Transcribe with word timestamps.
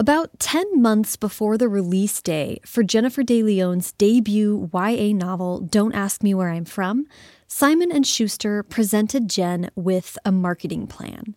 About 0.00 0.38
10 0.38 0.80
months 0.80 1.16
before 1.16 1.58
the 1.58 1.68
release 1.68 2.22
day 2.22 2.60
for 2.64 2.84
Jennifer 2.84 3.24
De 3.24 3.42
Leon's 3.42 3.90
debut 3.90 4.70
YA 4.72 5.12
novel 5.12 5.58
Don't 5.58 5.92
Ask 5.92 6.22
Me 6.22 6.34
Where 6.34 6.50
I'm 6.50 6.64
From, 6.64 7.06
Simon 7.48 7.90
and 7.90 8.06
Schuster 8.06 8.62
presented 8.62 9.28
Jen 9.28 9.70
with 9.74 10.16
a 10.24 10.30
marketing 10.30 10.86
plan. 10.86 11.34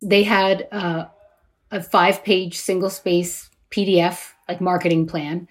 They 0.00 0.22
had 0.22 0.68
uh, 0.70 1.06
a 1.72 1.82
five-page 1.82 2.56
single-space 2.56 3.50
PDF 3.72 4.30
like 4.48 4.60
marketing 4.60 5.08
plan 5.08 5.48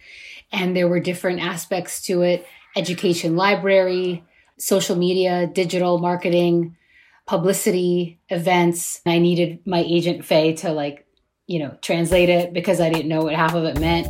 and 0.54 0.73
there 0.73 0.88
were 0.88 1.02
different 1.02 1.41
aspects 1.41 2.02
to 2.04 2.21
it, 2.21 2.48
education 2.77 3.36
library, 3.36 4.23
social 4.57 4.95
media, 4.95 5.48
digital 5.48 5.98
marketing, 5.98 6.77
publicity, 7.25 8.20
events. 8.30 9.02
I 9.05 9.20
needed 9.20 9.59
my 9.66 9.80
agent 9.80 10.23
Faye 10.23 10.54
to 10.54 10.71
like 10.71 11.02
you 11.47 11.59
know, 11.59 11.75
translate 11.81 12.29
it 12.29 12.53
because 12.53 12.79
I 12.79 12.89
didn't 12.89 13.09
know 13.09 13.23
what 13.23 13.35
half 13.35 13.53
of 13.53 13.65
it 13.65 13.79
meant. 13.79 14.07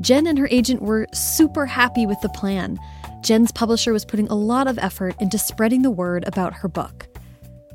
Jen 0.00 0.26
and 0.26 0.38
her 0.38 0.48
agent 0.50 0.82
were 0.82 1.06
super 1.12 1.66
happy 1.66 2.06
with 2.06 2.20
the 2.20 2.28
plan. 2.30 2.78
Jen's 3.22 3.52
publisher 3.52 3.92
was 3.92 4.04
putting 4.04 4.28
a 4.28 4.34
lot 4.34 4.66
of 4.66 4.78
effort 4.78 5.14
into 5.20 5.38
spreading 5.38 5.82
the 5.82 5.90
word 5.90 6.24
about 6.26 6.54
her 6.54 6.68
book. 6.68 7.08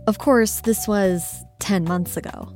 Of 0.07 0.17
course, 0.17 0.61
this 0.61 0.87
was 0.87 1.43
10 1.59 1.83
months 1.83 2.17
ago. 2.17 2.53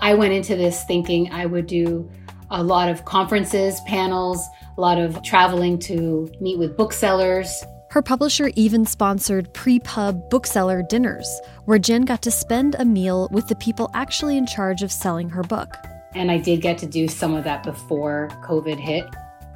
I 0.00 0.14
went 0.14 0.32
into 0.32 0.56
this 0.56 0.84
thinking 0.84 1.30
I 1.30 1.46
would 1.46 1.66
do 1.66 2.10
a 2.50 2.62
lot 2.62 2.88
of 2.88 3.04
conferences, 3.04 3.80
panels, 3.86 4.46
a 4.76 4.80
lot 4.80 4.98
of 4.98 5.22
traveling 5.22 5.78
to 5.80 6.30
meet 6.40 6.58
with 6.58 6.76
booksellers, 6.76 7.64
her 7.92 8.00
publisher 8.00 8.50
even 8.56 8.86
sponsored 8.86 9.52
pre 9.52 9.78
pub 9.78 10.30
bookseller 10.30 10.82
dinners, 10.82 11.28
where 11.66 11.78
Jen 11.78 12.06
got 12.06 12.22
to 12.22 12.30
spend 12.30 12.74
a 12.78 12.86
meal 12.86 13.28
with 13.32 13.46
the 13.48 13.56
people 13.56 13.90
actually 13.92 14.38
in 14.38 14.46
charge 14.46 14.82
of 14.82 14.90
selling 14.90 15.28
her 15.28 15.42
book. 15.42 15.76
And 16.14 16.30
I 16.30 16.38
did 16.38 16.62
get 16.62 16.78
to 16.78 16.86
do 16.86 17.06
some 17.06 17.34
of 17.34 17.44
that 17.44 17.62
before 17.62 18.30
COVID 18.44 18.78
hit. 18.80 19.04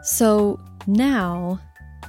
So 0.03 0.61
now. 0.87 1.59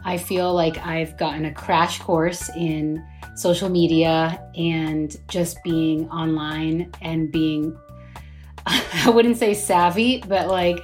I 0.03 0.17
feel 0.17 0.53
like 0.53 0.77
I've 0.85 1.17
gotten 1.17 1.45
a 1.45 1.53
crash 1.53 1.99
course 1.99 2.49
in 2.57 3.01
social 3.37 3.69
media 3.69 4.37
and 4.57 5.15
just 5.29 5.63
being 5.63 6.09
online 6.09 6.91
and 7.01 7.31
being, 7.31 7.73
I 8.65 9.09
wouldn't 9.09 9.37
say 9.37 9.53
savvy, 9.53 10.21
but 10.27 10.49
like 10.49 10.83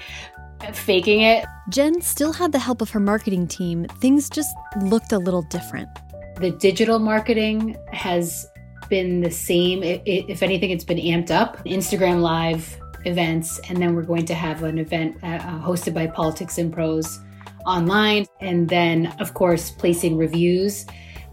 faking 0.74 1.22
it. 1.22 1.46
Jen 1.70 2.02
still 2.02 2.34
had 2.34 2.52
the 2.52 2.60
help 2.60 2.82
of 2.82 2.90
her 2.92 3.00
marketing 3.00 3.48
team. 3.48 3.86
Things 4.00 4.30
just 4.30 4.56
looked 4.82 5.12
a 5.12 5.18
little 5.18 5.44
different. 5.44 5.90
The 6.38 6.52
digital 6.52 7.00
marketing 7.00 7.78
has 7.92 8.48
been 8.90 9.22
the 9.22 9.32
same. 9.32 9.82
if 9.84 10.44
anything, 10.44 10.72
it's 10.72 10.84
been 10.84 10.98
amped 10.98 11.32
up. 11.32 11.64
Instagram 11.66 12.22
Live 12.22 12.80
events, 13.06 13.60
and 13.70 13.78
then 13.82 13.96
we're 13.96 14.04
going 14.04 14.26
to 14.26 14.34
have 14.34 14.64
an 14.64 14.78
event 14.78 15.18
uh, 15.24 15.40
hosted 15.60 15.94
by 15.94 16.08
Politics 16.08 16.58
and 16.58 16.72
Prose 16.72 17.20
online. 17.66 18.26
And 18.40 18.70
then, 18.70 19.14
of 19.20 19.34
course, 19.34 19.72
placing 19.72 20.18
reviews, 20.18 20.86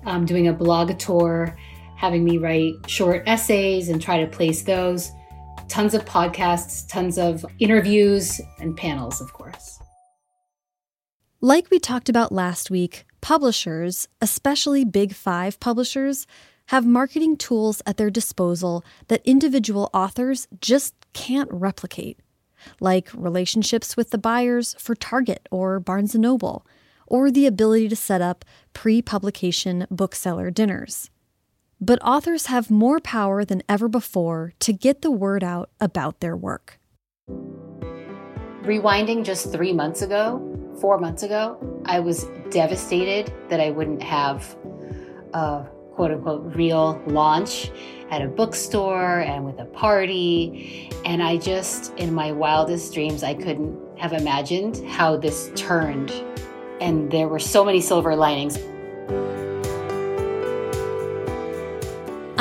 um, 0.07 0.25
doing 0.25 0.49
a 0.49 0.53
blog 0.53 0.99
tour, 0.99 1.57
having 1.97 2.25
me 2.25 2.39
write 2.39 2.75
short 2.87 3.23
essays 3.27 3.89
and 3.89 4.01
try 4.01 4.23
to 4.23 4.27
place 4.27 4.63
those 4.63 5.13
tons 5.71 5.95
of 5.95 6.05
podcasts, 6.05 6.87
tons 6.89 7.17
of 7.17 7.47
interviews, 7.61 8.41
and 8.59 8.77
panels, 8.77 9.21
of 9.21 9.33
course. 9.33 9.79
Like 11.41 11.71
we 11.71 11.79
talked 11.79 12.09
about 12.11 12.33
last 12.33 12.71
week, 12.71 13.07
publishers, 13.21 14.09
especially 14.21 14.85
big 14.85 15.15
five 15.15 15.59
publishers, 15.61 16.27
have 16.67 16.85
marketing 16.85 17.37
tools 17.37 17.81
at 17.87 17.97
their 17.97 18.11
disposal 18.11 18.85
that 19.09 19.23
individual 19.25 19.89
authors 19.95 20.49
just 20.61 20.95
can't 21.13 21.49
replicate, 21.51 22.19
like 22.81 23.09
relationships 23.15 23.97
with 23.97 24.11
the 24.11 24.19
buyers 24.19 24.75
for 24.79 24.95
Target 24.95 25.49
or 25.51 25.81
Barnes 25.81 26.15
& 26.15 26.17
Noble, 26.17 26.67
or 27.07 27.31
the 27.31 27.47
ability 27.47 27.89
to 27.89 27.97
set 27.97 28.21
up 28.21 28.45
pre-publication 28.73 29.87
bookseller 29.91 30.51
dinners. 30.51 31.11
But 31.83 31.99
authors 32.05 32.47
have 32.47 32.71
more 32.71 33.01
power 33.01 33.43
than 33.43 33.63
ever 33.67 33.89
before 33.89 34.53
to 34.61 34.73
get 34.73 35.01
the 35.01 35.11
word 35.11 35.43
out 35.43 35.71
about 35.81 36.21
their 36.21 36.37
work. 36.37 36.79
Rewinding 38.63 39.25
just 39.25 39.51
three 39.51 39.73
months 39.73 40.03
ago, 40.03 40.75
four 40.79 40.99
months 40.99 41.23
ago, 41.23 41.59
I 41.87 42.01
was 42.01 42.27
devastated 42.51 43.33
that 43.49 43.61
I 43.61 43.71
wouldn't 43.71 44.03
have 44.03 44.57
a 45.33 45.65
quote 45.95 46.11
unquote 46.11 46.55
real 46.55 47.01
launch 47.07 47.71
at 48.11 48.21
a 48.21 48.27
bookstore 48.27 49.21
and 49.21 49.47
with 49.47 49.59
a 49.59 49.65
party. 49.65 50.91
And 51.07 51.23
I 51.23 51.39
just, 51.39 51.95
in 51.97 52.13
my 52.13 52.31
wildest 52.31 52.93
dreams, 52.93 53.23
I 53.23 53.33
couldn't 53.33 53.79
have 53.99 54.13
imagined 54.13 54.87
how 54.87 55.17
this 55.17 55.51
turned. 55.55 56.13
And 56.83 57.11
there 57.11 57.29
were 57.29 57.39
so 57.39 57.65
many 57.65 57.81
silver 57.81 58.15
linings. 58.15 58.59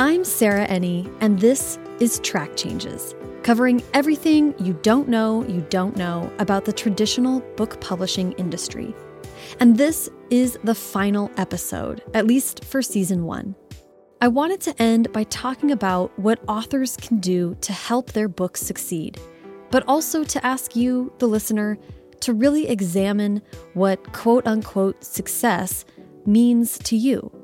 I'm 0.00 0.24
Sarah 0.24 0.66
Enni, 0.66 1.14
and 1.20 1.38
this 1.38 1.78
is 2.00 2.20
Track 2.20 2.56
Changes, 2.56 3.14
covering 3.42 3.82
everything 3.92 4.54
you 4.58 4.72
don't 4.80 5.10
know 5.10 5.46
you 5.46 5.60
don't 5.68 5.94
know 5.94 6.32
about 6.38 6.64
the 6.64 6.72
traditional 6.72 7.40
book 7.56 7.78
publishing 7.82 8.32
industry. 8.38 8.94
And 9.60 9.76
this 9.76 10.08
is 10.30 10.58
the 10.64 10.74
final 10.74 11.30
episode, 11.36 12.02
at 12.14 12.26
least 12.26 12.64
for 12.64 12.80
season 12.80 13.24
one. 13.24 13.54
I 14.22 14.28
wanted 14.28 14.62
to 14.62 14.82
end 14.82 15.12
by 15.12 15.24
talking 15.24 15.70
about 15.70 16.18
what 16.18 16.40
authors 16.48 16.96
can 16.96 17.18
do 17.18 17.54
to 17.60 17.74
help 17.74 18.12
their 18.12 18.28
books 18.28 18.62
succeed, 18.62 19.20
but 19.70 19.84
also 19.86 20.24
to 20.24 20.46
ask 20.46 20.74
you, 20.74 21.12
the 21.18 21.28
listener, 21.28 21.76
to 22.20 22.32
really 22.32 22.68
examine 22.68 23.42
what 23.74 24.14
quote 24.14 24.46
unquote 24.46 25.04
success 25.04 25.84
means 26.24 26.78
to 26.78 26.96
you. 26.96 27.39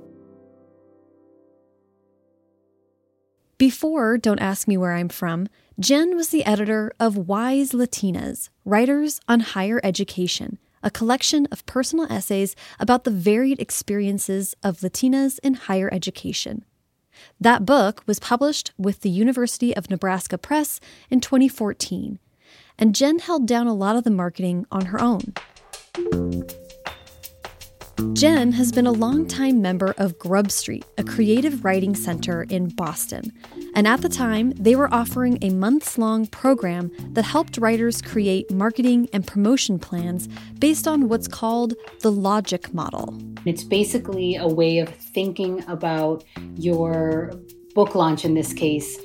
Before 3.59 4.19
Don't 4.19 4.39
Ask 4.39 4.69
Me 4.69 4.77
Where 4.77 4.93
I'm 4.93 5.09
From, 5.09 5.49
Jen 5.81 6.15
was 6.15 6.29
the 6.29 6.45
editor 6.45 6.93
of 7.01 7.17
Wise 7.17 7.73
Latinas 7.73 8.51
Writers 8.67 9.19
on 9.29 9.41
Higher 9.41 9.81
Education, 9.83 10.59
a 10.83 10.91
collection 10.91 11.49
of 11.51 11.65
personal 11.65 12.07
essays 12.13 12.55
about 12.79 13.05
the 13.05 13.11
varied 13.11 13.59
experiences 13.59 14.55
of 14.63 14.81
Latinas 14.81 15.39
in 15.43 15.55
higher 15.55 15.89
education. 15.91 16.67
That 17.41 17.65
book 17.65 18.03
was 18.07 18.19
published 18.19 18.73
with 18.77 19.01
the 19.01 19.09
University 19.09 19.75
of 19.75 19.89
Nebraska 19.89 20.37
Press 20.37 20.79
in 21.09 21.23
2014, 21.23 22.19
and 22.79 22.95
Jen 22.95 23.21
held 23.21 23.47
down 23.47 23.67
a 23.67 23.73
lot 23.73 23.97
of 23.97 24.05
the 24.05 24.11
marketing 24.11 24.67
on 24.71 24.87
her 24.87 25.01
own. 25.01 25.33
Jen 28.13 28.53
has 28.53 28.73
been 28.73 28.87
a 28.87 28.93
longtime 28.93 29.63
member 29.63 29.95
of 29.97 30.19
Grub 30.19 30.51
Street, 30.51 30.85
a 30.99 31.05
creative 31.05 31.65
writing 31.65 31.95
center 31.95 32.43
in 32.45 32.69
Boston. 32.69 33.33
And 33.75 33.87
at 33.87 34.03
the 34.03 34.09
time, 34.09 34.51
they 34.53 34.77
were 34.77 34.93
offering 34.93 35.39
a 35.41 35.51
months 35.51 35.97
long 35.97 36.27
program 36.27 36.91
that 37.13 37.25
helped 37.25 37.57
writers 37.57 38.03
create 38.03 38.51
marketing 38.51 39.09
and 39.13 39.27
promotion 39.27 39.79
plans 39.79 40.29
based 40.59 40.87
on 40.87 41.09
what's 41.09 41.27
called 41.27 41.75
the 42.01 42.13
logic 42.13 42.75
model. 42.75 43.19
It's 43.47 43.65
basically 43.65 44.37
a 44.37 44.47
way 44.47 44.79
of 44.79 44.89
thinking 44.89 45.65
about 45.69 46.25
your 46.55 47.33
book 47.75 47.95
launch 47.95 48.25
in 48.25 48.35
this 48.35 48.53
case 48.53 48.99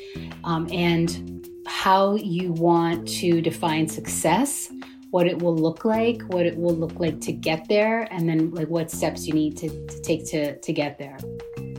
um, 0.43 0.67
and 0.71 1.47
how 1.65 2.15
you 2.15 2.51
want 2.53 3.07
to 3.07 3.41
define 3.41 3.87
success 3.87 4.69
what 5.11 5.27
it 5.27 5.41
will 5.41 5.55
look 5.55 5.85
like, 5.85 6.17
mm. 6.17 6.27
what 6.33 6.45
it 6.45 6.57
will 6.57 6.75
look 6.75 6.99
like 6.99 7.21
to 7.21 7.31
get 7.31 7.67
there, 7.67 8.07
and 8.11 8.27
then 8.27 8.49
like 8.51 8.67
what 8.69 8.89
steps 8.89 9.27
you 9.27 9.33
need 9.33 9.55
to, 9.57 9.69
to 9.87 10.01
take 10.01 10.25
to, 10.27 10.57
to 10.57 10.73
get 10.73 10.97
there. 10.97 11.17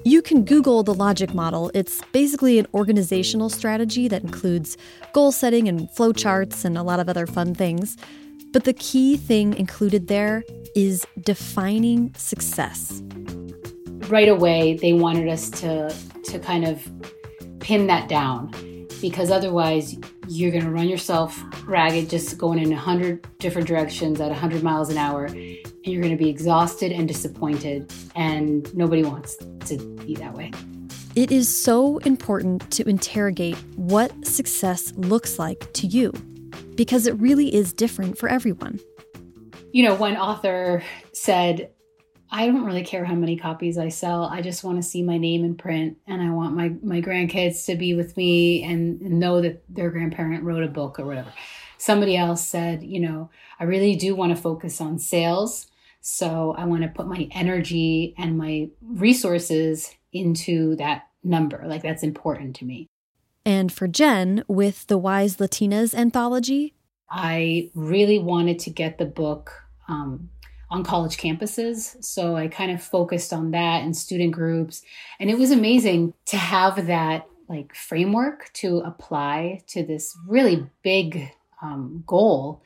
You 0.05 0.21
can 0.21 0.45
Google 0.45 0.83
the 0.83 0.95
logic 0.95 1.33
model. 1.33 1.71
It's 1.75 2.01
basically 2.13 2.59
an 2.59 2.67
organizational 2.75 3.49
strategy 3.49 4.09
that 4.09 4.23
includes 4.23 4.77
goal 5.13 5.33
setting 5.33 5.69
and 5.69 5.89
flowcharts 5.91 6.65
and 6.65 6.77
a 6.77 6.83
lot 6.83 7.01
of 7.01 7.09
other 7.09 7.27
fun 7.27 7.55
things. 7.55 7.97
But 8.53 8.65
the 8.65 8.75
key 8.75 9.17
thing 9.17 9.55
included 9.55 10.09
there 10.09 10.45
is 10.75 11.07
defining 11.21 12.13
success. 12.15 13.03
Right 14.09 14.29
away, 14.29 14.75
they 14.75 14.93
wanted 14.93 15.29
us 15.29 15.49
to, 15.51 15.95
to 16.25 16.39
kind 16.39 16.67
of 16.67 16.87
pin 17.61 17.87
that 17.87 18.09
down 18.09 18.51
because 19.01 19.31
otherwise 19.31 19.97
you're 20.33 20.51
going 20.51 20.65
to 20.65 20.71
run 20.71 20.89
yourself 20.89 21.45
ragged 21.67 22.09
just 22.09 22.39
going 22.39 22.59
in 22.59 22.71
100 22.71 23.27
different 23.39 23.69
directions 23.69 24.19
at 24.19 24.29
100 24.29 24.63
miles 24.63 24.89
an 24.89 24.97
hour 24.97 25.27
and 25.27 25.61
you're 25.85 26.01
going 26.01 26.17
to 26.17 26.23
be 26.23 26.31
exhausted 26.31 26.91
and 26.91 27.07
disappointed 27.07 27.93
and 28.17 28.75
nobody 28.75 29.03
wants 29.03 29.37
to 29.67 29.77
be 30.07 30.15
that 30.15 30.33
way. 30.33 30.51
It 31.15 31.31
is 31.31 31.55
so 31.55 31.99
important 31.99 32.71
to 32.71 32.89
interrogate 32.89 33.59
what 33.77 34.11
success 34.27 34.95
looks 34.97 35.39
like 35.39 35.71
to 35.75 35.87
you 35.87 36.13
because 36.77 37.07
it 37.07 37.13
really 37.21 37.55
is 37.55 37.75
different 37.75 38.17
for 38.17 38.31
everyone. 38.31 38.81
You 39.73 39.85
know 39.85 39.95
one 39.95 40.17
author 40.17 40.83
said 41.13 41.71
I 42.35 42.47
don't 42.47 42.65
really 42.65 42.83
care 42.83 43.05
how 43.05 43.15
many 43.15 43.37
copies 43.37 43.77
I 43.77 43.91
sell. 43.91 44.25
I 44.25 44.41
just 44.41 44.65
want 44.65 44.79
to 44.79 44.83
see 44.83 45.03
my 45.03 45.19
name 45.19 45.45
in 45.45 45.55
print 45.55 45.99
and 46.07 46.23
I 46.23 46.31
want 46.31 46.57
my, 46.57 46.73
my 46.83 47.03
grandkids 47.03 47.67
to 47.67 47.77
be 47.77 47.93
with 47.93 48.17
me 48.17 48.63
and 48.65 49.03
know 49.03 49.43
that 49.43 49.63
their 49.69 49.91
grandparent 49.91 50.43
wrote 50.43 50.65
a 50.65 50.69
book 50.69 50.99
or 50.99 51.05
whatever. 51.05 51.31
Somebody 51.77 52.17
else 52.17 52.43
said, 52.43 52.83
you 52.83 53.01
know, 53.01 53.29
I 53.61 53.65
really 53.65 53.97
do 53.97 54.15
want 54.15 54.35
to 54.35 54.41
focus 54.41 54.81
on 54.81 54.99
sales. 54.99 55.67
So 56.01 56.55
I 56.57 56.65
want 56.65 56.83
to 56.85 56.89
put 56.89 57.07
my 57.07 57.29
energy 57.33 58.15
and 58.17 58.39
my 58.39 58.71
resources 58.81 59.95
into 60.11 60.75
that 60.77 61.09
number. 61.23 61.63
Like 61.67 61.83
that's 61.83 62.03
important 62.03 62.57
to 62.57 62.65
me. 62.65 62.89
And 63.45 63.71
for 63.71 63.87
Jen, 63.87 64.43
with 64.49 64.87
the 64.87 64.97
Wise 64.97 65.37
Latinas 65.37 65.95
anthology, 65.95 66.73
I 67.11 67.71
really 67.75 68.19
wanted 68.19 68.59
to 68.61 68.71
get 68.71 68.97
the 68.97 69.05
book 69.05 69.53
um, 69.87 70.31
on 70.73 70.83
college 70.83 71.19
campuses. 71.19 72.03
So 72.03 72.35
I 72.35 72.49
kind 72.49 72.73
of 72.73 72.83
focused 72.83 73.33
on 73.33 73.51
that 73.51 73.83
and 73.83 73.95
student 73.95 74.33
groups. 74.33 74.83
And 75.21 75.31
it 75.31 75.39
was 75.39 75.51
amazing 75.51 76.15
to 76.27 76.39
have 76.39 76.87
that 76.87 77.27
like 77.47 77.75
framework 77.75 78.51
to 78.55 78.79
apply 78.79 79.61
to 79.69 79.85
this 79.85 80.17
really 80.27 80.67
big 80.83 81.31
um, 81.61 82.03
goal 82.07 82.63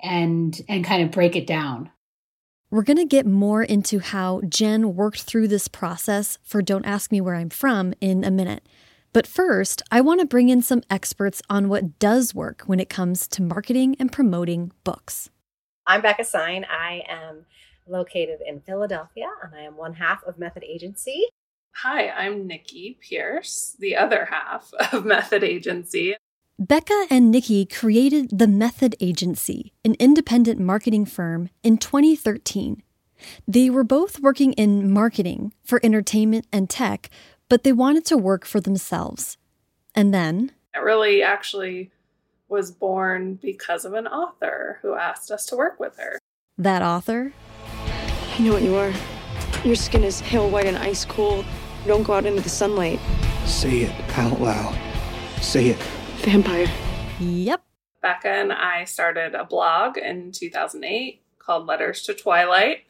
and 0.00 0.58
and 0.68 0.84
kind 0.84 1.02
of 1.02 1.10
break 1.10 1.34
it 1.34 1.46
down. 1.46 1.90
We're 2.70 2.84
going 2.84 2.98
to 2.98 3.04
get 3.04 3.26
more 3.26 3.64
into 3.64 3.98
how 3.98 4.42
Jen 4.48 4.94
worked 4.94 5.22
through 5.22 5.48
this 5.48 5.66
process 5.66 6.38
for 6.44 6.62
Don't 6.62 6.84
Ask 6.84 7.10
Me 7.10 7.20
Where 7.20 7.34
I'm 7.34 7.50
From 7.50 7.92
in 8.00 8.22
a 8.22 8.30
minute. 8.30 8.68
But 9.12 9.26
first, 9.26 9.82
I 9.90 10.00
want 10.00 10.20
to 10.20 10.26
bring 10.26 10.50
in 10.50 10.62
some 10.62 10.84
experts 10.88 11.42
on 11.50 11.68
what 11.68 11.98
does 11.98 12.32
work 12.32 12.62
when 12.66 12.78
it 12.78 12.88
comes 12.88 13.26
to 13.26 13.42
marketing 13.42 13.96
and 13.98 14.12
promoting 14.12 14.70
books. 14.84 15.30
I'm 15.86 16.02
Bekah 16.02 16.24
Sine. 16.24 16.66
I 16.68 17.02
am 17.08 17.46
located 17.86 18.40
in 18.46 18.60
Philadelphia 18.60 19.28
and 19.42 19.54
I 19.54 19.62
am 19.62 19.76
one 19.76 19.94
half 19.94 20.22
of 20.24 20.38
Method 20.38 20.62
Agency. 20.64 21.26
Hi, 21.76 22.08
I'm 22.08 22.46
Nikki 22.46 22.98
Pierce, 23.00 23.76
the 23.78 23.96
other 23.96 24.26
half 24.26 24.72
of 24.92 25.04
Method 25.04 25.42
Agency. 25.42 26.16
Bekah 26.60 27.06
and 27.08 27.30
Nikki 27.30 27.64
created 27.64 28.38
the 28.38 28.46
Method 28.46 28.94
Agency, 29.00 29.72
an 29.84 29.94
independent 29.98 30.60
marketing 30.60 31.06
firm, 31.06 31.48
in 31.62 31.78
2013. 31.78 32.82
They 33.48 33.70
were 33.70 33.84
both 33.84 34.20
working 34.20 34.52
in 34.54 34.92
marketing 34.92 35.54
for 35.64 35.80
entertainment 35.82 36.46
and 36.52 36.68
tech, 36.68 37.08
but 37.48 37.64
they 37.64 37.72
wanted 37.72 38.04
to 38.06 38.18
work 38.18 38.44
for 38.44 38.60
themselves. 38.60 39.38
And 39.94 40.12
then. 40.12 40.52
It 40.74 40.80
really 40.80 41.22
actually 41.22 41.90
was 42.50 42.70
born 42.70 43.34
because 43.36 43.84
of 43.84 43.94
an 43.94 44.06
author 44.06 44.78
who 44.82 44.94
asked 44.94 45.30
us 45.30 45.46
to 45.46 45.56
work 45.56 45.78
with 45.78 45.96
her. 45.98 46.18
That 46.58 46.82
author? 46.82 47.32
I 48.36 48.38
know 48.40 48.52
what 48.52 48.62
you 48.62 48.74
are. 48.76 48.92
Your 49.64 49.76
skin 49.76 50.04
is 50.04 50.22
pale 50.22 50.50
white 50.50 50.66
and 50.66 50.76
ice 50.76 51.04
cold. 51.04 51.44
don't 51.86 52.02
go 52.02 52.14
out 52.14 52.26
into 52.26 52.42
the 52.42 52.48
sunlight. 52.48 52.98
Say 53.46 53.82
it 53.82 54.18
out 54.18 54.40
loud. 54.40 54.76
Say 55.40 55.68
it. 55.68 55.78
Vampire. 56.18 56.66
Yep. 57.20 57.62
Bekah 58.02 58.24
and 58.24 58.52
I 58.52 58.84
started 58.84 59.34
a 59.34 59.44
blog 59.44 59.98
in 59.98 60.32
2008 60.32 61.22
called 61.38 61.66
Letters 61.66 62.02
to 62.02 62.14
Twilight. 62.14 62.84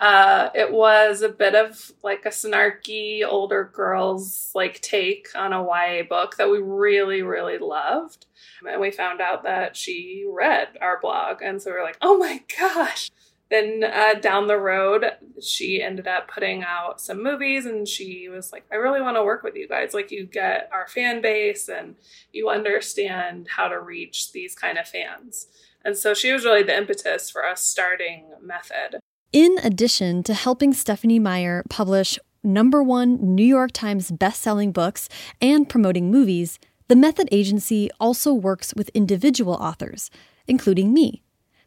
Uh, 0.00 0.48
it 0.54 0.72
was 0.72 1.20
a 1.20 1.28
bit 1.28 1.54
of 1.54 1.92
like 2.02 2.24
a 2.24 2.30
snarky 2.30 3.22
older 3.24 3.70
girls 3.74 4.50
like 4.54 4.80
take 4.80 5.28
on 5.36 5.52
a 5.52 5.62
YA 5.62 6.02
book 6.08 6.36
that 6.36 6.50
we 6.50 6.58
really, 6.58 7.22
really 7.22 7.58
loved. 7.58 8.26
And 8.68 8.80
we 8.80 8.90
found 8.90 9.20
out 9.20 9.42
that 9.44 9.76
she 9.76 10.26
read 10.28 10.68
our 10.80 11.00
blog. 11.00 11.42
And 11.42 11.60
so 11.60 11.70
we 11.70 11.76
were 11.76 11.82
like, 11.82 11.98
oh 12.02 12.18
my 12.18 12.42
gosh. 12.58 13.10
Then 13.50 13.82
uh, 13.82 14.14
down 14.14 14.46
the 14.46 14.58
road, 14.58 15.04
she 15.42 15.82
ended 15.82 16.06
up 16.06 16.30
putting 16.30 16.62
out 16.62 17.00
some 17.00 17.20
movies 17.20 17.66
and 17.66 17.88
she 17.88 18.28
was 18.28 18.52
like, 18.52 18.64
I 18.70 18.76
really 18.76 19.00
want 19.00 19.16
to 19.16 19.24
work 19.24 19.42
with 19.42 19.56
you 19.56 19.66
guys. 19.66 19.92
Like, 19.92 20.12
you 20.12 20.24
get 20.24 20.70
our 20.72 20.86
fan 20.86 21.20
base 21.20 21.68
and 21.68 21.96
you 22.32 22.48
understand 22.48 23.48
how 23.56 23.66
to 23.66 23.80
reach 23.80 24.30
these 24.30 24.54
kind 24.54 24.78
of 24.78 24.86
fans. 24.86 25.48
And 25.84 25.96
so 25.96 26.14
she 26.14 26.32
was 26.32 26.44
really 26.44 26.62
the 26.62 26.76
impetus 26.76 27.28
for 27.28 27.44
us 27.44 27.62
starting 27.62 28.26
Method. 28.40 29.00
In 29.32 29.56
addition 29.64 30.22
to 30.24 30.34
helping 30.34 30.72
Stephenie 30.72 31.18
Meyer 31.18 31.64
publish 31.68 32.20
number 32.44 32.82
one 32.82 33.34
New 33.34 33.44
York 33.44 33.72
Times 33.72 34.10
best-selling 34.10 34.70
books 34.70 35.08
and 35.40 35.68
promoting 35.68 36.10
movies, 36.10 36.58
the 36.90 36.96
Method 36.96 37.28
Agency 37.30 37.88
also 38.00 38.34
works 38.34 38.74
with 38.74 38.88
individual 38.94 39.54
authors, 39.54 40.10
including 40.48 40.92
me. 40.92 41.22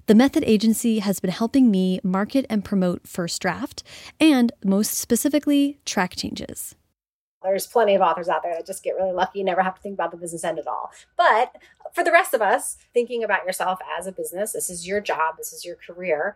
The 0.07 0.15
Method 0.15 0.43
Agency 0.45 0.99
has 0.99 1.21
been 1.21 1.31
helping 1.31 1.71
me 1.71 2.01
market 2.03 2.45
and 2.49 2.65
promote 2.65 3.07
First 3.07 3.41
Draft, 3.41 3.83
and 4.19 4.51
most 4.65 4.95
specifically, 4.95 5.79
track 5.85 6.17
changes. 6.17 6.75
There's 7.41 7.65
plenty 7.65 7.95
of 7.95 8.01
authors 8.01 8.27
out 8.27 8.43
there 8.43 8.53
that 8.53 8.67
just 8.67 8.83
get 8.83 8.97
really 8.97 9.13
lucky, 9.13 9.39
and 9.39 9.45
never 9.45 9.61
have 9.61 9.75
to 9.75 9.81
think 9.81 9.93
about 9.93 10.11
the 10.11 10.17
business 10.17 10.43
end 10.43 10.59
at 10.59 10.67
all. 10.67 10.91
But 11.15 11.55
for 11.93 12.03
the 12.03 12.11
rest 12.11 12.33
of 12.33 12.41
us, 12.41 12.75
thinking 12.93 13.23
about 13.23 13.45
yourself 13.45 13.79
as 13.97 14.07
a 14.07 14.11
business, 14.11 14.51
this 14.51 14.69
is 14.69 14.85
your 14.85 14.99
job, 14.99 15.37
this 15.37 15.53
is 15.53 15.63
your 15.63 15.77
career. 15.77 16.35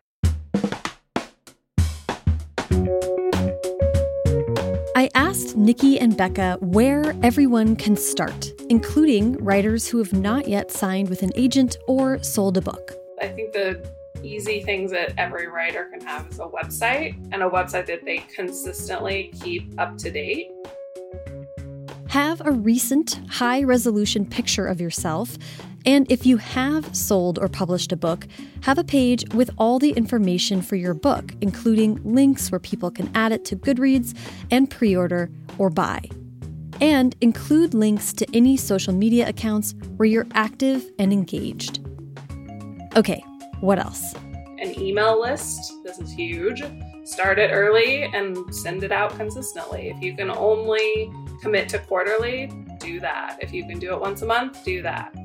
I 4.97 5.11
asked 5.13 5.55
Nikki 5.55 5.99
and 5.99 6.13
Bekah 6.13 6.59
where 6.59 7.13
everyone 7.21 7.75
can 7.75 7.95
start, 7.95 8.51
including 8.67 9.33
writers 9.33 9.88
who 9.88 9.99
have 9.99 10.11
not 10.11 10.47
yet 10.47 10.71
signed 10.71 11.07
with 11.07 11.21
an 11.21 11.29
agent 11.35 11.77
or 11.88 12.17
sold 12.23 12.57
a 12.57 12.61
book. 12.61 12.95
I 13.21 13.27
think 13.27 13.53
the 13.53 13.88
easy 14.23 14.63
things 14.63 14.89
that 14.89 15.13
every 15.15 15.49
writer 15.49 15.85
can 15.91 16.01
have 16.01 16.25
is 16.31 16.39
a 16.39 16.47
website 16.47 17.15
and 17.31 17.44
a 17.44 17.47
website 17.47 17.85
that 17.85 18.05
they 18.05 18.25
consistently 18.35 19.31
keep 19.39 19.71
up 19.79 19.99
to 19.99 20.09
date. 20.09 20.49
Have 22.07 22.41
a 22.43 22.51
recent, 22.51 23.19
high 23.29 23.61
resolution 23.61 24.25
picture 24.25 24.65
of 24.65 24.81
yourself 24.81 25.38
and 25.88 26.06
if 26.12 26.25
you 26.25 26.36
have 26.36 26.94
sold 26.94 27.39
or 27.39 27.48
published 27.48 27.94
a 27.94 27.95
book, 27.95 28.28
have 28.63 28.78
a 28.78 28.84
page 28.84 29.24
with 29.34 29.50
all 29.57 29.80
the 29.80 29.92
information 29.92 30.62
for 30.62 30.75
your 30.75 30.94
book, 30.94 31.31
including 31.39 32.01
links 32.04 32.51
where 32.51 32.60
people 32.60 32.92
can 32.92 33.10
add 33.16 33.31
it 33.31 33.45
to 33.45 33.56
Goodreads 33.56 34.13
and 34.51 34.69
pre 34.69 34.98
order 34.98 35.31
or 35.57 35.69
buy. 35.69 36.01
And 36.81 37.16
include 37.22 37.74
links 37.74 38.12
to 38.13 38.28
any 38.36 38.57
social 38.57 38.94
media 38.94 39.30
accounts 39.30 39.75
where 39.95 40.07
you're 40.07 40.28
active 40.34 40.86
and 41.00 41.13
engaged. 41.13 41.80
Okay, 42.98 43.24
what 43.62 43.80
else? 43.80 44.13
An 44.60 44.78
email 44.78 45.22
list. 45.22 45.72
This 45.86 46.00
is 46.00 46.12
huge. 46.12 46.63
Start 47.06 47.39
it 47.39 47.51
early 47.51 48.04
and 48.04 48.54
send 48.54 48.84
it 48.84 48.92
out 48.92 49.16
consistently. 49.16 49.88
If 49.88 50.04
you 50.04 50.18
can 50.18 50.31
only 50.31 51.10
commit 51.42 51.69
to 51.69 51.80
quarterly, 51.80 52.51
do 52.80 53.00
that. 53.00 53.38
If 53.39 53.54
you 53.54 53.66
can 53.66 53.80
do 53.80 53.94
it 53.94 54.01
once 54.01 54.22
a 54.22 54.25
month, 54.25 54.66
do 54.66 54.81
that. 54.81 55.16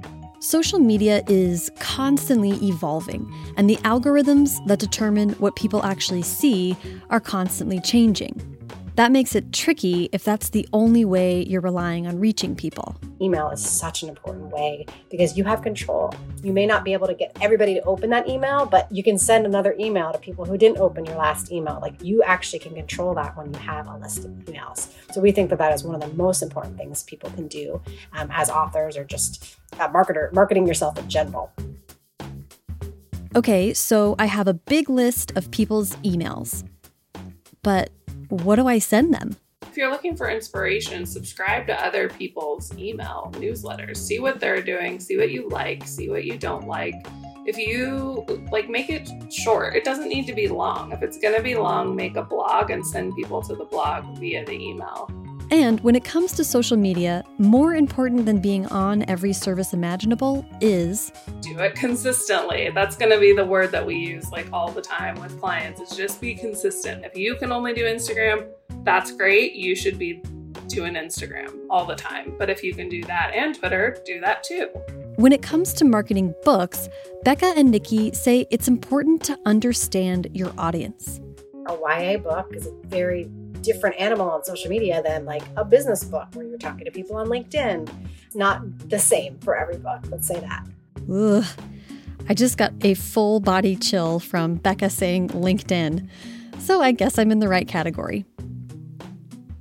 Social 0.43 0.81
media 0.81 1.23
is 1.29 1.71
constantly 1.79 2.51
evolving, 2.67 3.33
and 3.57 3.71
the 3.71 3.77
algorithms 3.85 4.57
that 4.67 4.81
determine 4.81 5.31
what 5.35 5.55
people 5.55 5.85
actually 5.85 6.23
see 6.23 6.77
are 7.11 7.21
constantly 7.21 7.79
changing. 7.79 8.52
That 8.97 9.11
makes 9.11 9.35
it 9.35 9.55
tricky 9.55 10.11
if 10.13 10.23
that's 10.23 10.51
the 10.51 10.69
only 10.75 11.07
way 11.07 11.45
you're 11.45 11.63
relying 11.63 12.07
on 12.07 12.21
reaching 12.21 12.55
people. 12.55 12.95
Email 13.23 13.49
is 13.49 13.65
such 13.65 14.03
an 14.03 14.11
important 14.11 14.51
way 14.51 14.85
because 15.11 15.35
you 15.35 15.45
have 15.45 15.63
control. 15.63 16.13
You 16.43 16.53
may 16.53 16.67
not 16.67 16.85
be 16.85 16.93
able 16.93 17.07
to 17.07 17.15
get 17.15 17.35
everybody 17.41 17.73
to 17.75 17.83
open 17.85 18.11
that 18.11 18.29
email, 18.29 18.67
but 18.67 18.93
you 18.93 19.03
can 19.03 19.17
send 19.17 19.47
another 19.47 19.75
email 19.81 20.13
to 20.13 20.19
people 20.19 20.45
who 20.45 20.59
didn't 20.59 20.77
open 20.77 21.07
your 21.07 21.17
last 21.17 21.51
email. 21.51 21.79
Like 21.81 22.03
you 22.03 22.23
actually 22.23 22.59
can 22.59 22.75
control 22.75 23.15
that 23.15 23.35
when 23.35 23.55
you 23.55 23.59
have 23.61 23.87
a 23.87 23.97
list 23.97 24.27
of 24.27 24.31
emails. 24.33 24.93
So 25.13 25.23
we 25.23 25.33
think 25.33 25.49
that 25.49 25.59
that 25.59 25.73
is 25.73 25.85
one 25.85 25.95
of 25.95 26.03
the 26.03 26.15
most 26.15 26.43
important 26.43 26.77
things 26.77 27.03
people 27.05 27.31
can 27.31 27.49
do 27.49 27.81
um, 28.13 28.29
as 28.31 28.51
authors 28.51 28.99
or 28.99 29.05
just 29.05 29.57
a 29.81 29.89
marketer, 29.89 30.31
marketing 30.35 30.67
yourself 30.67 30.99
in 30.99 31.09
general. 31.09 31.51
Okay, 33.35 33.73
so 33.73 34.17
I 34.19 34.27
have 34.27 34.47
a 34.47 34.55
big 34.55 34.91
list 34.91 35.33
of 35.35 35.51
people's 35.51 35.97
emails. 36.05 36.69
But 37.63 37.91
what 38.33 38.57
do 38.57 38.67
I 38.67 38.79
send 38.79 39.13
them? 39.13 39.37
If 39.61 39.77
you're 39.77 39.91
looking 39.91 40.17
for 40.17 40.31
inspiration, 40.31 41.05
subscribe 41.05 41.67
to 41.67 41.85
other 41.85 42.09
people's 42.09 42.77
email 42.79 43.31
newsletters. 43.35 43.99
See 43.99 44.21
what 44.21 44.41
they're 44.41 44.63
doing, 44.63 44.99
see 44.99 45.19
what 45.19 45.31
you 45.31 45.49
like, 45.51 45.87
see 45.87 46.09
what 46.09 46.25
you 46.25 46.39
don't 46.39 46.67
like. 46.67 46.95
If 47.45 47.59
you 47.59 48.25
like, 48.51 48.71
make 48.71 48.89
it 48.89 49.11
short. 49.31 49.77
It 49.77 49.85
doesn't 49.85 50.09
need 50.09 50.27
to 50.29 50.33
be 50.33 50.49
long. 50.49 50.93
If 50.93 51.03
it's 51.03 51.19
going 51.19 51.37
to 51.37 51.43
be 51.43 51.57
long, 51.57 51.95
make 51.95 52.17
a 52.17 52.23
blog 52.23 52.71
and 52.71 52.87
send 52.87 53.15
people 53.17 53.43
to 53.43 53.55
the 53.55 53.65
blog 53.65 54.17
via 54.19 54.47
the 54.47 54.53
email. 54.53 55.11
And 55.53 55.81
when 55.81 55.95
it 55.95 56.03
comes 56.03 56.33
to 56.33 56.45
social 56.45 56.79
media, 56.79 57.23
more 57.37 57.75
important 57.75 58.25
than 58.25 58.39
being 58.39 58.65
on 58.69 59.05
every 59.07 59.35
service 59.35 59.75
imaginable 59.75 60.47
is 60.63 61.13
do 61.43 61.59
it 61.59 61.75
consistently. 61.75 62.71
That's 62.75 62.97
going 62.97 63.13
to 63.13 63.21
be 63.21 63.35
the 63.35 63.45
word 63.45 63.71
that 63.73 63.85
we 63.85 63.97
use 63.97 64.31
like 64.33 64.51
all 64.51 64.71
the 64.71 64.81
time 64.81 65.21
with 65.21 65.39
clients 65.39 65.79
is 65.79 65.95
just 65.95 66.23
be 66.23 66.35
consistent. 66.35 67.05
If 67.05 67.19
you 67.19 67.37
can 67.37 67.53
only 67.53 67.75
do 67.75 67.85
Instagram, 67.85 68.47
that's 68.83 69.13
great. 69.13 69.53
You 69.53 69.77
should 69.77 69.99
be 69.99 70.23
doing 70.69 70.95
Instagram 70.95 71.55
all 71.69 71.85
the 71.85 71.97
time. 71.97 72.35
But 72.39 72.49
if 72.49 72.65
you 72.65 72.73
can 72.73 72.89
do 72.89 73.03
that 73.03 73.33
and 73.35 73.55
Twitter, 73.55 73.99
do 74.07 74.21
that 74.21 74.43
too. 74.43 74.69
When 75.17 75.33
it 75.33 75.43
comes 75.43 75.75
to 75.75 75.85
marketing 75.85 76.35
books, 76.45 76.89
Bekah 77.27 77.59
and 77.59 77.71
Nikki 77.71 78.11
say 78.15 78.47
it's 78.51 78.69
important 78.69 79.23
to 79.25 79.39
understand 79.45 80.29
your 80.33 80.55
audience. 80.57 81.21
A 81.67 81.75
YA 81.75 82.17
book 82.17 82.55
is 82.55 82.69
a 82.69 82.73
very 82.87 83.31
different 83.63 83.99
animal 83.99 84.31
on 84.31 84.45
social 84.45 84.69
media 84.69 85.03
than 85.03 85.25
like 85.25 85.43
a 85.57 85.65
business 85.65 86.05
book 86.05 86.29
where 86.35 86.45
you're 86.45 86.59
talking 86.59 86.85
to 86.85 86.91
people 86.91 87.17
on 87.17 87.29
LinkedIn. 87.29 87.89
Not 88.35 88.89
the 88.89 88.99
same 88.99 89.39
for 89.39 89.57
every 89.57 89.79
book, 89.79 90.01
let's 90.11 90.27
say 90.27 90.41
that. 90.41 90.67
Ugh. 91.11 91.45
I 92.29 92.35
just 92.35 92.57
got 92.57 92.73
a 92.83 92.95
full 92.95 93.41
body 93.41 93.77
chill 93.77 94.21
from 94.21 94.59
Bekah 94.59 94.91
saying 94.91 95.29
LinkedIn. 95.29 96.09
So 96.59 96.81
I 96.81 96.93
guess 96.93 97.19
I'm 97.19 97.31
in 97.31 97.41
the 97.41 97.49
right 97.49 97.67
category. 97.67 98.25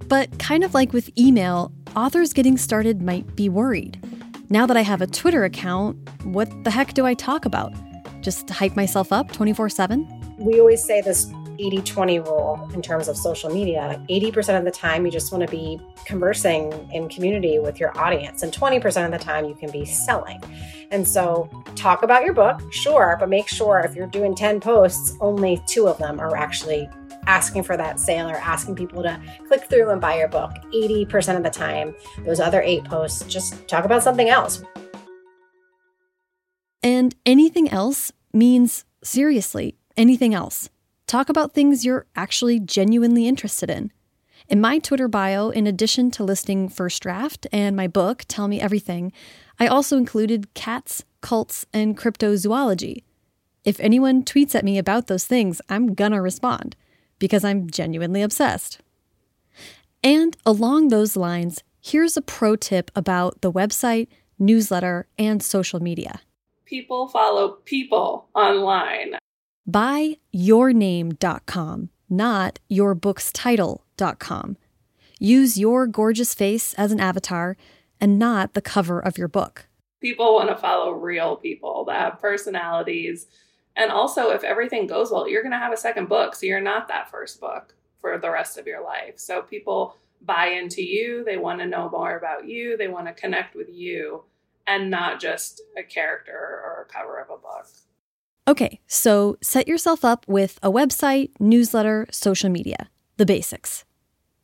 But 0.08 0.38
kind 0.39 0.63
of 0.63 0.74
like 0.74 0.93
with 0.93 1.10
email, 1.17 1.72
authors 1.96 2.34
getting 2.34 2.58
started 2.58 3.01
might 3.01 3.36
be 3.36 3.50
worried. 3.50 4.00
Now 4.50 4.65
that 4.65 4.77
I 4.77 4.81
have 4.81 5.01
a 5.01 5.08
Twitter 5.08 5.43
account, 5.43 5.98
what 6.25 6.50
the 6.63 6.72
heck 6.72 6.93
do 6.93 7.05
I 7.05 7.13
talk 7.13 7.46
about? 7.46 7.74
Just 8.22 8.50
hype 8.50 8.75
myself 8.75 9.12
up 9.12 9.31
24 9.31 9.70
7? 9.70 10.36
We 10.38 10.60
always 10.60 10.84
say 10.84 11.01
this 11.01 11.31
80 11.62 11.82
20 11.82 12.20
rule 12.20 12.70
in 12.74 12.82
terms 12.82 13.08
of 13.08 13.15
social 13.15 13.50
media. 13.50 14.03
80% 14.10 14.58
of 14.58 14.65
the 14.65 14.72
time, 14.72 15.06
you 15.06 15.12
just 15.12 15.32
want 15.32 15.46
to 15.46 15.51
be 15.51 15.80
conversing 16.06 16.72
in 16.91 17.08
community 17.10 17.60
with 17.60 17.80
your 17.80 17.98
audience, 17.98 18.44
and 18.44 18.51
20% 18.51 19.06
of 19.06 19.12
the 19.12 19.20
time, 19.20 19.46
you 19.46 19.56
can 19.56 19.72
be 19.72 19.86
selling. 19.86 20.41
And 20.91 21.08
so, 21.08 21.50
talk 21.75 22.03
about 22.03 22.24
your 22.24 22.34
book, 22.34 22.62
sure, 22.74 23.15
but 23.20 23.30
make 23.30 23.48
sure 23.48 23.80
if 23.80 23.96
you're 23.96 24.08
doing 24.08 24.36
10 24.36 24.60
posts, 24.60 25.15
only 25.22 25.62
two 25.68 25.88
of 25.88 25.98
them 25.98 26.20
are 26.20 26.36
actually 26.36 26.89
asking 27.27 27.63
for 27.63 27.77
that 27.77 28.00
sale 28.00 28.30
or 28.30 28.36
asking 28.36 28.75
people 28.75 29.03
to 29.03 29.22
click 29.48 29.65
through 29.70 29.89
and 29.89 30.01
buy 30.01 30.18
your 30.18 30.27
book. 30.27 30.51
80% 30.74 31.38
of 31.38 31.44
the 31.44 31.50
time, 31.50 31.96
those 32.25 32.39
other 32.39 32.62
eight 32.62 32.84
posts, 32.86 33.24
just 33.25 33.68
talk 33.68 33.86
about 33.86 34.03
something 34.03 34.30
else. 34.30 34.63
And 36.84 37.15
anything 37.25 37.70
else 37.70 38.12
means 38.34 38.86
seriously, 39.03 39.75
anything 39.96 40.34
else. 40.34 40.70
Talk 41.12 41.27
about 41.27 41.51
things 41.53 41.84
you're 41.84 42.06
actually 42.15 42.58
genuinely 42.58 43.27
interested 43.27 43.70
in. 43.70 43.91
In 44.48 44.62
my 44.62 44.80
Twitter 44.80 45.10
bio, 45.10 45.50
in 45.50 45.68
addition 45.68 46.10
to 46.12 46.24
listing 46.24 46.70
First 46.70 47.03
Draft 47.03 47.46
and 47.51 47.75
my 47.75 47.86
book, 47.86 48.24
Tell 48.30 48.48
Me 48.48 48.62
Everything, 48.62 49.12
I 49.60 49.68
also 49.68 49.98
included 49.98 50.53
cats, 50.53 51.03
cults, 51.20 51.65
and 51.74 51.98
cryptozoology. 51.98 53.03
If 53.65 53.77
anyone 53.82 54.24
tweets 54.24 54.56
at 54.56 54.63
me 54.63 54.77
about 54.77 55.08
those 55.08 55.25
things, 55.25 55.60
I'm 55.68 55.96
gonna 55.96 56.22
respond 56.22 56.77
because 57.20 57.44
I'm 57.44 57.70
genuinely 57.70 58.22
obsessed. 58.22 58.80
And 60.01 60.38
along 60.46 60.88
those 60.88 61.18
lines, 61.18 61.62
here's 61.82 62.15
a 62.15 62.22
pro 62.22 62.56
tip 62.56 62.89
about 62.96 63.41
the 63.41 63.51
website, 63.51 64.08
newsletter, 64.39 65.10
and 65.20 65.44
social 65.44 65.82
media. 65.82 66.22
People 66.63 67.10
follow 67.10 67.58
people 67.65 68.30
online. 68.34 69.18
Buyyourname.com, 69.71 71.89
not 72.09 72.59
yourbookstitle.com. 72.69 74.57
Use 75.19 75.57
your 75.57 75.87
gorgeous 75.87 76.33
face 76.33 76.73
as 76.73 76.91
an 76.91 76.99
avatar 76.99 77.55
and 77.99 78.19
not 78.19 78.53
the 78.53 78.61
cover 78.61 78.99
of 78.99 79.17
your 79.17 79.27
book. 79.27 79.67
People 80.01 80.33
want 80.33 80.49
to 80.49 80.57
follow 80.57 80.91
real 80.91 81.35
people 81.35 81.85
that 81.85 81.99
have 81.99 82.19
personalities 82.19 83.27
and 83.75 83.91
also, 83.91 84.31
if 84.31 84.43
everything 84.43 84.87
goes 84.87 85.11
well, 85.11 85.27
you're 85.27 85.43
going 85.43 85.53
to 85.53 85.57
have 85.57 85.73
a 85.73 85.77
second 85.77 86.09
book. 86.09 86.35
So 86.35 86.45
you're 86.45 86.59
not 86.59 86.87
that 86.89 87.09
first 87.09 87.39
book 87.39 87.73
for 88.01 88.17
the 88.17 88.29
rest 88.29 88.57
of 88.57 88.67
your 88.67 88.83
life. 88.83 89.17
So 89.17 89.41
people 89.41 89.95
buy 90.23 90.47
into 90.47 90.83
you, 90.83 91.23
they 91.23 91.37
want 91.37 91.59
to 91.61 91.65
know 91.65 91.89
more 91.89 92.17
about 92.17 92.47
you, 92.47 92.77
they 92.77 92.87
want 92.87 93.07
to 93.07 93.13
connect 93.13 93.55
with 93.55 93.69
you, 93.69 94.23
and 94.67 94.91
not 94.91 95.19
just 95.19 95.61
a 95.77 95.83
character 95.83 96.31
or 96.31 96.85
a 96.87 96.93
cover 96.93 97.19
of 97.19 97.29
a 97.29 97.41
book. 97.41 97.67
Okay, 98.51 98.81
so 98.86 99.38
set 99.41 99.65
yourself 99.65 100.03
up 100.03 100.27
with 100.27 100.60
a 100.62 100.70
website, 100.70 101.29
newsletter, 101.39 102.05
social 102.12 102.50
media, 102.50 102.89
the 103.15 103.25
basics. 103.25 103.86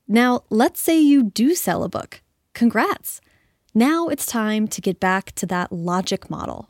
Now, 0.07 0.45
let's 0.49 0.79
say 0.79 0.97
you 0.97 1.23
do 1.23 1.53
sell 1.53 1.83
a 1.83 1.89
book. 1.89 2.21
Congrats! 2.53 3.19
Now 3.75 4.07
it's 4.07 4.25
time 4.25 4.69
to 4.69 4.79
get 4.79 5.01
back 5.01 5.33
to 5.33 5.45
that 5.47 5.73
logic 5.73 6.29
model. 6.29 6.69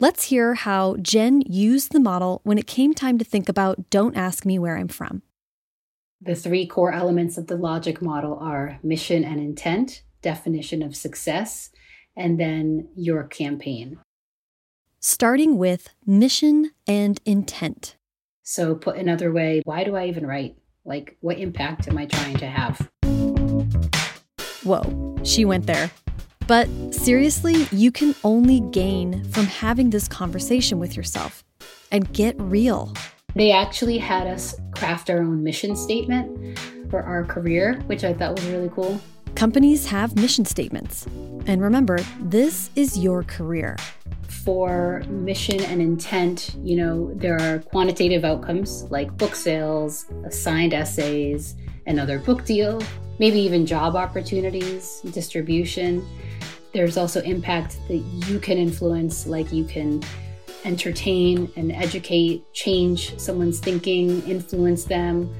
Let's 0.00 0.24
hear 0.24 0.54
how 0.54 0.96
Jen 1.02 1.42
used 1.42 1.92
the 1.92 2.00
model 2.00 2.40
when 2.44 2.56
it 2.56 2.66
came 2.66 2.94
time 2.94 3.18
to 3.18 3.26
think 3.26 3.50
about 3.50 3.90
Don't 3.90 4.16
Ask 4.16 4.46
Me 4.46 4.58
Where 4.58 4.78
I'm 4.78 4.88
From. 4.88 5.20
The 6.22 6.34
three 6.34 6.66
core 6.66 6.94
elements 6.94 7.36
of 7.36 7.48
the 7.48 7.58
logic 7.58 8.00
model 8.00 8.38
are 8.40 8.78
mission 8.82 9.22
and 9.22 9.38
intent, 9.38 10.02
definition 10.22 10.80
of 10.80 10.96
success, 10.96 11.68
and 12.16 12.40
then 12.40 12.88
your 12.96 13.24
campaign. 13.24 13.98
Starting 15.00 15.58
with 15.58 15.90
mission 16.04 16.72
and 16.88 17.20
intent. 17.24 17.94
So, 18.42 18.74
put 18.74 18.96
another 18.96 19.30
way, 19.30 19.62
why 19.64 19.84
do 19.84 19.94
I 19.94 20.06
even 20.06 20.26
write? 20.26 20.56
Like, 20.84 21.16
what 21.20 21.38
impact 21.38 21.86
am 21.86 21.96
I 21.96 22.06
trying 22.06 22.36
to 22.38 22.46
have? 22.48 22.90
Whoa, 24.64 25.16
she 25.22 25.44
went 25.44 25.66
there. 25.66 25.92
But 26.48 26.66
seriously, 26.92 27.68
you 27.70 27.92
can 27.92 28.12
only 28.24 28.58
gain 28.72 29.22
from 29.30 29.46
having 29.46 29.90
this 29.90 30.08
conversation 30.08 30.80
with 30.80 30.96
yourself 30.96 31.44
and 31.92 32.12
get 32.12 32.34
real. 32.40 32.92
They 33.36 33.52
actually 33.52 33.98
had 33.98 34.26
us 34.26 34.56
craft 34.72 35.10
our 35.10 35.18
own 35.18 35.44
mission 35.44 35.76
statement 35.76 36.58
for 36.90 37.04
our 37.04 37.22
career, 37.22 37.80
which 37.86 38.02
I 38.02 38.12
thought 38.14 38.34
was 38.34 38.46
really 38.46 38.70
cool. 38.70 39.00
Companies 39.38 39.86
have 39.86 40.16
mission 40.16 40.44
statements. 40.44 41.06
And 41.46 41.62
remember, 41.62 42.00
this 42.18 42.70
is 42.74 42.98
your 42.98 43.22
career. 43.22 43.76
For 44.26 45.04
mission 45.06 45.60
and 45.60 45.80
intent, 45.80 46.56
you 46.64 46.74
know, 46.74 47.14
there 47.14 47.40
are 47.40 47.60
quantitative 47.60 48.24
outcomes 48.24 48.82
like 48.90 49.16
book 49.16 49.36
sales, 49.36 50.06
assigned 50.26 50.74
essays, 50.74 51.54
another 51.86 52.18
book 52.18 52.44
deal, 52.46 52.82
maybe 53.20 53.38
even 53.38 53.64
job 53.64 53.94
opportunities, 53.94 55.02
distribution. 55.12 56.04
There's 56.72 56.96
also 56.96 57.20
impact 57.20 57.78
that 57.86 57.98
you 58.26 58.40
can 58.40 58.58
influence, 58.58 59.24
like 59.28 59.52
you 59.52 59.62
can 59.66 60.02
entertain 60.64 61.48
and 61.54 61.70
educate, 61.70 62.42
change 62.54 63.16
someone's 63.20 63.60
thinking, 63.60 64.20
influence 64.28 64.82
them. 64.82 65.32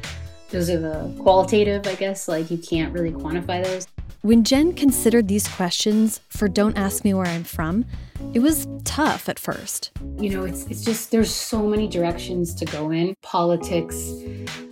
Those 0.50 0.70
are 0.70 0.78
the 0.78 1.14
qualitative, 1.20 1.86
I 1.86 1.94
guess, 1.94 2.26
like 2.26 2.50
you 2.50 2.58
can't 2.58 2.92
really 2.92 3.12
quantify 3.12 3.62
those. 3.62 3.86
When 4.22 4.44
Jen 4.44 4.72
considered 4.72 5.28
these 5.28 5.46
questions 5.46 6.20
for 6.28 6.48
Don't 6.48 6.76
Ask 6.76 7.04
Me 7.04 7.14
Where 7.14 7.26
I'm 7.26 7.44
From, 7.44 7.84
it 8.34 8.40
was 8.40 8.66
tough 8.84 9.28
at 9.28 9.38
first. 9.38 9.92
You 10.18 10.30
know, 10.30 10.44
it's 10.44 10.66
it's 10.66 10.84
just 10.84 11.10
there's 11.10 11.30
so 11.30 11.66
many 11.66 11.86
directions 11.86 12.54
to 12.56 12.64
go 12.64 12.90
in. 12.90 13.14
Politics, 13.22 14.10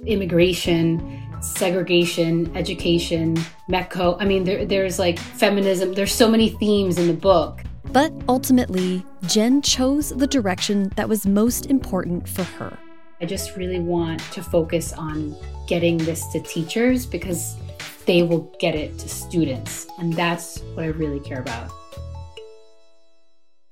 immigration, 0.05 1.23
segregation, 1.41 2.55
education, 2.57 3.37
METCO. 3.71 4.17
I 4.19 4.25
mean, 4.25 4.45
there, 4.45 4.65
there's 4.65 4.99
like 4.99 5.19
feminism. 5.19 5.93
There's 5.93 6.13
so 6.13 6.29
many 6.29 6.49
themes 6.49 6.99
in 6.99 7.07
the 7.07 7.15
book. 7.15 7.63
But 7.93 8.13
ultimately, 8.29 9.05
Jen 9.27 9.63
chose 9.63 10.11
the 10.11 10.27
direction 10.27 10.91
that 10.97 11.09
was 11.09 11.27
most 11.27 11.67
important 11.67 12.29
for 12.29 12.43
her. 12.43 12.77
I 13.21 13.25
just 13.25 13.57
really 13.57 13.81
want 13.81 14.21
to 14.33 14.43
focus 14.43 14.93
on 14.93 15.35
getting 15.67 15.97
this 15.97 16.27
to 16.29 16.41
teachers 16.41 17.07
because 17.07 17.57
they 18.05 18.23
will 18.23 18.53
get 18.59 18.75
it 18.75 18.99
to 18.99 19.09
students. 19.09 19.87
And 19.99 20.13
that's 20.13 20.61
what 20.75 20.85
I 20.85 20.89
really 20.89 21.21
care 21.21 21.41
about. 21.41 21.71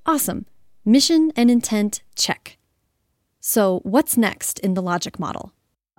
Awesome. 0.07 0.47
Mission 0.85 1.33
and 1.37 1.51
intent, 1.51 2.03
check. 2.15 2.59
So, 3.41 3.81
what's 3.85 4.17
next 4.17 4.59
in 4.61 4.75
the 4.75 4.83
logic 4.83 5.19
model? 5.19 5.53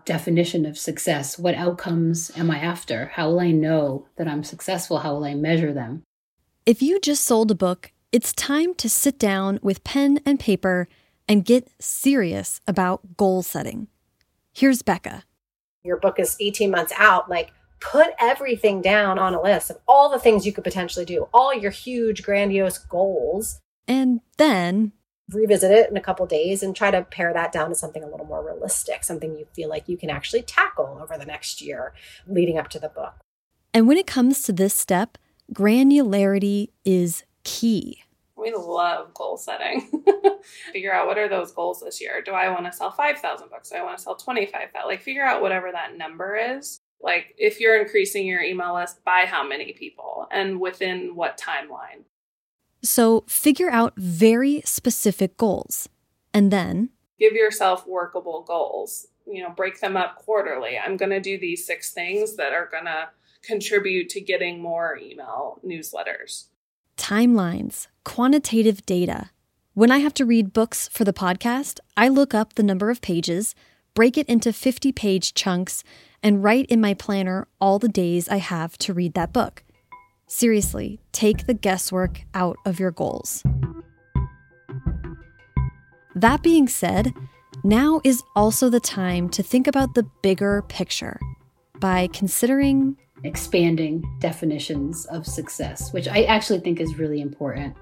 definition 0.05 0.65
of 0.65 0.77
success. 0.77 1.37
What 1.37 1.55
outcomes 1.55 2.31
am 2.37 2.49
I 2.49 2.59
after? 2.59 3.07
How 3.07 3.29
will 3.29 3.39
I 3.39 3.51
know 3.51 4.05
that 4.17 4.27
I'm 4.27 4.43
successful? 4.43 4.99
How 4.99 5.15
will 5.15 5.25
I 5.25 5.33
measure 5.33 5.73
them? 5.73 6.03
If 6.65 6.81
you 6.81 6.99
just 6.99 7.23
sold 7.23 7.51
a 7.51 7.55
book, 7.55 7.91
it's 8.11 8.31
time 8.31 8.75
to 8.75 8.89
sit 8.89 9.19
down 9.19 9.59
with 9.61 9.83
pen 9.83 10.19
and 10.25 10.39
paper 10.39 10.87
and 11.27 11.45
get 11.45 11.69
serious 11.79 12.61
about 12.67 13.17
goal 13.17 13.41
setting. 13.41 13.87
Here's 14.53 14.81
Bekah. 14.81 15.23
Your 15.83 15.97
book 15.97 16.19
is 16.19 16.37
18 16.39 16.71
months 16.71 16.93
out. 16.97 17.29
Like, 17.29 17.51
put 17.79 18.07
everything 18.19 18.81
down 18.81 19.19
on 19.19 19.33
a 19.33 19.41
list 19.41 19.69
of 19.69 19.77
all 19.87 20.09
the 20.09 20.19
things 20.19 20.45
you 20.45 20.53
could 20.53 20.63
potentially 20.63 21.05
do, 21.05 21.27
all 21.33 21.53
your 21.53 21.71
huge, 21.71 22.23
grandiose 22.23 22.77
goals. 22.77 23.59
And 23.87 24.21
then 24.37 24.93
revisit 25.31 25.71
it 25.71 25.89
in 25.89 25.97
a 25.97 26.01
couple 26.01 26.25
days 26.25 26.61
and 26.61 26.75
try 26.75 26.91
to 26.91 27.01
pare 27.03 27.33
that 27.33 27.51
down 27.51 27.69
to 27.69 27.75
something 27.75 28.03
a 28.03 28.07
little 28.07 28.25
more 28.25 28.45
realistic, 28.45 29.03
something 29.03 29.37
you 29.37 29.45
feel 29.53 29.69
like 29.69 29.89
you 29.89 29.97
can 29.97 30.09
actually 30.09 30.41
tackle 30.41 30.99
over 31.01 31.17
the 31.17 31.25
next 31.25 31.61
year 31.61 31.93
leading 32.27 32.57
up 32.57 32.69
to 32.69 32.79
the 32.79 32.89
book. 32.89 33.15
And 33.73 33.87
when 33.87 33.97
it 33.97 34.07
comes 34.07 34.41
to 34.43 34.53
this 34.53 34.73
step, 34.73 35.17
granularity 35.53 36.69
is 36.85 37.23
key. 37.43 38.03
We 38.45 38.53
love 38.53 39.13
goal 39.13 39.37
setting. 39.37 40.03
figure 40.71 40.93
out 40.93 41.07
what 41.07 41.17
are 41.17 41.27
those 41.27 41.51
goals 41.51 41.81
this 41.81 41.99
year? 41.99 42.21
Do 42.21 42.31
I 42.31 42.49
want 42.49 42.65
to 42.65 42.71
sell 42.71 42.91
5,000 42.91 43.49
books? 43.49 43.71
Do 43.71 43.77
I 43.77 43.83
want 43.83 43.97
to 43.97 44.03
sell 44.03 44.15
25,000? 44.15 44.87
Like 44.87 45.01
figure 45.01 45.25
out 45.25 45.41
whatever 45.41 45.71
that 45.71 45.97
number 45.97 46.35
is. 46.37 46.79
Like 47.01 47.33
if 47.37 47.59
you're 47.59 47.81
increasing 47.81 48.27
your 48.27 48.41
email 48.41 48.75
list 48.75 49.03
by 49.03 49.25
how 49.25 49.45
many 49.45 49.73
people 49.73 50.27
and 50.31 50.61
within 50.61 51.15
what 51.15 51.39
timeline. 51.39 52.03
So 52.83 53.23
figure 53.27 53.71
out 53.71 53.93
very 53.97 54.61
specific 54.63 55.37
goals 55.37 55.89
and 56.33 56.51
then 56.51 56.91
give 57.19 57.33
yourself 57.33 57.87
workable 57.87 58.43
goals 58.43 59.07
you 59.27 59.41
know, 59.41 59.49
break 59.49 59.79
them 59.79 59.97
up 59.97 60.17
quarterly. 60.17 60.77
I'm 60.77 60.97
going 60.97 61.11
to 61.11 61.19
do 61.19 61.37
these 61.37 61.65
six 61.65 61.91
things 61.91 62.35
that 62.35 62.53
are 62.53 62.69
going 62.69 62.85
to 62.85 63.09
contribute 63.43 64.09
to 64.09 64.21
getting 64.21 64.61
more 64.61 64.97
email 65.01 65.59
newsletters. 65.65 66.45
Timelines, 66.97 67.87
quantitative 68.03 68.85
data. 68.85 69.29
When 69.73 69.91
I 69.91 69.99
have 69.99 70.13
to 70.15 70.25
read 70.25 70.53
books 70.53 70.87
for 70.87 71.03
the 71.03 71.13
podcast, 71.13 71.79
I 71.97 72.07
look 72.07 72.33
up 72.33 72.53
the 72.53 72.63
number 72.63 72.89
of 72.89 73.01
pages, 73.01 73.53
break 73.93 74.17
it 74.17 74.27
into 74.27 74.53
50 74.53 74.91
page 74.91 75.33
chunks, 75.33 75.83
and 76.23 76.43
write 76.43 76.65
in 76.67 76.79
my 76.81 76.93
planner 76.93 77.47
all 77.59 77.77
the 77.79 77.89
days 77.89 78.29
I 78.29 78.37
have 78.37 78.77
to 78.79 78.93
read 78.93 79.13
that 79.13 79.33
book. 79.33 79.63
Seriously, 80.27 80.99
take 81.11 81.45
the 81.45 81.53
guesswork 81.53 82.21
out 82.33 82.57
of 82.65 82.79
your 82.79 82.91
goals. 82.91 83.43
That 86.15 86.41
being 86.41 86.67
said, 86.67 87.13
now 87.63 87.99
is 88.03 88.23
also 88.35 88.69
the 88.69 88.79
time 88.79 89.27
to 89.29 89.43
think 89.43 89.67
about 89.67 89.93
the 89.93 90.07
bigger 90.23 90.63
picture 90.69 91.19
by 91.79 92.07
considering 92.07 92.97
expanding 93.25 94.03
definitions 94.19 95.05
of 95.07 95.25
success, 95.25 95.91
which 95.93 96.07
I 96.07 96.23
actually 96.23 96.59
think 96.59 96.79
is 96.79 96.97
really 96.97 97.21
important 97.21 97.75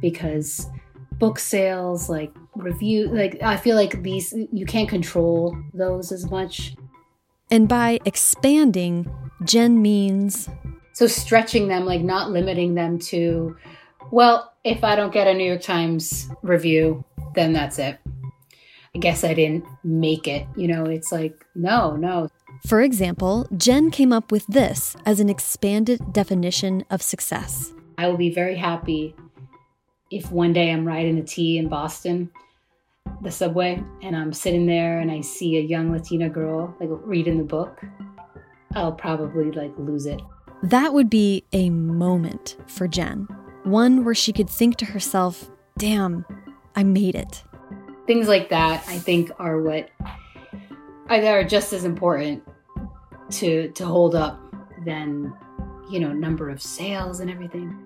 because 0.00 0.68
book 1.12 1.38
sales, 1.38 2.08
like 2.08 2.32
review, 2.54 3.08
like 3.08 3.42
I 3.42 3.56
feel 3.56 3.76
like 3.76 4.02
these, 4.02 4.34
you 4.52 4.66
can't 4.66 4.88
control 4.88 5.56
those 5.72 6.12
as 6.12 6.30
much. 6.30 6.74
And 7.50 7.68
by 7.68 8.00
expanding, 8.04 9.10
Jen 9.44 9.80
means. 9.80 10.48
So 10.92 11.06
stretching 11.06 11.68
them, 11.68 11.84
like 11.84 12.02
not 12.02 12.30
limiting 12.30 12.74
them 12.74 12.98
to, 13.00 13.56
well, 14.10 14.52
if 14.64 14.82
I 14.82 14.96
don't 14.96 15.12
get 15.12 15.26
a 15.28 15.34
New 15.34 15.44
York 15.44 15.62
Times 15.62 16.28
review, 16.42 17.04
then 17.34 17.52
that's 17.52 17.78
it. 17.78 17.98
I 18.94 18.98
guess 18.98 19.24
I 19.24 19.34
didn't 19.34 19.64
make 19.84 20.26
it. 20.26 20.46
You 20.56 20.68
know, 20.68 20.86
it's 20.86 21.12
like, 21.12 21.44
no, 21.54 21.96
no. 21.96 22.28
For 22.66 22.80
example, 22.80 23.46
Jen 23.56 23.90
came 23.90 24.12
up 24.12 24.32
with 24.32 24.46
this 24.46 24.96
as 25.04 25.20
an 25.20 25.28
expanded 25.28 26.12
definition 26.12 26.84
of 26.90 27.02
success. 27.02 27.72
I 27.98 28.08
will 28.08 28.16
be 28.16 28.30
very 28.30 28.56
happy 28.56 29.14
if 30.10 30.30
one 30.30 30.52
day 30.52 30.70
I'm 30.70 30.86
riding 30.86 31.16
the 31.16 31.22
T 31.22 31.58
in 31.58 31.68
Boston, 31.68 32.30
the 33.22 33.30
subway, 33.30 33.82
and 34.02 34.16
I'm 34.16 34.32
sitting 34.32 34.66
there 34.66 35.00
and 35.00 35.10
I 35.10 35.20
see 35.20 35.56
a 35.56 35.60
young 35.60 35.92
Latina 35.92 36.28
girl 36.28 36.74
like 36.80 36.88
reading 36.90 37.38
the 37.38 37.44
book. 37.44 37.80
I'll 38.74 38.92
probably 38.92 39.50
like 39.52 39.72
lose 39.78 40.06
it. 40.06 40.20
That 40.62 40.92
would 40.92 41.10
be 41.10 41.44
a 41.52 41.70
moment 41.70 42.56
for 42.66 42.88
Jen. 42.88 43.28
One 43.64 44.04
where 44.04 44.14
she 44.14 44.32
could 44.32 44.50
think 44.50 44.76
to 44.76 44.84
herself, 44.84 45.50
damn, 45.78 46.24
I 46.74 46.84
made 46.84 47.14
it. 47.14 47.42
Things 48.06 48.28
like 48.28 48.50
that, 48.50 48.84
I 48.86 48.98
think, 48.98 49.30
are 49.38 49.60
what 49.60 49.90
are 51.08 51.44
just 51.44 51.72
as 51.72 51.84
important 51.84 52.42
to 53.30 53.68
to 53.72 53.84
hold 53.84 54.14
up 54.14 54.40
than 54.84 55.32
you 55.90 56.00
know 56.00 56.12
number 56.12 56.50
of 56.50 56.60
sales 56.60 57.20
and 57.20 57.30
everything. 57.30 57.76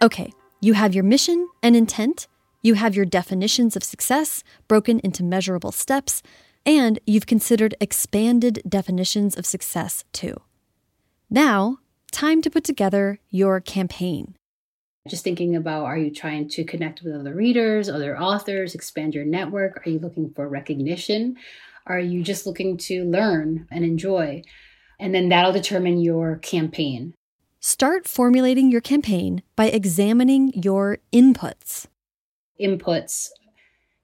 Okay, 0.00 0.32
you 0.60 0.74
have 0.74 0.94
your 0.94 1.04
mission 1.04 1.48
and 1.62 1.74
intent, 1.74 2.28
you 2.62 2.74
have 2.74 2.94
your 2.94 3.04
definitions 3.04 3.76
of 3.76 3.82
success 3.82 4.44
broken 4.68 5.00
into 5.00 5.24
measurable 5.24 5.72
steps, 5.72 6.22
and 6.64 7.00
you've 7.06 7.26
considered 7.26 7.74
expanded 7.80 8.62
definitions 8.68 9.36
of 9.36 9.44
success 9.44 10.04
too. 10.12 10.40
Now, 11.30 11.78
time 12.12 12.42
to 12.42 12.50
put 12.50 12.64
together 12.64 13.18
your 13.30 13.60
campaign. 13.60 14.36
Just 15.08 15.24
thinking 15.24 15.56
about 15.56 15.86
are 15.86 15.96
you 15.96 16.10
trying 16.10 16.48
to 16.50 16.64
connect 16.64 17.02
with 17.02 17.14
other 17.14 17.34
readers, 17.34 17.88
other 17.88 18.18
authors, 18.18 18.74
expand 18.74 19.14
your 19.14 19.24
network? 19.24 19.84
Are 19.84 19.90
you 19.90 19.98
looking 19.98 20.30
for 20.30 20.48
recognition? 20.48 21.36
Are 21.88 21.98
you 21.98 22.22
just 22.22 22.46
looking 22.46 22.76
to 22.78 23.04
learn 23.04 23.66
and 23.70 23.84
enjoy? 23.84 24.42
And 25.00 25.14
then 25.14 25.30
that'll 25.30 25.52
determine 25.52 26.00
your 26.00 26.36
campaign. 26.36 27.14
Start 27.60 28.06
formulating 28.06 28.70
your 28.70 28.80
campaign 28.80 29.42
by 29.56 29.66
examining 29.66 30.52
your 30.54 30.98
inputs. 31.12 31.86
Inputs 32.60 33.30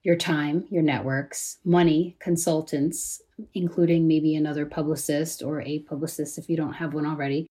your 0.03 0.17
time, 0.17 0.65
your 0.71 0.83
networks, 0.83 1.59
money, 1.65 2.17
consultants, 2.21 3.23
including 3.53 4.09
maybe 4.09 4.35
another 4.35 4.67
publicist 4.67 5.43
or 5.43 5.61
a 5.63 5.81
publicist 5.81 6.39
if 6.39 6.49
you 6.49 6.57
don't 6.57 6.75
have 6.75 6.95
one 6.95 7.07
already. 7.07 7.47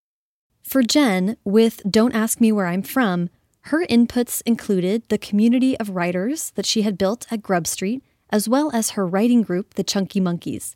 For 0.64 0.82
Jen, 0.82 1.38
with 1.44 1.82
Don't 1.90 2.16
Ask 2.16 2.40
Me 2.40 2.52
Where 2.52 2.68
I'm 2.68 2.84
From, 2.84 3.30
her 3.68 3.86
inputs 3.86 4.42
included 4.46 5.04
the 5.10 5.18
community 5.18 5.78
of 5.80 5.92
writers 5.92 6.52
that 6.56 6.66
she 6.66 6.82
had 6.84 6.98
built 6.98 7.26
at 7.32 7.42
Grub 7.42 7.66
Street, 7.66 8.04
as 8.34 8.50
well 8.50 8.72
as 8.74 8.92
her 8.92 9.06
writing 9.06 9.44
group, 9.44 9.76
the 9.76 9.84
Chunky 9.84 10.20
Monkeys. 10.20 10.76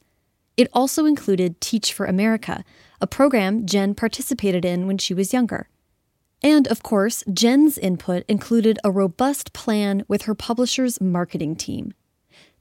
It 0.56 0.70
also 0.74 1.06
included 1.06 1.60
Teach 1.60 1.92
for 1.92 2.06
America, 2.06 2.64
a 3.02 3.08
program 3.08 3.66
Jen 3.66 3.96
participated 3.96 4.64
in 4.64 4.86
when 4.86 5.00
she 5.00 5.16
was 5.16 5.34
younger. 5.34 5.68
And 6.44 6.68
of 6.68 6.84
course, 6.84 7.24
Jen's 7.34 7.80
input 7.80 8.24
included 8.30 8.78
a 8.84 8.92
robust 8.92 9.54
plan 9.54 10.04
with 10.08 10.22
her 10.24 10.36
publisher's 10.36 11.02
marketing 11.02 11.56
team. 11.56 11.94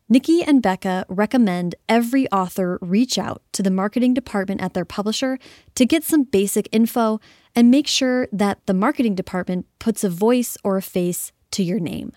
Nikki 0.09 0.42
and 0.42 0.62
Bekah 0.62 1.04
recommend 1.11 1.74
every 1.90 2.26
author 2.30 2.78
reach 2.80 3.18
out 3.18 3.42
to 3.52 3.62
the 3.62 3.70
marketing 3.70 4.14
department 4.14 4.62
at 4.62 4.72
their 4.72 4.85
publisher 4.87 5.38
to 5.74 5.85
get 5.85 6.04
some 6.04 6.22
basic 6.22 6.70
info 6.72 7.20
and 7.54 7.70
make 7.70 7.87
sure 7.87 8.28
that 8.32 8.64
the 8.64 8.72
marketing 8.72 9.14
department 9.14 9.66
puts 9.78 10.04
a 10.04 10.09
voice 10.09 10.56
or 10.64 10.78
a 10.78 10.82
face 10.82 11.32
to 11.50 11.62
your 11.62 11.80
name. 11.80 12.12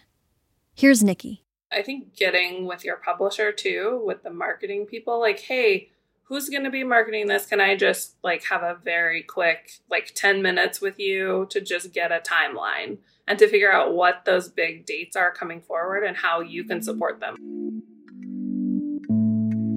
Here's 0.75 1.03
Nikki. 1.03 1.43
I 1.71 1.83
think 1.83 2.15
getting 2.15 2.65
with 2.65 2.83
your 2.83 2.97
publisher 2.97 3.51
too, 3.51 4.01
with 4.03 4.23
the 4.23 4.31
marketing 4.31 4.87
people, 4.87 5.19
like, 5.19 5.39
hey, 5.39 5.89
who's 6.23 6.49
going 6.49 6.63
to 6.63 6.71
be 6.71 6.83
marketing 6.83 7.27
this? 7.27 7.45
Can 7.45 7.61
I 7.61 7.75
just 7.75 8.15
like 8.23 8.43
have 8.45 8.63
a 8.63 8.77
very 8.83 9.21
quick, 9.21 9.73
like 9.89 10.11
10 10.15 10.41
minutes 10.41 10.81
with 10.81 10.99
you 10.99 11.47
to 11.51 11.61
just 11.61 11.93
get 11.93 12.11
a 12.11 12.19
timeline 12.19 12.97
and 13.27 13.37
to 13.37 13.47
figure 13.47 13.71
out 13.71 13.93
what 13.93 14.25
those 14.25 14.49
big 14.49 14.87
dates 14.87 15.15
are 15.15 15.31
coming 15.31 15.61
forward 15.61 16.03
and 16.03 16.17
how 16.17 16.41
you 16.41 16.63
can 16.63 16.81
support 16.81 17.19
them? 17.19 17.35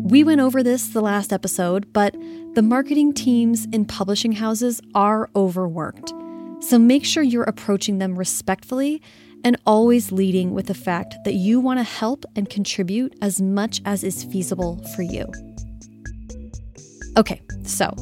We 0.08 0.24
went 0.24 0.40
over 0.40 0.62
this 0.62 0.88
the 0.88 1.02
last 1.02 1.32
episode, 1.32 1.92
but 1.92 2.14
the 2.54 2.62
marketing 2.62 3.12
teams 3.12 3.66
in 3.66 3.84
publishing 3.84 4.32
houses 4.32 4.80
are 4.94 5.28
overworked. 5.36 6.12
So 6.60 6.78
make 6.78 7.04
sure 7.04 7.22
you're 7.22 7.42
approaching 7.44 7.98
them 7.98 8.18
respectfully 8.18 9.02
and 9.44 9.56
always 9.66 10.12
leading 10.12 10.52
with 10.52 10.66
the 10.66 10.74
fact 10.74 11.14
that 11.24 11.34
you 11.34 11.60
want 11.60 11.78
to 11.78 11.84
help 11.84 12.24
and 12.36 12.48
contribute 12.48 13.14
as 13.22 13.40
much 13.40 13.80
as 13.84 14.04
is 14.04 14.24
feasible 14.24 14.82
for 14.94 15.02
you. 15.02 15.26
Okay, 17.16 17.40
so 17.64 17.94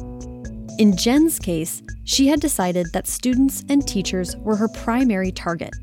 in 0.77 0.95
Jen's 0.95 1.37
case, 1.37 1.83
she 2.05 2.27
had 2.27 2.39
decided 2.39 2.87
that 2.93 3.07
students 3.07 3.63
and 3.69 3.87
teachers 3.87 4.35
were 4.37 4.55
her 4.55 4.67
primary 4.69 5.31
target. 5.31 5.73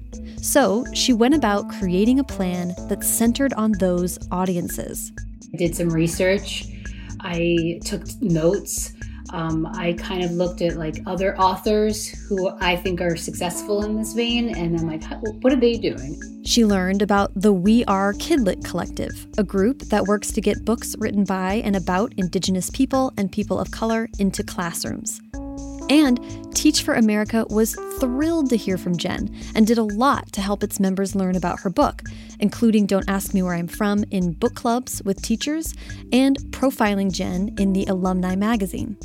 So 0.42 0.84
she 0.94 1.12
went 1.12 1.34
about 1.34 1.68
creating 1.68 2.18
a 2.18 2.24
plan 2.24 2.74
that 2.88 3.04
centered 3.04 3.52
on 3.54 3.72
those 3.78 4.18
audiences. 4.30 5.12
I 5.52 5.56
did 5.56 5.76
some 5.76 5.90
research, 5.90 6.64
I 7.20 7.80
took 7.84 8.02
notes. 8.20 8.92
Um, 9.32 9.66
I 9.74 9.92
kind 9.94 10.24
of 10.24 10.32
looked 10.32 10.62
at 10.62 10.76
like 10.76 11.02
other 11.06 11.38
authors 11.38 12.08
who 12.28 12.50
I 12.60 12.76
think 12.76 13.00
are 13.00 13.16
successful 13.16 13.84
in 13.84 13.96
this 13.96 14.12
vein, 14.14 14.54
and 14.56 14.78
I'm 14.78 14.86
like, 14.86 15.02
what 15.42 15.52
are 15.52 15.56
they 15.56 15.74
doing? 15.74 16.20
She 16.44 16.64
learned 16.64 17.02
about 17.02 17.32
the 17.34 17.52
We 17.52 17.84
Are 17.84 18.14
Kidlit 18.14 18.64
Collective, 18.64 19.26
a 19.36 19.44
group 19.44 19.80
that 19.90 20.04
works 20.04 20.32
to 20.32 20.40
get 20.40 20.64
books 20.64 20.94
written 20.98 21.24
by 21.24 21.54
and 21.64 21.76
about 21.76 22.14
Indigenous 22.16 22.70
people 22.70 23.12
and 23.16 23.30
people 23.30 23.58
of 23.58 23.70
color 23.70 24.08
into 24.18 24.42
classrooms. 24.42 25.20
And 25.90 26.18
Teach 26.58 26.82
for 26.82 26.94
America 26.94 27.46
was 27.50 27.76
thrilled 28.00 28.50
to 28.50 28.56
hear 28.56 28.76
from 28.76 28.96
Jen 28.96 29.32
and 29.54 29.64
did 29.64 29.78
a 29.78 29.84
lot 29.84 30.32
to 30.32 30.40
help 30.40 30.64
its 30.64 30.80
members 30.80 31.14
learn 31.14 31.36
about 31.36 31.60
her 31.60 31.70
book, 31.70 32.02
including 32.40 32.84
Don't 32.84 33.08
Ask 33.08 33.32
Me 33.32 33.44
Where 33.44 33.54
I'm 33.54 33.68
From 33.68 34.02
in 34.10 34.32
book 34.32 34.56
clubs 34.56 35.00
with 35.04 35.22
teachers 35.22 35.76
and 36.12 36.36
profiling 36.50 37.12
Jen 37.12 37.54
in 37.60 37.74
the 37.74 37.84
Alumni 37.84 38.34
magazine 38.34 38.96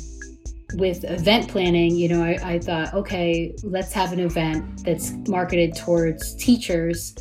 with 0.76 1.04
event 1.04 1.48
planning, 1.48 1.94
you 1.94 2.08
know, 2.08 2.22
I, 2.22 2.38
I, 2.42 2.58
thought, 2.58 2.94
okay, 2.94 3.54
let's 3.62 3.92
have 3.92 4.12
an 4.12 4.20
event 4.20 4.84
that's 4.84 5.12
marketed 5.28 5.74
towards 5.74 6.34
teachers 6.36 7.14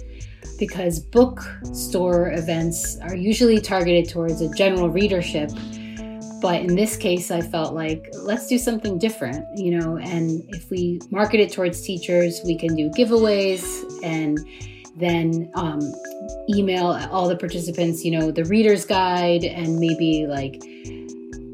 because 0.58 1.00
bookstore 1.00 2.32
events 2.32 2.98
are 3.02 3.16
usually 3.16 3.60
targeted 3.60 4.10
towards 4.10 4.42
a 4.42 4.50
general 4.54 4.89
readership. 4.89 5.50
But 6.42 6.62
in 6.62 6.76
this 6.76 6.98
case, 6.98 7.32
I 7.32 7.42
felt 7.42 7.74
like 7.74 8.06
let's 8.16 8.48
do 8.48 8.58
something 8.58 9.00
different, 9.00 9.46
you 9.58 9.80
know, 9.80 9.98
and 9.98 10.44
if 10.50 10.70
we 10.70 11.00
market 11.10 11.39
it 11.39 11.54
towards 11.54 11.82
teachers, 11.82 12.42
we 12.44 12.58
can 12.58 12.76
do 12.76 12.89
giveaways 12.89 13.63
and 14.04 14.38
then 14.96 15.50
um, 15.56 15.80
email 16.50 16.88
all 17.12 17.28
the 17.28 17.38
participants, 17.38 18.04
you 18.04 18.12
know, 18.12 18.32
the 18.32 18.44
reader's 18.46 18.86
guide 18.86 19.44
and 19.44 19.80
maybe 19.80 20.28
like 20.28 20.62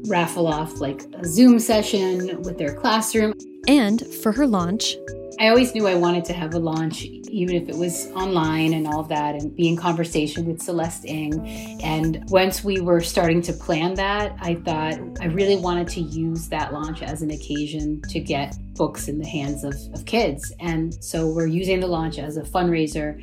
raffle 0.08 0.46
off 0.46 0.80
like 0.80 1.02
a 1.14 1.24
Zoom 1.24 1.58
session 1.58 2.42
with 2.42 2.58
their 2.58 2.74
classroom. 2.74 3.34
And 3.68 4.06
for 4.22 4.32
her 4.32 4.46
launch, 4.46 4.96
I 5.38 5.48
always 5.48 5.74
knew 5.74 5.86
I 5.86 5.94
wanted 5.94 6.26
to 6.26 6.34
have 6.34 6.52
a 6.52 6.58
launch, 6.58 7.04
even 7.04 7.56
if 7.56 7.66
it 7.68 7.76
was 7.76 8.08
online 8.08 8.74
and 8.74 8.86
all 8.86 9.00
of 9.00 9.08
that, 9.08 9.36
and 9.36 9.56
be 9.56 9.68
in 9.68 9.76
conversation 9.76 10.44
with 10.44 10.60
Celeste 10.60 11.06
Ng. 11.06 11.80
And 11.82 12.22
once 12.28 12.62
we 12.62 12.80
were 12.80 13.00
starting 13.00 13.40
to 13.42 13.54
plan 13.54 13.94
that, 13.94 14.36
I 14.40 14.56
thought 14.56 15.00
I 15.20 15.26
really 15.26 15.56
wanted 15.56 15.88
to 15.88 16.00
use 16.02 16.48
that 16.50 16.74
launch 16.74 17.00
as 17.02 17.22
an 17.22 17.30
occasion 17.30 18.02
to 18.10 18.20
get 18.20 18.54
books 18.74 19.08
in 19.08 19.18
the 19.18 19.26
hands 19.26 19.64
of, 19.64 19.74
of 19.94 20.04
kids. 20.04 20.52
And 20.60 21.02
so 21.02 21.28
we're 21.28 21.46
using 21.46 21.80
the 21.80 21.86
launch 21.86 22.18
as 22.18 22.36
a 22.36 22.42
fundraiser 22.42 23.22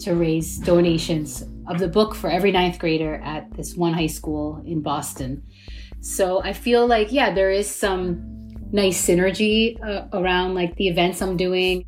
to 0.00 0.14
raise 0.14 0.58
donations 0.58 1.44
of 1.66 1.78
the 1.78 1.88
book 1.88 2.14
for 2.14 2.30
every 2.30 2.52
ninth 2.52 2.78
grader 2.78 3.16
at 3.16 3.52
this 3.56 3.74
one 3.74 3.92
high 3.92 4.06
school 4.06 4.62
in 4.64 4.80
Boston. 4.80 5.42
So 6.00 6.42
I 6.42 6.52
feel 6.52 6.86
like, 6.86 7.12
yeah, 7.12 7.32
there 7.32 7.50
is 7.50 7.68
some 7.70 8.48
nice 8.70 9.04
synergy 9.04 9.82
uh, 9.82 10.06
around 10.12 10.54
like 10.54 10.76
the 10.76 10.88
events 10.88 11.20
I'm 11.22 11.36
doing. 11.36 11.84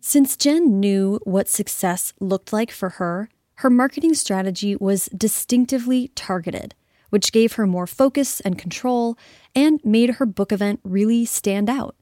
Since 0.00 0.36
Jen 0.36 0.80
knew 0.80 1.20
what 1.24 1.48
success 1.48 2.12
looked 2.20 2.52
like 2.52 2.72
for 2.72 2.90
her, 2.90 3.28
her 3.56 3.70
marketing 3.70 4.14
strategy 4.14 4.74
was 4.74 5.06
distinctively 5.16 6.08
targeted, 6.14 6.74
which 7.10 7.32
gave 7.32 7.52
her 7.52 7.66
more 7.66 7.86
focus 7.86 8.40
and 8.40 8.58
control 8.58 9.16
and 9.54 9.78
made 9.84 10.14
her 10.14 10.26
book 10.26 10.50
event 10.50 10.80
really 10.82 11.24
stand 11.24 11.68
out. 11.70 11.94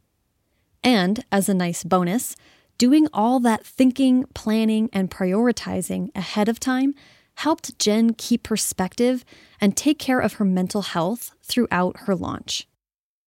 And 0.82 1.24
as 1.30 1.48
a 1.48 1.54
nice 1.54 1.84
bonus, 1.84 2.36
doing 2.78 3.08
all 3.12 3.40
that 3.40 3.66
thinking, 3.66 4.24
planning, 4.34 4.88
and 4.92 5.10
prioritizing 5.10 6.08
ahead 6.14 6.48
of 6.48 6.60
time 6.60 6.94
helped 7.38 7.78
Jen 7.78 8.14
keep 8.14 8.42
perspective 8.42 9.24
and 9.60 9.76
take 9.76 10.00
care 10.00 10.18
of 10.18 10.34
her 10.34 10.44
mental 10.44 10.82
health 10.82 11.30
throughout 11.44 11.96
her 12.00 12.16
launch. 12.16 12.66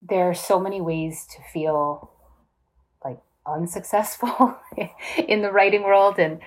There 0.02 0.30
are 0.30 0.34
so 0.34 0.60
many 0.60 0.82
ways 0.82 1.26
to 1.36 1.42
feel 1.54 2.12
like 3.06 3.20
unsuccessful 3.46 4.58
in 5.18 5.42
the 5.42 5.52
writing 5.52 5.84
world, 5.84 6.20
and 6.20 6.42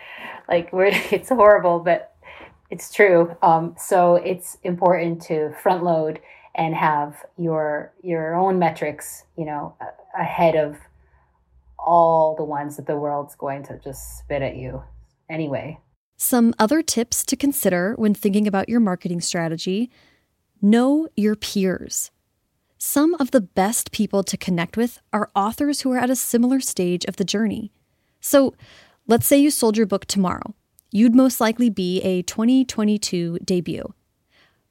like 0.47 0.71
it's 0.75 1.31
horrible, 1.31 1.81
but 1.81 2.15
it's 2.69 2.93
true. 2.93 3.35
Um, 3.41 3.75
so 3.79 4.17
it's 4.17 4.59
important 4.63 5.23
to 5.23 5.55
front 5.63 5.85
load 5.85 6.21
and 6.55 6.75
have 6.75 7.25
your 7.39 7.95
your 8.03 8.35
own 8.35 8.59
metrics, 8.59 9.25
you 9.39 9.47
know, 9.47 9.75
ahead 10.19 10.55
of 10.55 10.77
all 11.79 12.37
the 12.37 12.45
ones 12.45 12.77
that 12.77 12.87
the 12.87 12.97
world's 12.97 13.35
going 13.35 13.63
to 13.65 13.79
just 13.83 14.19
spit 14.19 14.43
at 14.43 14.57
you 14.57 14.83
anyway. 15.31 15.79
Some 16.17 16.55
other 16.59 16.83
tips 16.83 17.25
to 17.25 17.37
consider 17.37 17.95
when 17.97 18.15
thinking 18.15 18.47
about 18.47 18.69
your 18.69 18.81
marketing 18.81 19.21
strategy 19.21 19.91
know 20.63 21.09
your 21.17 21.37
peers. 21.37 22.11
Some 22.79 23.15
of 23.15 23.31
the 23.31 23.41
best 23.41 23.93
people 23.93 24.23
to 24.25 24.37
connect 24.37 24.77
with 24.77 25.01
are 25.13 25.31
authors 25.35 25.81
who 25.81 25.93
are 25.93 25.99
at 25.99 26.11
a 26.11 26.17
similar 26.17 26.61
stage 26.61 27.05
of 27.07 27.17
the 27.17 27.25
journey. 27.25 27.73
So, 28.21 28.55
let's 29.07 29.27
say 29.27 29.39
you 29.39 29.51
sold 29.51 29.77
your 29.77 29.87
book 29.87 30.07
tomorrow. 30.07 30.55
You'd 30.91 31.15
most 31.15 31.41
likely 31.41 31.71
be 31.71 32.01
a 32.03 32.23
2022 32.23 33.39
debut. 33.45 33.93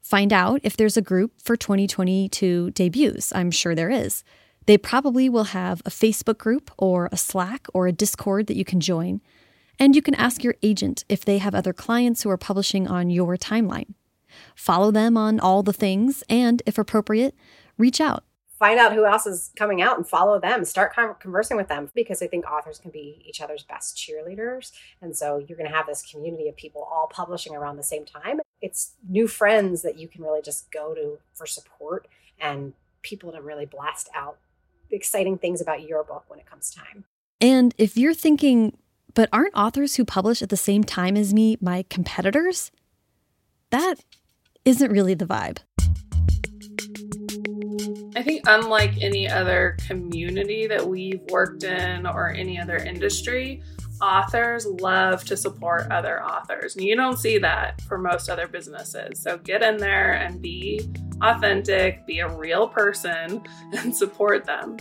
Find 0.00 0.32
out 0.32 0.60
if 0.62 0.76
there's 0.76 0.96
a 0.96 1.02
group 1.02 1.32
for 1.42 1.56
2022 1.56 2.70
debuts. 2.70 3.32
I'm 3.34 3.50
sure 3.50 3.74
there 3.74 3.90
is. 3.90 4.22
They 4.66 4.78
probably 4.78 5.28
will 5.28 5.44
have 5.44 5.82
a 5.84 5.90
Facebook 5.90 6.38
group 6.38 6.70
or 6.78 7.08
a 7.12 7.16
Slack 7.16 7.66
or 7.74 7.86
a 7.86 7.92
Discord 7.92 8.46
that 8.46 8.56
you 8.56 8.64
can 8.64 8.80
join 8.80 9.20
and 9.78 9.96
you 9.96 10.02
can 10.02 10.14
ask 10.14 10.44
your 10.44 10.54
agent 10.62 11.04
if 11.08 11.24
they 11.24 11.38
have 11.38 11.54
other 11.54 11.72
clients 11.72 12.22
who 12.22 12.30
are 12.30 12.36
publishing 12.36 12.88
on 12.88 13.10
your 13.10 13.36
timeline. 13.36 13.94
Follow 14.54 14.90
them 14.90 15.16
on 15.16 15.40
all 15.40 15.62
the 15.62 15.72
things, 15.72 16.24
and 16.28 16.62
if 16.66 16.78
appropriate, 16.78 17.34
reach 17.78 18.00
out. 18.00 18.24
Find 18.58 18.78
out 18.78 18.92
who 18.92 19.04
else 19.04 19.26
is 19.26 19.50
coming 19.56 19.82
out 19.82 19.96
and 19.96 20.06
follow 20.06 20.40
them. 20.40 20.64
Start 20.64 20.94
conversing 21.20 21.56
with 21.56 21.68
them 21.68 21.90
because 21.92 22.22
I 22.22 22.28
think 22.28 22.46
authors 22.46 22.78
can 22.78 22.92
be 22.92 23.20
each 23.26 23.40
other's 23.40 23.64
best 23.64 23.96
cheerleaders. 23.96 24.70
And 25.02 25.16
so 25.16 25.38
you're 25.38 25.58
going 25.58 25.68
to 25.68 25.76
have 25.76 25.86
this 25.86 26.02
community 26.02 26.48
of 26.48 26.56
people 26.56 26.88
all 26.90 27.08
publishing 27.12 27.54
around 27.54 27.76
the 27.76 27.82
same 27.82 28.04
time. 28.04 28.40
It's 28.62 28.94
new 29.08 29.26
friends 29.26 29.82
that 29.82 29.98
you 29.98 30.06
can 30.06 30.22
really 30.22 30.40
just 30.40 30.70
go 30.70 30.94
to 30.94 31.18
for 31.34 31.46
support 31.46 32.06
and 32.40 32.74
people 33.02 33.32
to 33.32 33.42
really 33.42 33.66
blast 33.66 34.08
out 34.14 34.38
exciting 34.90 35.36
things 35.36 35.60
about 35.60 35.82
your 35.82 36.04
book 36.04 36.24
when 36.28 36.38
it 36.38 36.46
comes 36.46 36.70
time. 36.70 37.04
And 37.40 37.74
if 37.76 37.96
you're 37.96 38.14
thinking, 38.14 38.78
but 39.14 39.28
aren't 39.32 39.54
authors 39.54 39.94
who 39.94 40.04
publish 40.04 40.42
at 40.42 40.48
the 40.48 40.56
same 40.56 40.84
time 40.84 41.16
as 41.16 41.32
me 41.32 41.56
my 41.60 41.84
competitors? 41.88 42.70
That 43.70 43.96
isn't 44.64 44.90
really 44.90 45.14
the 45.14 45.26
vibe. 45.26 45.58
I 48.16 48.22
think, 48.22 48.42
unlike 48.46 48.92
any 49.00 49.28
other 49.28 49.76
community 49.86 50.66
that 50.68 50.86
we've 50.86 51.20
worked 51.30 51.64
in 51.64 52.06
or 52.06 52.30
any 52.30 52.60
other 52.60 52.76
industry, 52.76 53.62
authors 54.00 54.66
love 54.66 55.24
to 55.24 55.36
support 55.36 55.90
other 55.90 56.22
authors. 56.22 56.76
And 56.76 56.84
you 56.84 56.94
don't 56.94 57.18
see 57.18 57.38
that 57.38 57.80
for 57.82 57.98
most 57.98 58.28
other 58.28 58.46
businesses. 58.46 59.20
So 59.20 59.38
get 59.38 59.62
in 59.62 59.78
there 59.78 60.12
and 60.12 60.40
be 60.40 60.88
authentic, 61.22 62.06
be 62.06 62.20
a 62.20 62.28
real 62.28 62.68
person, 62.68 63.42
and 63.72 63.94
support 63.94 64.44
them. 64.44 64.76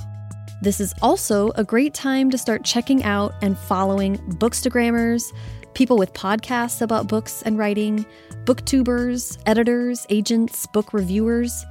This 0.64 0.80
is 0.80 0.94
also 1.02 1.52
a 1.56 1.64
great 1.66 1.94
time 1.94 2.30
to 2.30 2.38
start 2.38 2.64
checking 2.64 3.04
out 3.04 3.34
and 3.42 3.58
following 3.58 4.18
bookstagrammers, 4.40 5.34
people 5.74 5.98
with 5.98 6.14
podcasts 6.14 6.82
about 6.82 7.10
books 7.10 7.42
and 7.42 7.58
writing, 7.58 8.06
booktubers, 8.46 9.38
editors, 9.46 10.06
agents, 10.08 10.66
book 10.68 10.94
reviewers, 10.94 11.66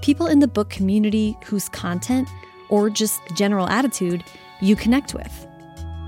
people 0.00 0.26
in 0.26 0.40
the 0.40 0.48
book 0.48 0.70
community 0.70 1.38
whose 1.44 1.68
content 1.68 2.28
or 2.68 2.90
just 2.90 3.20
general 3.36 3.68
attitude 3.68 4.24
you 4.60 4.74
connect 4.74 5.14
with, 5.14 5.46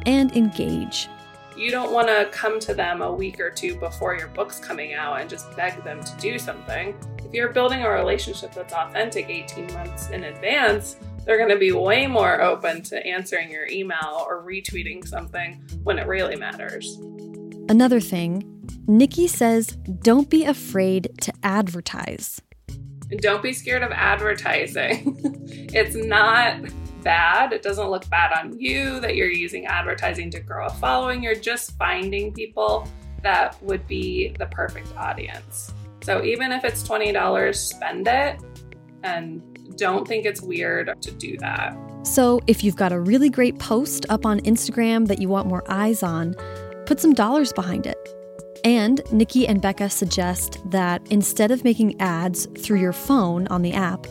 and 0.04 0.36
engage. 0.36 1.08
You 1.56 1.70
don't 1.70 1.92
want 1.92 2.08
to 2.08 2.28
come 2.32 2.58
to 2.58 2.74
them 2.74 3.00
a 3.00 3.12
week 3.12 3.38
or 3.38 3.50
two 3.50 3.76
before 3.76 4.16
your 4.16 4.26
book's 4.26 4.58
coming 4.58 4.92
out 4.92 5.20
and 5.20 5.30
just 5.30 5.54
beg 5.54 5.84
them 5.84 6.02
to 6.02 6.16
do 6.16 6.40
something. 6.40 6.96
If 7.18 7.32
you're 7.32 7.52
building 7.52 7.84
a 7.84 7.90
relationship 7.90 8.52
that's 8.54 8.74
authentic 8.74 9.30
18 9.30 9.72
months 9.72 10.10
in 10.10 10.24
advance, 10.24 10.96
they're 11.24 11.38
going 11.38 11.50
to 11.50 11.58
be 11.58 11.72
way 11.72 12.06
more 12.06 12.42
open 12.42 12.82
to 12.82 13.06
answering 13.06 13.50
your 13.50 13.66
email 13.66 14.24
or 14.28 14.42
retweeting 14.42 15.06
something 15.06 15.62
when 15.82 15.98
it 15.98 16.06
really 16.06 16.36
matters. 16.36 16.98
Another 17.68 18.00
thing, 18.00 18.50
Nikki 18.86 19.26
says 19.26 19.68
don't 20.00 20.28
be 20.28 20.44
afraid 20.44 21.10
to 21.22 21.32
advertise. 21.42 22.40
Don't 23.18 23.42
be 23.42 23.52
scared 23.52 23.82
of 23.82 23.92
advertising. 23.92 25.18
it's 25.72 25.94
not 25.94 26.60
bad. 27.02 27.52
It 27.52 27.62
doesn't 27.62 27.90
look 27.90 28.08
bad 28.10 28.32
on 28.36 28.58
you 28.58 28.98
that 29.00 29.14
you're 29.14 29.30
using 29.30 29.66
advertising 29.66 30.30
to 30.30 30.40
grow 30.40 30.66
a 30.66 30.70
following. 30.70 31.22
You're 31.22 31.34
just 31.34 31.76
finding 31.78 32.32
people 32.32 32.88
that 33.22 33.62
would 33.62 33.86
be 33.86 34.34
the 34.38 34.46
perfect 34.46 34.94
audience. 34.96 35.72
So 36.02 36.22
even 36.22 36.52
if 36.52 36.64
it's 36.64 36.86
$20, 36.86 37.54
spend 37.54 38.08
it 38.08 38.40
and 39.02 39.53
don't 39.76 40.06
think 40.06 40.24
it's 40.24 40.40
weird 40.40 41.00
to 41.02 41.10
do 41.12 41.36
that. 41.38 41.76
So, 42.02 42.40
if 42.46 42.62
you've 42.62 42.76
got 42.76 42.92
a 42.92 43.00
really 43.00 43.30
great 43.30 43.58
post 43.58 44.04
up 44.08 44.26
on 44.26 44.40
Instagram 44.40 45.06
that 45.08 45.20
you 45.20 45.28
want 45.28 45.48
more 45.48 45.64
eyes 45.68 46.02
on, 46.02 46.34
put 46.86 47.00
some 47.00 47.14
dollars 47.14 47.52
behind 47.52 47.86
it. 47.86 47.98
And 48.64 49.00
Nikki 49.12 49.46
and 49.46 49.62
Bekah 49.62 49.90
suggest 49.90 50.58
that 50.70 51.02
instead 51.10 51.50
of 51.50 51.64
making 51.64 52.00
ads 52.00 52.46
through 52.58 52.80
your 52.80 52.92
phone 52.92 53.46
on 53.48 53.62
the 53.62 53.72
app, 53.72 54.06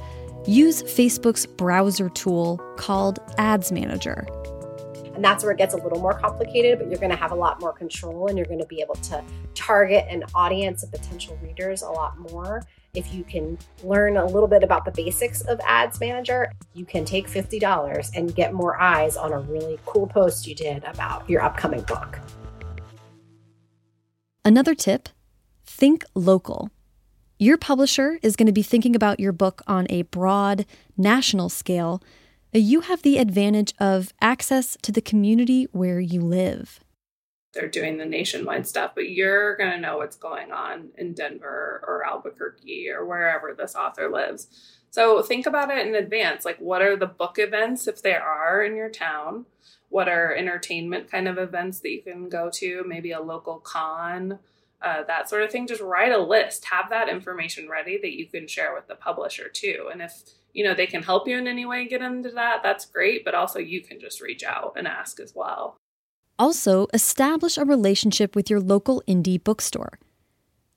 use 0.45 0.83
Facebook's 0.83 1.45
browser 1.45 2.09
tool 2.09 2.59
called 2.77 3.19
Ads 3.37 3.71
Manager. 3.71 4.25
And 5.13 5.23
that's 5.23 5.43
where 5.43 5.51
it 5.51 5.57
gets 5.57 5.73
a 5.73 5.77
little 5.77 5.99
more 5.99 6.13
complicated, 6.13 6.79
but 6.79 6.89
you're 6.89 6.99
going 6.99 7.11
to 7.11 7.15
have 7.15 7.31
a 7.31 7.35
lot 7.35 7.59
more 7.59 7.73
control 7.73 8.27
and 8.27 8.37
you're 8.37 8.47
going 8.47 8.61
to 8.61 8.67
be 8.67 8.81
able 8.81 8.95
to 8.95 9.23
target 9.53 10.05
an 10.09 10.23
audience 10.33 10.83
of 10.83 10.91
potential 10.91 11.37
readers 11.43 11.81
a 11.81 11.89
lot 11.89 12.17
more 12.31 12.63
if 12.95 13.11
you 13.11 13.23
can 13.23 13.57
learn 13.83 14.17
a 14.17 14.25
little 14.25 14.47
bit 14.47 14.61
about 14.61 14.85
the 14.85 14.91
basics 14.91 15.41
of 15.41 15.59
Ads 15.67 15.99
Manager, 15.99 16.51
you 16.75 16.85
can 16.85 17.05
take 17.05 17.27
$50 17.27 18.11
and 18.15 18.35
get 18.35 18.53
more 18.53 18.79
eyes 18.79 19.17
on 19.17 19.31
a 19.31 19.39
really 19.39 19.79
cool 19.87 20.05
post 20.05 20.45
you 20.45 20.53
did 20.53 20.83
about 20.83 21.27
your 21.27 21.41
upcoming 21.41 21.81
book. 21.81 22.19
Another 24.45 24.75
tip 24.75 25.09
think 25.65 26.05
local. 26.13 26.69
Your 27.39 27.57
publisher 27.57 28.19
is 28.21 28.35
going 28.35 28.45
to 28.45 28.53
be 28.53 28.61
thinking 28.61 28.95
about 28.95 29.19
your 29.19 29.31
book 29.31 29.63
on 29.65 29.87
a 29.89 30.03
broad, 30.03 30.65
national 30.95 31.49
scale. 31.49 31.99
You 32.53 32.81
have 32.81 33.01
the 33.01 33.17
advantage 33.17 33.73
of 33.79 34.13
access 34.21 34.77
to 34.81 34.91
the 34.91 35.01
community 35.01 35.67
where 35.71 35.99
you 35.99 36.21
live 36.21 36.79
they're 37.53 37.67
doing 37.67 37.97
the 37.97 38.05
nationwide 38.05 38.67
stuff, 38.67 38.91
but 38.95 39.09
you're 39.09 39.55
going 39.55 39.71
to 39.71 39.79
know 39.79 39.97
what's 39.97 40.15
going 40.15 40.51
on 40.51 40.89
in 40.97 41.13
Denver 41.13 41.83
or 41.87 42.03
Albuquerque 42.05 42.89
or 42.89 43.05
wherever 43.05 43.53
this 43.53 43.75
author 43.75 44.09
lives. 44.09 44.47
So 44.89 45.21
think 45.21 45.45
about 45.45 45.69
it 45.69 45.85
in 45.87 45.95
advance. 45.95 46.45
Like, 46.45 46.57
what 46.57 46.81
are 46.81 46.95
the 46.95 47.05
book 47.05 47.37
events, 47.37 47.87
if 47.87 48.01
there 48.01 48.23
are 48.23 48.63
in 48.63 48.75
your 48.75 48.89
town? 48.89 49.45
What 49.89 50.09
are 50.09 50.35
entertainment 50.35 51.11
kind 51.11 51.27
of 51.27 51.37
events 51.37 51.79
that 51.79 51.91
you 51.91 52.01
can 52.01 52.27
go 52.27 52.49
to? 52.55 52.83
Maybe 52.87 53.11
a 53.11 53.21
local 53.21 53.59
con, 53.59 54.39
uh, 54.81 55.03
that 55.03 55.29
sort 55.29 55.43
of 55.43 55.51
thing. 55.51 55.67
Just 55.67 55.81
write 55.81 56.11
a 56.11 56.17
list, 56.17 56.65
have 56.65 56.89
that 56.89 57.09
information 57.09 57.69
ready 57.69 57.99
that 57.99 58.17
you 58.17 58.25
can 58.25 58.47
share 58.47 58.73
with 58.73 58.87
the 58.87 58.95
publisher 58.95 59.47
too. 59.47 59.89
And 59.91 60.01
if 60.01 60.23
you 60.53 60.63
know, 60.63 60.73
they 60.73 60.87
can 60.87 61.03
help 61.03 61.27
you 61.27 61.37
in 61.37 61.47
any 61.47 61.65
way 61.65 61.87
get 61.87 62.01
into 62.01 62.29
that, 62.29 62.61
that's 62.63 62.85
great. 62.85 63.25
But 63.25 63.35
also, 63.35 63.59
you 63.59 63.81
can 63.81 63.99
just 63.99 64.21
reach 64.21 64.43
out 64.43 64.73
and 64.77 64.87
ask 64.87 65.19
as 65.19 65.33
well. 65.35 65.77
Also, 66.39 66.87
establish 66.93 67.57
a 67.57 67.65
relationship 67.65 68.35
with 68.35 68.49
your 68.49 68.59
local 68.59 69.03
indie 69.07 69.43
bookstore. 69.43 69.99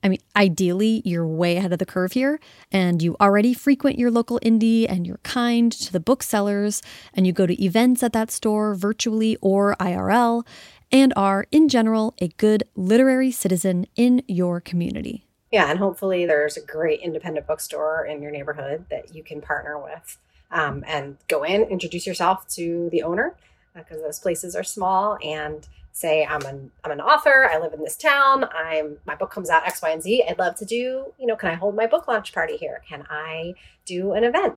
I 0.02 0.08
mean, 0.08 0.20
ideally, 0.36 1.02
you're 1.04 1.26
way 1.26 1.56
ahead 1.56 1.72
of 1.72 1.78
the 1.78 1.86
curve 1.86 2.12
here, 2.12 2.38
and 2.70 3.02
you 3.02 3.16
already 3.20 3.54
frequent 3.54 3.98
your 3.98 4.10
local 4.10 4.38
indie 4.40 4.86
and 4.88 5.06
you're 5.06 5.20
kind 5.24 5.72
to 5.72 5.92
the 5.92 6.00
booksellers, 6.00 6.82
and 7.14 7.26
you 7.26 7.32
go 7.32 7.46
to 7.46 7.64
events 7.64 8.02
at 8.02 8.12
that 8.12 8.30
store 8.30 8.74
virtually 8.74 9.36
or 9.40 9.74
IRL, 9.80 10.46
and 10.92 11.12
are, 11.16 11.46
in 11.50 11.68
general, 11.68 12.14
a 12.20 12.28
good 12.28 12.62
literary 12.76 13.32
citizen 13.32 13.86
in 13.96 14.22
your 14.28 14.60
community. 14.60 15.26
Yeah, 15.52 15.70
and 15.70 15.78
hopefully 15.78 16.26
there's 16.26 16.56
a 16.56 16.60
great 16.60 17.00
independent 17.00 17.46
bookstore 17.46 18.04
in 18.04 18.20
your 18.20 18.30
neighborhood 18.30 18.86
that 18.90 19.14
you 19.14 19.22
can 19.22 19.40
partner 19.40 19.78
with 19.78 20.18
um, 20.50 20.84
and 20.86 21.16
go 21.28 21.44
in, 21.44 21.62
introduce 21.62 22.06
yourself 22.06 22.46
to 22.48 22.88
the 22.90 23.02
owner 23.02 23.34
because 23.74 24.00
those 24.02 24.18
places 24.18 24.56
are 24.56 24.64
small 24.64 25.18
and 25.22 25.68
say 25.92 26.26
I'm 26.26 26.42
an 26.42 26.70
I'm 26.84 26.90
an 26.90 27.00
author, 27.00 27.48
I 27.50 27.58
live 27.58 27.72
in 27.72 27.82
this 27.82 27.96
town, 27.96 28.44
I'm 28.54 28.98
my 29.06 29.14
book 29.14 29.30
comes 29.30 29.48
out 29.48 29.66
X, 29.66 29.80
Y, 29.82 29.90
and 29.90 30.02
Z. 30.02 30.24
I'd 30.28 30.38
love 30.38 30.56
to 30.56 30.64
do, 30.64 31.12
you 31.18 31.26
know, 31.26 31.36
can 31.36 31.50
I 31.50 31.54
hold 31.54 31.74
my 31.74 31.86
book 31.86 32.08
launch 32.08 32.32
party 32.32 32.56
here? 32.56 32.82
Can 32.88 33.06
I 33.08 33.54
do 33.84 34.12
an 34.12 34.24
event? 34.24 34.56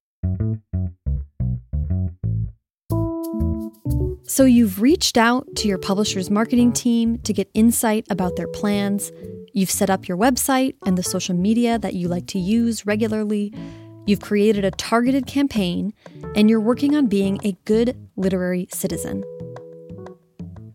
So 4.30 4.46
you've 4.46 4.82
reached 4.82 5.18
out 5.18 5.48
to 5.56 5.68
your 5.68 5.80
publisher's 5.80 6.30
marketing 6.30 6.72
team 6.72 7.18
to 7.20 7.34
get 7.34 7.50
insight 7.54 8.06
about 8.10 8.36
their 8.36 8.48
plans. 8.48 9.12
You've 9.60 9.70
set 9.70 9.90
up 9.90 10.08
your 10.08 10.16
website 10.16 10.76
and 10.86 10.98
the 10.98 11.04
social 11.04 11.36
media 11.36 11.78
that 11.80 11.94
you 11.94 12.08
like 12.08 12.28
to 12.28 12.40
use 12.40 12.86
regularly. 12.86 13.54
You've 14.06 14.22
created 14.22 14.64
a 14.64 14.72
targeted 14.72 15.28
campaign, 15.28 15.94
and 16.34 16.50
you're 16.50 16.62
working 16.62 16.96
on 16.96 17.08
being 17.08 17.42
a 17.44 17.58
good 17.66 17.98
literary 18.16 18.70
citizen. 18.72 19.22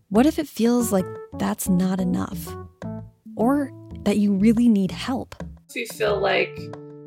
What 0.09 0.27
if 0.27 0.37
it 0.37 0.47
feels 0.47 0.91
like 0.91 1.07
that's 1.39 1.67
not 1.67 1.99
enough? 1.99 2.55
Or 3.35 3.71
that 4.03 4.17
you 4.17 4.33
really 4.33 4.69
need 4.69 4.91
help? 4.91 5.33
If 5.67 5.75
you 5.75 5.87
feel 5.87 6.19
like, 6.19 6.55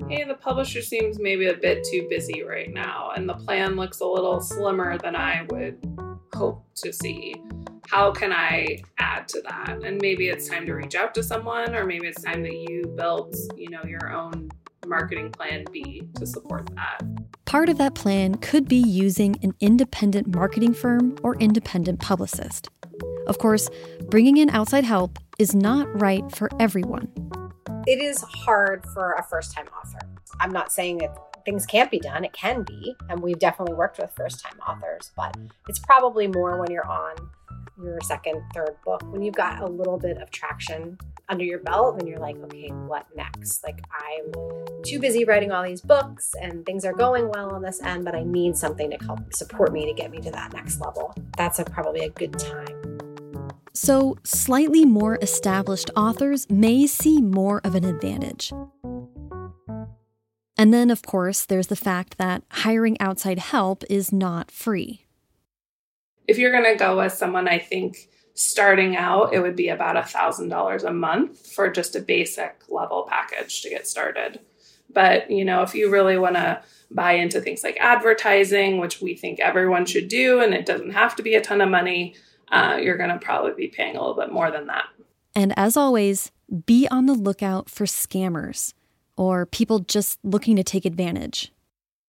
hey, 0.09 0.25
the 0.25 0.35
publisher 0.35 0.83
seems 0.83 1.21
maybe 1.21 1.47
a 1.47 1.55
bit 1.55 1.87
too 1.89 2.09
busy 2.11 2.43
right 2.43 2.75
now, 2.75 3.13
and 3.15 3.29
the 3.29 3.35
plan 3.35 3.77
looks 3.77 4.01
a 4.01 4.05
little 4.05 4.41
slimmer 4.41 4.99
than 4.99 5.15
I 5.15 5.47
would 5.51 5.79
hope 6.35 6.65
to 6.79 6.93
see, 6.93 7.37
how 7.91 8.13
can 8.13 8.33
I 8.33 8.83
add 8.99 9.29
to 9.29 9.41
that? 9.43 9.83
And 9.83 10.01
maybe 10.01 10.29
it's 10.29 10.47
time 10.47 10.67
to 10.67 10.75
reach 10.75 10.95
out 10.95 11.15
to 11.15 11.23
someone, 11.23 11.75
or 11.75 11.87
maybe 11.87 12.07
it's 12.07 12.23
time 12.23 12.43
that 12.43 12.53
you 12.53 12.85
build, 12.97 13.35
you 13.57 13.71
know, 13.71 13.83
your 13.85 14.13
own 14.13 14.51
marketing 14.87 15.33
plan 15.33 15.65
B 15.73 16.03
to 16.17 16.27
support 16.27 16.69
that. 16.75 17.01
Part 17.47 17.71
of 17.71 17.79
that 17.79 17.95
plan 17.95 18.35
could 18.37 18.69
be 18.69 18.77
using 18.77 19.37
an 19.43 19.55
independent 19.61 20.35
marketing 20.35 20.75
firm 20.75 21.17
or 21.23 21.37
independent 21.37 21.99
publicist. 21.99 22.69
Of 23.27 23.39
course, 23.39 23.71
bringing 24.11 24.37
in 24.37 24.51
outside 24.51 24.85
help 24.85 25.19
is 25.39 25.55
not 25.55 25.89
right 26.01 26.31
for 26.37 26.51
everyone. 26.61 27.11
It 27.87 28.03
is 28.03 28.21
hard 28.21 28.85
for 28.93 29.13
a 29.13 29.23
first 29.23 29.55
time 29.55 29.67
author. 29.69 30.07
I'm 30.41 30.53
not 30.53 30.73
saying 30.73 30.99
that 30.99 31.17
things 31.47 31.65
can't 31.65 31.91
be 31.91 32.01
done, 32.01 32.23
it 32.23 32.35
can 32.35 32.65
be. 32.65 32.95
And 33.09 33.21
we've 33.21 33.39
definitely 33.39 33.75
worked 33.75 33.99
with 33.99 34.11
first 34.15 34.45
time 34.45 34.59
authors, 34.69 35.11
but 35.17 35.35
it's 35.69 35.79
probably 35.79 36.27
more 36.27 36.61
when 36.61 36.71
you're 36.71 36.87
on 36.87 37.17
your 37.83 37.99
second, 38.03 38.43
third 38.55 38.77
book, 38.85 39.03
when 39.13 39.23
you've 39.23 39.35
got 39.35 39.63
a 39.63 39.67
little 39.67 39.99
bit 39.99 40.19
of 40.19 40.31
traction 40.31 40.99
under 41.29 41.45
your 41.45 41.59
belt, 41.61 41.99
and 41.99 42.09
you're 42.09 42.19
like, 42.19 42.37
okay, 42.37 42.69
what 42.69 43.07
next? 43.15 43.63
Like, 43.63 43.81
I'm 43.93 44.33
too 44.83 44.99
busy 44.99 45.25
writing 45.25 45.53
all 45.53 45.63
these 45.63 45.81
books 45.81 46.35
and 46.41 46.65
things 46.65 46.85
are 46.85 46.93
going 46.93 47.29
well 47.29 47.51
on 47.51 47.63
this 47.63 47.83
end, 47.83 48.05
but 48.05 48.15
I 48.15 48.23
need 48.23 48.57
something 48.57 48.91
to 48.91 48.97
help 49.05 49.33
support 49.35 49.73
me 49.73 49.87
to 49.87 49.93
get 49.93 50.11
me 50.11 50.21
to 50.21 50.31
that 50.31 50.53
next 50.53 50.81
level. 50.81 51.15
That's 51.37 51.59
a, 51.59 51.65
probably 51.65 52.01
a 52.01 52.11
good 52.11 52.39
time. 52.39 52.99
So, 53.75 54.17
slightly 54.25 54.85
more 54.85 55.19
established 55.23 55.91
authors 55.97 56.51
may 56.51 56.87
see 56.87 57.21
more 57.21 57.61
of 57.63 57.75
an 57.75 57.85
advantage. 57.85 58.53
And 60.57 60.75
then, 60.75 60.91
of 60.91 61.03
course, 61.03 61.45
there's 61.45 61.69
the 61.69 61.77
fact 61.77 62.19
that 62.19 62.43
hiring 62.51 63.01
outside 63.01 63.39
help 63.39 63.85
is 63.89 64.13
not 64.13 64.51
free. 64.51 65.05
If 66.29 66.39
you're 66.39 66.53
going 66.53 66.73
to 66.73 66.79
go 66.79 66.99
with 66.99 67.13
someone, 67.13 67.49
I 67.49 67.59
think 67.59 68.09
starting 68.35 68.97
out, 68.97 69.35
it 69.35 69.41
would 69.41 69.57
be 69.57 69.69
about 69.69 69.97
a 69.97 70.03
$1,000 70.03 70.85
a 70.85 70.93
month 70.93 71.47
for 71.47 71.69
just 71.71 71.97
a 71.97 72.01
basic 72.01 72.63
level 72.69 73.07
package 73.09 73.63
to 73.63 73.69
get 73.69 73.89
started. 73.89 74.39
But, 74.93 75.31
you 75.31 75.45
know, 75.45 75.63
if 75.63 75.75
you 75.75 75.91
really 75.91 76.17
want 76.17 76.37
to 76.37 76.63
buy 76.91 77.13
into 77.13 77.41
things 77.41 77.65
like 77.65 77.77
advertising, 77.81 78.79
which 78.79 79.01
we 79.01 79.17
think 79.17 79.41
everyone 79.41 79.87
should 79.87 80.09
do, 80.09 80.41
and 80.41 80.55
it 80.55 80.67
doesn't 80.67 80.93
have 80.93 81.17
to 81.17 81.23
be 81.23 81.35
a 81.35 81.41
ton 81.41 81.61
of 81.61 81.69
money, 81.69 82.15
uh, 82.53 82.79
you're 82.81 82.97
going 82.97 83.11
to 83.11 83.19
probably 83.19 83.53
be 83.55 83.69
paying 83.69 83.97
a 83.97 84.01
little 84.01 84.15
bit 84.15 84.33
more 84.33 84.51
than 84.51 84.67
that. 84.69 84.87
And 85.35 85.53
as 85.59 85.77
always, 85.77 86.31
be 86.67 86.87
on 86.89 87.07
the 87.07 87.15
lookout 87.15 87.69
for 87.69 87.85
scammers 87.85 88.73
or 89.17 89.47
people 89.47 89.81
just 89.81 90.19
looking 90.23 90.57
to 90.57 90.63
take 90.63 90.85
advantage. 90.85 91.53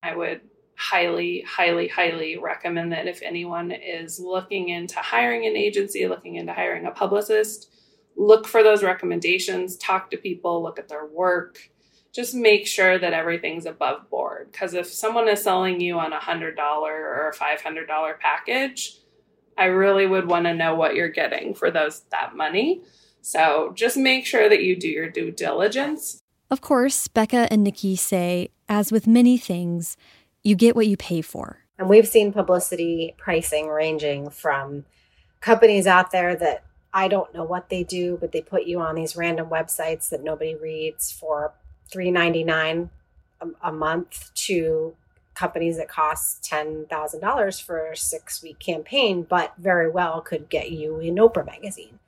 I 0.03 0.15
would 0.15 0.41
highly, 0.79 1.41
highly, 1.45 1.89
highly 1.89 2.37
recommend 2.37 2.93
that 2.93 3.05
if 3.05 3.21
anyone 3.21 3.69
is 3.69 4.17
looking 4.17 4.69
into 4.69 4.95
hiring 4.95 5.45
an 5.45 5.57
agency, 5.57 6.07
looking 6.07 6.35
into 6.35 6.53
hiring 6.53 6.85
a 6.85 6.91
publicist, 6.91 7.69
look 8.15 8.47
for 8.47 8.63
those 8.63 8.81
recommendations, 8.81 9.75
talk 9.75 10.09
to 10.09 10.15
people, 10.15 10.63
look 10.63 10.79
at 10.79 10.87
their 10.87 11.05
work. 11.05 11.69
Just 12.13 12.33
make 12.33 12.65
sure 12.65 12.97
that 12.97 13.11
everything's 13.11 13.65
above 13.65 14.09
board. 14.09 14.53
Because 14.53 14.73
if 14.73 14.87
someone 14.87 15.27
is 15.27 15.43
selling 15.43 15.81
you 15.81 15.99
on 15.99 16.13
a 16.13 16.19
$100 16.19 16.57
or 16.57 17.29
a 17.29 17.35
$500 17.35 18.19
package, 18.19 18.95
I 19.57 19.65
really 19.65 20.07
would 20.07 20.29
want 20.29 20.45
to 20.45 20.53
know 20.53 20.75
what 20.75 20.95
you're 20.95 21.09
getting 21.09 21.53
for 21.53 21.69
those 21.69 22.03
that 22.11 22.37
money. 22.37 22.83
So 23.21 23.73
just 23.75 23.97
make 23.97 24.25
sure 24.25 24.47
that 24.47 24.63
you 24.63 24.77
do 24.77 24.87
your 24.87 25.09
due 25.09 25.31
diligence. 25.31 26.21
Of 26.49 26.61
course, 26.61 27.09
Bekah 27.09 27.49
and 27.51 27.65
Nikki 27.65 27.97
say, 27.97 28.49
as 28.69 28.91
with 28.91 29.05
many 29.05 29.37
things, 29.37 29.97
you 30.43 30.55
get 30.55 30.75
what 30.75 30.87
you 30.87 30.97
pay 30.97 31.21
for. 31.21 31.59
And 31.77 31.89
we've 31.89 32.07
seen 32.07 32.33
publicity 32.33 33.15
pricing 33.17 33.67
ranging 33.67 34.29
from 34.29 34.85
companies 35.39 35.87
out 35.87 36.11
there 36.11 36.35
that 36.35 36.63
I 36.93 37.07
don't 37.07 37.33
know 37.33 37.43
what 37.43 37.69
they 37.69 37.83
do, 37.83 38.17
but 38.19 38.31
they 38.31 38.41
put 38.41 38.65
you 38.65 38.79
on 38.79 38.95
these 38.95 39.15
random 39.15 39.47
websites 39.49 40.09
that 40.09 40.23
nobody 40.23 40.55
reads 40.55 41.11
for 41.11 41.53
$3.99 41.93 42.89
a, 43.41 43.47
a 43.61 43.71
month 43.71 44.31
to 44.33 44.95
companies 45.35 45.77
that 45.77 45.87
cost 45.87 46.43
$10,000 46.51 47.63
for 47.63 47.91
a 47.91 47.95
six 47.95 48.43
week 48.43 48.59
campaign, 48.59 49.25
but 49.27 49.53
very 49.57 49.89
well 49.89 50.19
could 50.19 50.49
get 50.49 50.71
you 50.71 50.99
in 50.99 51.15
Oprah 51.15 51.45
magazine. 51.45 51.99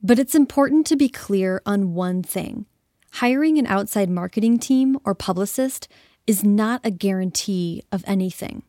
But 0.00 0.18
it's 0.18 0.34
important 0.34 0.86
to 0.86 0.96
be 0.96 1.08
clear 1.08 1.60
on 1.66 1.94
one 1.94 2.22
thing 2.22 2.66
hiring 3.12 3.58
an 3.58 3.66
outside 3.66 4.10
marketing 4.10 4.58
team 4.58 4.98
or 5.04 5.14
publicist 5.14 5.88
is 6.26 6.44
not 6.44 6.80
a 6.84 6.90
guarantee 6.90 7.82
of 7.92 8.04
anything. 8.06 8.62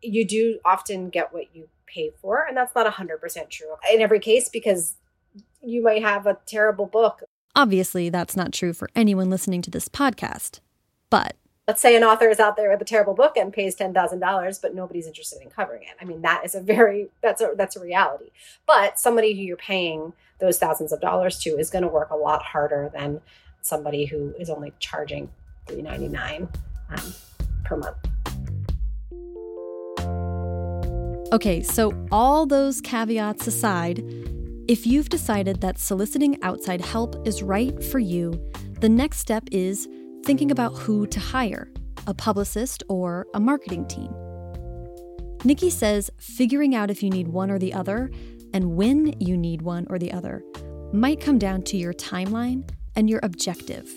You 0.00 0.26
do 0.26 0.58
often 0.64 1.10
get 1.10 1.32
what 1.32 1.54
you 1.54 1.68
pay 1.86 2.10
for, 2.20 2.44
and 2.46 2.56
that's 2.56 2.74
not 2.74 2.92
100% 2.92 3.48
true 3.50 3.74
in 3.92 4.00
every 4.00 4.20
case 4.20 4.48
because 4.48 4.96
you 5.62 5.82
might 5.82 6.02
have 6.02 6.26
a 6.26 6.38
terrible 6.46 6.86
book. 6.86 7.22
Obviously, 7.54 8.08
that's 8.08 8.36
not 8.36 8.52
true 8.52 8.72
for 8.72 8.88
anyone 8.96 9.30
listening 9.30 9.62
to 9.62 9.70
this 9.70 9.88
podcast. 9.88 10.60
But 11.10 11.36
let's 11.68 11.82
say 11.82 11.94
an 11.96 12.02
author 12.02 12.28
is 12.28 12.40
out 12.40 12.56
there 12.56 12.70
with 12.70 12.80
a 12.80 12.86
terrible 12.86 13.14
book 13.14 13.36
and 13.36 13.52
pays 13.52 13.76
$10,000 13.76 14.62
but 14.62 14.74
nobody's 14.74 15.06
interested 15.06 15.42
in 15.42 15.50
covering 15.50 15.82
it. 15.82 15.94
I 16.00 16.04
mean 16.04 16.22
that 16.22 16.44
is 16.44 16.54
a 16.54 16.60
very 16.60 17.08
that's 17.20 17.40
a 17.40 17.52
that's 17.56 17.76
a 17.76 17.80
reality. 17.80 18.30
But 18.66 18.98
somebody 18.98 19.34
who 19.34 19.42
you're 19.42 19.56
paying 19.56 20.14
those 20.40 20.58
thousands 20.58 20.92
of 20.92 21.00
dollars 21.00 21.38
to 21.40 21.50
is 21.50 21.70
going 21.70 21.82
to 21.82 21.88
work 21.88 22.10
a 22.10 22.16
lot 22.16 22.42
harder 22.42 22.90
than 22.92 23.20
somebody 23.60 24.06
who 24.06 24.34
is 24.38 24.50
only 24.50 24.72
charging 24.80 25.30
3.99 25.66 26.48
um. 26.92 27.14
Okay, 31.32 31.62
so 31.62 31.92
all 32.12 32.44
those 32.44 32.82
caveats 32.82 33.46
aside, 33.46 34.04
if 34.68 34.86
you've 34.86 35.08
decided 35.08 35.62
that 35.62 35.78
soliciting 35.78 36.38
outside 36.42 36.82
help 36.82 37.26
is 37.26 37.42
right 37.42 37.82
for 37.82 37.98
you, 37.98 38.32
the 38.80 38.88
next 38.88 39.18
step 39.18 39.44
is 39.50 39.88
thinking 40.24 40.50
about 40.50 40.74
who 40.74 41.06
to 41.06 41.18
hire 41.18 41.70
a 42.06 42.12
publicist 42.12 42.82
or 42.88 43.26
a 43.32 43.40
marketing 43.40 43.86
team. 43.88 44.12
Nikki 45.44 45.70
says 45.70 46.10
figuring 46.18 46.74
out 46.74 46.90
if 46.90 47.02
you 47.02 47.08
need 47.08 47.28
one 47.28 47.50
or 47.50 47.58
the 47.58 47.72
other 47.72 48.10
and 48.52 48.76
when 48.76 49.18
you 49.18 49.36
need 49.36 49.62
one 49.62 49.86
or 49.88 49.98
the 49.98 50.12
other 50.12 50.44
might 50.92 51.20
come 51.20 51.38
down 51.38 51.62
to 51.62 51.76
your 51.76 51.94
timeline 51.94 52.68
and 52.94 53.08
your 53.08 53.20
objective. 53.22 53.90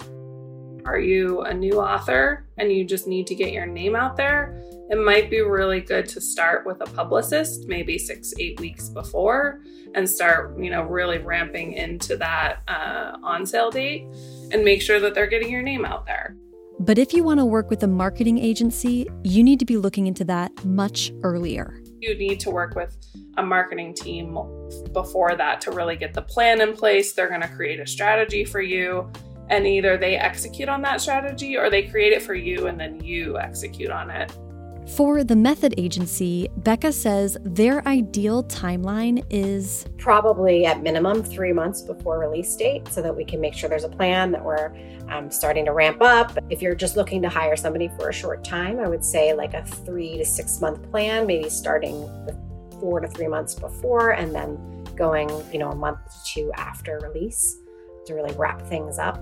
Are 0.86 1.00
you 1.00 1.42
a 1.42 1.54
new 1.54 1.80
author 1.80 2.46
and 2.60 2.72
you 2.72 2.86
just 2.86 3.08
need 3.08 3.26
to 3.28 3.36
get 3.36 3.52
your 3.52 3.66
name 3.66 3.96
out 3.96 4.16
there? 4.16 4.62
It 4.92 5.04
might 5.04 5.32
be 5.32 5.42
really 5.42 5.82
good 5.82 6.08
to 6.10 6.22
start 6.22 6.64
with 6.64 6.80
a 6.80 6.86
publicist, 6.86 7.68
maybe 7.68 7.98
six, 7.98 8.34
eight 8.40 8.60
weeks 8.60 8.90
before, 8.90 9.62
and 9.96 10.08
start, 10.08 10.60
you 10.60 10.70
know, 10.70 10.84
really 10.84 11.18
ramping 11.18 11.74
into 11.74 12.16
that 12.18 12.62
uh, 12.68 13.18
on 13.24 13.48
sale 13.48 13.72
date 13.72 14.06
and 14.52 14.64
make 14.64 14.80
sure 14.80 15.00
that 15.00 15.16
they're 15.16 15.26
getting 15.26 15.52
your 15.52 15.64
name 15.64 15.86
out 15.86 16.06
there. 16.06 16.38
But 16.80 17.00
if 17.00 17.14
you 17.14 17.24
want 17.24 17.40
to 17.40 17.46
work 17.46 17.72
with 17.72 17.82
a 17.82 17.88
marketing 17.88 18.38
agency, 18.38 19.10
you 19.24 19.44
need 19.44 19.58
to 19.58 19.66
be 19.66 19.78
looking 19.78 20.06
into 20.06 20.24
that 20.26 20.66
much 20.66 21.12
earlier. 21.24 21.82
You 22.00 22.16
need 22.16 22.40
to 22.42 22.52
work 22.52 22.76
with 22.76 22.96
a 23.38 23.44
marketing 23.44 23.96
team 23.96 24.38
before 24.94 25.36
that 25.36 25.62
to 25.62 25.72
really 25.72 25.96
get 25.96 26.14
the 26.14 26.22
plan 26.22 26.62
in 26.62 26.74
place. 26.74 27.14
They're 27.14 27.30
going 27.30 27.42
to 27.42 27.48
create 27.48 27.80
a 27.80 27.88
strategy 27.88 28.46
for 28.46 28.62
you, 28.62 29.10
and 29.50 29.68
either 29.68 29.98
they 29.98 30.16
execute 30.16 30.70
on 30.70 30.82
that 30.82 31.02
strategy 31.02 31.58
or 31.58 31.70
they 31.70 31.84
create 31.84 32.14
it 32.14 32.22
for 32.22 32.34
you 32.34 32.68
and 32.68 32.80
then 32.80 33.04
you 33.04 33.38
execute 33.38 33.92
on 33.92 34.10
it. 34.10 34.32
For 34.88 35.24
the 35.24 35.36
Method 35.36 35.74
Agency, 35.78 36.48
Bekah 36.60 36.94
says 36.94 37.38
their 37.42 37.86
ideal 37.88 38.44
timeline 38.44 39.26
is 39.32 39.88
probably 39.98 40.68
at 40.68 40.84
minimum 40.84 41.24
three 41.24 41.52
months 41.52 41.82
before 41.82 42.20
release 42.20 42.56
date 42.56 42.88
so 42.90 43.02
that 43.02 43.16
we 43.16 43.26
can 43.26 43.42
make 43.42 43.56
sure 43.56 43.68
there's 43.68 43.84
a 43.84 43.90
plan 43.90 44.32
that 44.32 44.46
we're 44.46 44.76
um, 45.10 45.32
starting 45.32 45.66
to 45.66 45.74
ramp 45.74 46.04
up. 46.04 46.38
If 46.52 46.62
you're 46.62 46.76
just 46.76 46.96
looking 46.96 47.24
to 47.24 47.30
hire 47.30 47.56
somebody 47.56 47.90
for 47.98 48.10
a 48.10 48.14
short 48.14 48.44
time, 48.44 48.80
I 48.80 48.88
would 48.88 49.04
say 49.04 49.34
like 49.34 49.56
a 49.56 49.66
three 49.66 50.20
to 50.20 50.26
six 50.26 50.62
month 50.62 50.90
plan, 50.92 51.26
maybe 51.26 51.50
starting 51.50 52.02
with 52.26 52.38
four 52.80 53.00
to 53.00 53.08
three 53.08 53.28
months 53.28 53.56
before 53.56 54.12
and 54.12 54.36
then 54.36 54.84
going, 54.96 55.30
you 55.52 55.58
know, 55.58 55.72
a 55.72 55.76
month 55.76 55.98
to 56.06 56.32
two 56.32 56.52
after 56.54 57.00
release 57.02 57.58
to 58.06 58.14
really 58.14 58.34
wrap 58.36 58.62
things 58.68 59.00
up. 59.00 59.22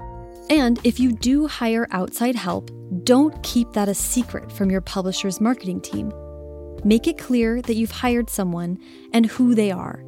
And 0.49 0.79
if 0.83 0.99
you 0.99 1.13
do 1.13 1.47
hire 1.47 1.87
outside 1.91 2.35
help, 2.35 2.69
don't 3.03 3.41
keep 3.43 3.71
that 3.73 3.89
a 3.89 3.93
secret 3.93 4.51
from 4.51 4.69
your 4.69 4.81
publisher's 4.81 5.39
marketing 5.39 5.81
team. 5.81 6.11
Make 6.83 7.07
it 7.07 7.17
clear 7.17 7.61
that 7.61 7.75
you've 7.75 7.91
hired 7.91 8.29
someone 8.29 8.77
and 9.13 9.25
who 9.25 9.55
they 9.55 9.71
are. 9.71 10.03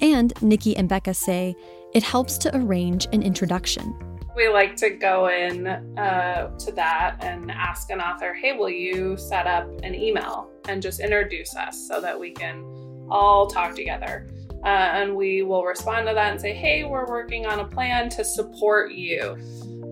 And 0.00 0.32
Nikki 0.42 0.76
and 0.76 0.88
Bekah 0.88 1.16
say 1.16 1.54
it 1.94 2.02
helps 2.02 2.36
to 2.38 2.56
arrange 2.56 3.06
an 3.12 3.22
introduction. 3.22 3.94
We 4.34 4.48
like 4.48 4.76
to 4.76 4.90
go 4.90 5.28
in 5.28 5.66
uh, 5.66 6.56
to 6.58 6.72
that 6.72 7.16
and 7.20 7.50
ask 7.50 7.90
an 7.90 8.00
author, 8.00 8.32
hey, 8.32 8.56
will 8.56 8.70
you 8.70 9.16
set 9.16 9.46
up 9.46 9.68
an 9.82 9.94
email 9.94 10.50
and 10.68 10.80
just 10.82 11.00
introduce 11.00 11.54
us 11.54 11.86
so 11.86 12.00
that 12.00 12.18
we 12.18 12.30
can 12.30 12.64
all 13.10 13.46
talk 13.46 13.74
together? 13.74 14.26
Uh, 14.64 14.66
and 14.66 15.16
we 15.16 15.42
will 15.42 15.64
respond 15.64 16.06
to 16.06 16.14
that 16.14 16.30
and 16.30 16.40
say, 16.40 16.54
hey, 16.54 16.84
we're 16.84 17.08
working 17.08 17.46
on 17.46 17.60
a 17.60 17.64
plan 17.64 18.08
to 18.08 18.24
support 18.24 18.92
you. 18.92 19.36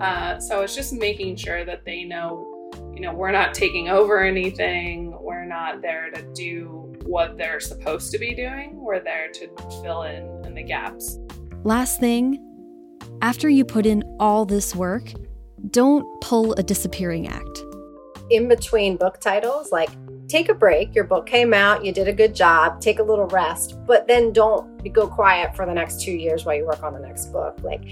Uh, 0.01 0.39
so 0.39 0.63
it's 0.63 0.75
just 0.75 0.93
making 0.93 1.37
sure 1.37 1.65
that 1.65 1.85
they 1.85 2.05
know, 2.05 2.71
you 2.95 3.01
know, 3.01 3.13
we're 3.13 3.33
not 3.33 3.53
taking 3.53 3.89
over 3.89 4.23
anything. 4.23 5.13
We're 5.21 5.45
not 5.45 5.83
there 5.83 6.11
to 6.13 6.23
do 6.35 6.95
what 7.03 7.37
they're 7.37 7.61
supposed 7.61 8.13
to 8.13 8.19
be 8.19 8.35
doing. 8.35 8.77
We're 8.77 9.01
there 9.01 9.31
to 9.33 9.49
fill 9.83 10.03
in 10.03 10.45
in 10.45 10.55
the 10.55 10.63
gaps. 10.63 11.19
Last 11.65 11.99
thing, 11.99 12.39
after 13.23 13.49
you 13.49 13.65
put 13.65 13.87
in 13.87 14.05
all 14.21 14.47
this 14.47 14.75
work, 14.75 15.13
don't 15.71 16.07
pull 16.21 16.55
a 16.55 16.63
disappearing 16.63 17.29
act. 17.29 17.65
In 18.31 18.47
between 18.47 18.97
book 18.97 19.21
titles, 19.21 19.73
like 19.73 19.91
take 20.31 20.49
a 20.49 20.55
break. 20.55 20.95
Your 20.95 21.05
book 21.05 21.27
came 21.27 21.53
out, 21.53 21.85
you 21.85 21.93
did 21.93 22.07
a 22.07 22.13
good 22.13 22.35
job, 22.35 22.81
take 22.81 23.01
a 23.01 23.03
little 23.03 23.27
rest, 23.27 23.77
but 23.87 24.07
then 24.07 24.33
don't 24.33 24.93
go 24.93 25.07
quiet 25.07 25.57
for 25.57 25.67
the 25.67 25.75
next 25.75 26.01
two 26.01 26.13
years 26.13 26.45
while 26.45 26.57
you 26.57 26.65
work 26.65 26.83
on 26.83 26.93
the 26.93 27.01
next 27.01 27.27
book. 27.27 27.59
Like 27.63 27.83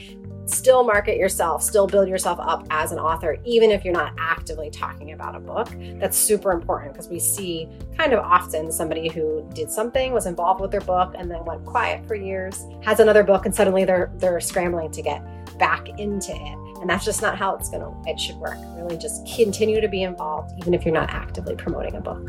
still 0.46 0.85
market 0.85 1.16
yourself, 1.16 1.62
still 1.62 1.87
build 1.87 2.09
yourself 2.09 2.38
up 2.40 2.66
as 2.70 2.92
an 2.92 2.98
author, 2.98 3.38
even 3.44 3.70
if 3.70 3.85
you're 3.85 3.92
not 3.92 4.14
actively 4.18 4.70
talking 4.70 5.12
about 5.12 5.35
a 5.35 5.40
book. 5.40 5.68
That's 5.98 6.16
super 6.16 6.53
important 6.53 6.92
because 6.92 7.09
we 7.09 7.18
see 7.18 7.68
kind 7.98 8.12
of 8.12 8.20
often 8.20 8.70
somebody 8.72 9.09
who 9.09 9.46
did 9.53 9.70
something, 9.70 10.12
was 10.12 10.27
involved 10.27 10.61
with 10.61 10.70
their 10.70 10.81
book, 10.81 11.14
and 11.18 11.31
then 11.31 11.44
went 11.44 11.64
quiet 11.66 12.07
for 12.07 12.14
years, 12.14 12.64
has 12.83 13.01
another 13.01 13.24
book, 13.24 13.46
and 13.46 13.55
suddenly 13.55 13.85
they're 13.85 14.11
they're 14.16 14.40
scrambling 14.40 14.90
to 14.92 15.03
get 15.03 15.22
back 15.59 15.88
into 15.98 16.33
it. 16.33 16.67
And 16.80 16.88
that's 16.88 17.04
just 17.04 17.22
not 17.22 17.36
how 17.36 17.56
it's 17.56 17.70
gonna 17.70 17.92
it 18.06 18.18
should 18.18 18.36
work. 18.36 18.58
Really 18.76 18.96
just 18.96 19.26
continue 19.34 19.80
to 19.80 19.88
be 19.88 20.02
involved, 20.02 20.52
even 20.58 20.74
if 20.74 20.84
you're 20.84 20.94
not 20.94 21.10
actively 21.10 21.56
promoting 21.56 21.96
a 21.96 22.00
book. 22.00 22.28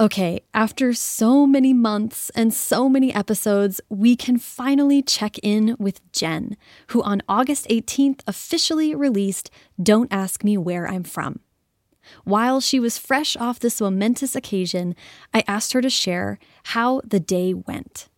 Okay, 0.00 0.40
after 0.54 0.94
so 0.94 1.46
many 1.46 1.74
months 1.74 2.30
and 2.34 2.54
so 2.54 2.88
many 2.88 3.12
episodes, 3.12 3.82
we 3.90 4.16
can 4.16 4.38
finally 4.38 5.02
check 5.02 5.36
in 5.42 5.76
with 5.78 6.00
Jenn, 6.10 6.56
who 6.86 7.02
on 7.02 7.20
August 7.28 7.68
18th 7.68 8.20
officially 8.26 8.94
released 8.94 9.50
Don't 9.82 10.10
Ask 10.10 10.42
Me 10.42 10.56
Where 10.56 10.88
I'm 10.88 11.04
From. 11.04 11.40
While 12.24 12.62
she 12.62 12.80
was 12.80 12.96
fresh 12.96 13.36
off 13.36 13.58
this 13.58 13.78
momentous 13.78 14.34
occasion, 14.34 14.96
I 15.34 15.44
asked 15.46 15.74
her 15.74 15.82
to 15.82 15.90
share 15.90 16.38
how 16.64 17.02
the 17.04 17.20
day 17.20 17.52
went. 17.52 18.08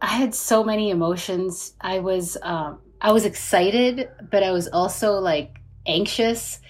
I 0.00 0.06
had 0.06 0.34
so 0.34 0.64
many 0.64 0.90
emotions. 0.90 1.74
I 1.80 1.98
was 1.98 2.36
um, 2.42 2.80
I 3.00 3.12
was 3.12 3.24
excited, 3.24 4.08
but 4.30 4.42
I 4.42 4.50
was 4.52 4.68
also 4.68 5.14
like 5.14 5.60
anxious. 5.86 6.60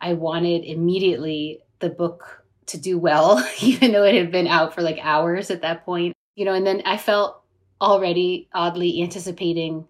I 0.00 0.14
wanted 0.14 0.64
immediately 0.64 1.60
the 1.78 1.90
book 1.90 2.44
to 2.66 2.78
do 2.78 2.98
well, 2.98 3.44
even 3.60 3.92
though 3.92 4.04
it 4.04 4.14
had 4.14 4.32
been 4.32 4.46
out 4.46 4.74
for 4.74 4.82
like 4.82 4.98
hours 5.02 5.50
at 5.50 5.62
that 5.62 5.84
point. 5.84 6.16
You 6.34 6.44
know, 6.44 6.54
and 6.54 6.66
then 6.66 6.82
I 6.84 6.96
felt 6.96 7.42
already 7.80 8.48
oddly 8.52 9.02
anticipating 9.02 9.86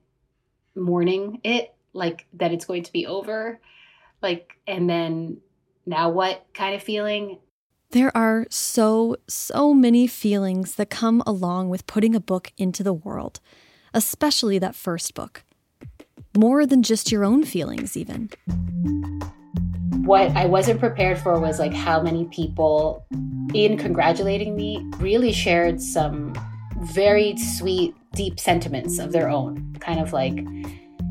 mourning 0.74 1.40
it, 1.44 1.74
like 1.92 2.26
that 2.34 2.52
it's 2.52 2.64
going 2.64 2.84
to 2.84 2.92
be 2.92 3.06
over. 3.06 3.60
Like, 4.22 4.58
and 4.66 4.88
then 4.88 5.38
now 5.86 6.10
what 6.10 6.46
kind 6.54 6.74
of 6.74 6.82
feeling? 6.82 7.38
There 7.92 8.16
are 8.16 8.46
so, 8.50 9.16
so 9.26 9.74
many 9.74 10.06
feelings 10.06 10.76
that 10.76 10.90
come 10.90 11.22
along 11.26 11.70
with 11.70 11.86
putting 11.86 12.14
a 12.14 12.20
book 12.20 12.52
into 12.56 12.82
the 12.82 12.92
world, 12.92 13.40
especially 13.92 14.58
that 14.60 14.76
first 14.76 15.14
book. 15.14 15.42
More 16.36 16.66
than 16.66 16.82
just 16.84 17.10
your 17.10 17.24
own 17.24 17.44
feelings, 17.44 17.96
even 17.96 18.30
what 20.04 20.30
I 20.36 20.46
wasn't 20.46 20.80
prepared 20.80 21.18
for 21.18 21.38
was 21.38 21.58
like 21.58 21.72
how 21.72 22.00
many 22.02 22.24
people, 22.26 23.06
in 23.54 23.76
congratulating 23.76 24.56
me, 24.56 24.84
really 24.98 25.32
shared 25.32 25.80
some 25.80 26.32
very 26.78 27.36
sweet, 27.36 27.94
deep 28.14 28.40
sentiments 28.40 28.98
of 28.98 29.12
their 29.12 29.28
own. 29.28 29.76
Kind 29.80 30.00
of 30.00 30.12
like, 30.12 30.36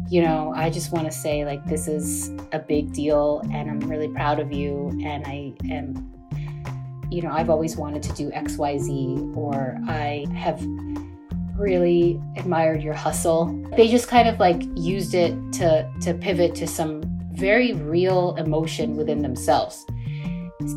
you 0.09 0.21
know, 0.21 0.53
I 0.55 0.69
just 0.69 0.91
want 0.91 1.05
to 1.05 1.11
say, 1.11 1.45
like, 1.45 1.63
this 1.65 1.87
is 1.87 2.29
a 2.51 2.59
big 2.59 2.91
deal 2.93 3.41
and 3.53 3.69
I'm 3.69 3.79
really 3.79 4.07
proud 4.09 4.39
of 4.39 4.51
you. 4.51 4.89
And 5.03 5.25
I 5.25 5.53
am, 5.69 6.11
you 7.11 7.21
know, 7.21 7.31
I've 7.31 7.49
always 7.49 7.75
wanted 7.75 8.03
to 8.03 8.13
do 8.13 8.29
XYZ, 8.31 9.35
or 9.35 9.77
I 9.87 10.25
have 10.35 10.63
really 11.57 12.21
admired 12.37 12.81
your 12.81 12.93
hustle. 12.93 13.47
They 13.75 13.89
just 13.89 14.07
kind 14.07 14.27
of 14.27 14.39
like 14.39 14.61
used 14.75 15.13
it 15.13 15.33
to 15.53 15.89
to 16.01 16.13
pivot 16.13 16.55
to 16.55 16.67
some 16.67 17.01
very 17.33 17.73
real 17.73 18.35
emotion 18.35 18.95
within 18.95 19.21
themselves. 19.21 19.85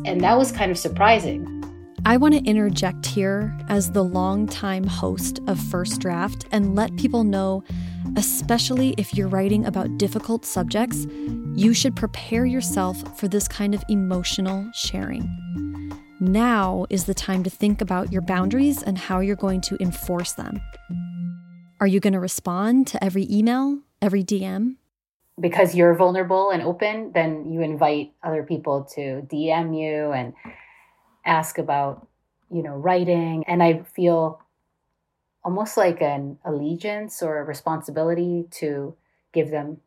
And 0.05 0.21
that 0.21 0.37
was 0.37 0.51
kind 0.51 0.71
of 0.71 0.77
surprising. 0.77 1.49
I 2.05 2.17
want 2.17 2.33
to 2.33 2.43
interject 2.43 3.05
here 3.05 3.57
as 3.69 3.91
the 3.91 4.03
longtime 4.03 4.85
host 4.85 5.39
of 5.47 5.57
First 5.57 6.01
Draft 6.01 6.45
and 6.51 6.75
let 6.75 6.93
people 6.97 7.23
know, 7.23 7.63
especially 8.17 8.93
if 8.97 9.13
you're 9.13 9.29
writing 9.29 9.65
about 9.65 9.97
difficult 9.97 10.45
subjects, 10.45 11.07
you 11.55 11.73
should 11.73 11.95
prepare 11.95 12.45
yourself 12.45 13.17
for 13.17 13.29
this 13.29 13.47
kind 13.47 13.73
of 13.73 13.83
emotional 13.87 14.69
sharing. 14.73 15.21
Now 16.23 16.85
is 16.89 17.03
the 17.03 17.13
time 17.13 17.43
to 17.43 17.49
think 17.49 17.81
about 17.81 18.11
your 18.11 18.21
boundaries 18.21 18.81
and 18.81 18.97
how 18.97 19.19
you're 19.19 19.35
going 19.35 19.61
to 19.61 19.77
enforce 19.81 20.33
them. 20.33 20.61
Are 21.79 21.87
you 21.87 21.99
going 21.99 22.13
to 22.13 22.19
respond 22.19 22.87
to 22.87 23.03
every 23.03 23.27
email, 23.29 23.79
every 24.01 24.23
DM? 24.23 24.77
because 25.39 25.73
you're 25.73 25.95
vulnerable 25.95 26.51
and 26.51 26.61
open, 26.61 27.11
then 27.13 27.51
you 27.51 27.61
invite 27.61 28.13
other 28.21 28.43
people 28.43 28.83
to 28.95 29.25
DM 29.27 29.77
you 29.77 30.11
and 30.11 30.33
ask 31.25 31.57
about, 31.57 32.07
you 32.51 32.61
know, 32.61 32.75
writing. 32.75 33.43
And 33.47 33.63
I 33.63 33.81
feel 33.81 34.39
almost 35.43 35.75
like 35.75 36.01
an 36.01 36.37
allegiance 36.45 37.21
or 37.23 37.39
a 37.39 37.43
responsibility 37.43 38.45
to 38.51 38.95
give 39.33 39.49
them 39.49 39.77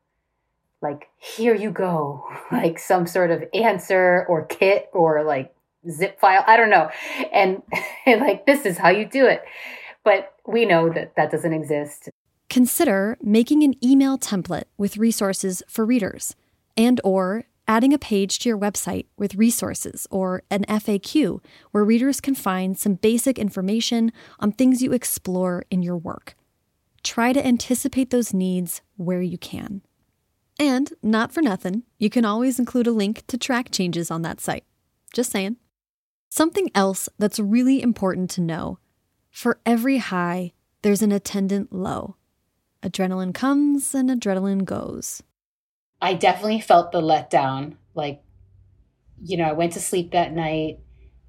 like 0.83 1.09
here 1.17 1.55
you 1.55 1.71
go 1.71 2.29
like 2.53 2.79
some 2.79 3.07
sort 3.07 3.31
of 3.31 3.43
answer 3.55 4.27
or 4.29 4.45
kit 4.45 4.91
or 4.93 5.23
like 5.25 5.55
zip 5.91 6.19
file 6.21 6.45
i 6.47 6.57
don't 6.57 6.71
know 6.71 6.91
and, 7.33 7.63
and 8.07 8.21
like 8.21 8.47
this 8.47 8.67
is 8.67 8.79
how 8.79 8.89
you 8.89 9.05
do 9.05 9.27
it 9.27 9.43
but 10.05 10.35
we 10.47 10.65
know 10.65 10.89
that 10.93 11.15
that 11.17 11.31
doesn't 11.31 11.53
exist 11.53 12.11
Consider 12.49 13.19
making 13.23 13.63
an 13.65 13.75
email 13.85 14.17
template 14.17 14.65
with 14.79 14.97
resources 14.97 15.63
for 15.69 15.85
readers 15.85 16.35
and 16.77 17.01
or 17.03 17.45
adding 17.69 17.93
a 17.93 17.99
page 17.99 18.39
to 18.39 18.49
your 18.49 18.59
website 18.59 19.07
with 19.17 19.35
resources 19.35 20.07
or 20.11 20.43
an 20.51 20.65
FAQ 20.69 21.41
where 21.73 21.85
readers 21.85 22.21
can 22.21 22.35
find 22.35 22.79
some 22.79 22.95
basic 22.95 23.39
information 23.39 24.13
on 24.39 24.53
things 24.53 24.81
you 24.81 24.93
explore 24.93 25.65
in 25.71 25.83
your 25.83 25.97
work. 25.97 26.37
Try 27.03 27.33
to 27.33 27.45
anticipate 27.45 28.11
those 28.11 28.33
needs 28.33 28.81
where 28.97 29.23
you 29.23 29.39
can. 29.39 29.83
And 30.59 30.93
not 31.03 31.33
for 31.33 31.43
nothing, 31.43 31.83
you 31.99 32.09
can 32.09 32.25
always 32.25 32.59
include 32.59 32.87
a 32.87 32.93
link 32.93 33.27
to 33.27 33.37
track 33.37 33.71
changes 33.73 34.11
on 34.11 34.23
that 34.23 34.41
site. 34.41 34.65
Just 35.13 35.33
saying. 35.33 35.57
Something 36.29 36.71
else 36.75 37.09
that's 37.19 37.39
really 37.39 37.81
important 37.83 38.31
to 38.31 38.41
know 38.41 38.79
for 39.31 39.61
every 39.67 39.99
high, 39.99 40.53
there's 40.83 41.03
an 41.03 41.13
attendant 41.13 41.73
low. 41.73 42.17
Adrenaline 42.83 43.35
comes 43.35 43.95
and 43.95 44.09
adrenaline 44.09 44.65
goes. 44.65 45.23
I 46.01 46.15
definitely 46.15 46.61
felt 46.61 46.93
the 46.93 47.01
letdown. 47.01 47.77
Like, 47.95 48.23
you 49.23 49.37
know, 49.37 49.45
I 49.45 49.53
went 49.53 49.73
to 49.73 49.81
sleep 49.81 50.13
that 50.13 50.33
night 50.33 50.79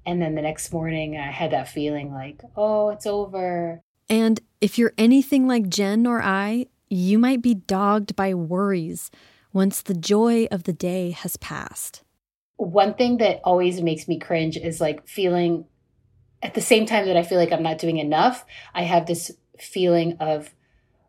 and 0.06 0.22
then 0.22 0.34
the 0.34 0.42
next 0.42 0.72
morning 0.72 1.18
I 1.18 1.30
had 1.30 1.50
that 1.50 1.68
feeling 1.68 2.12
like, 2.12 2.40
oh, 2.56 2.88
it's 2.88 3.06
over. 3.06 3.82
And 4.08 4.40
if 4.60 4.78
you're 4.78 4.94
anything 4.96 5.46
like 5.46 5.68
Jenn 5.68 6.06
or 6.06 6.22
I, 6.22 6.68
you 6.88 7.18
might 7.18 7.42
be 7.42 7.54
dogged 7.54 8.16
by 8.16 8.32
worries 8.32 9.10
once 9.52 9.82
the 9.82 9.92
joy 9.92 10.46
of 10.50 10.62
the 10.64 10.72
day 10.72 11.10
has 11.10 11.36
passed. 11.36 12.02
One 12.58 12.94
thing 12.94 13.16
that 13.18 13.40
always 13.44 13.80
makes 13.80 14.06
me 14.06 14.18
cringe 14.18 14.56
is 14.56 14.80
like 14.80 15.08
feeling 15.08 15.64
at 16.42 16.54
the 16.54 16.60
same 16.60 16.86
time 16.86 17.06
that 17.06 17.16
I 17.16 17.22
feel 17.22 17.38
like 17.38 17.52
I'm 17.52 17.62
not 17.62 17.78
doing 17.78 17.98
enough, 17.98 18.44
I 18.74 18.82
have 18.82 19.06
this 19.06 19.32
feeling 19.58 20.16
of, 20.20 20.54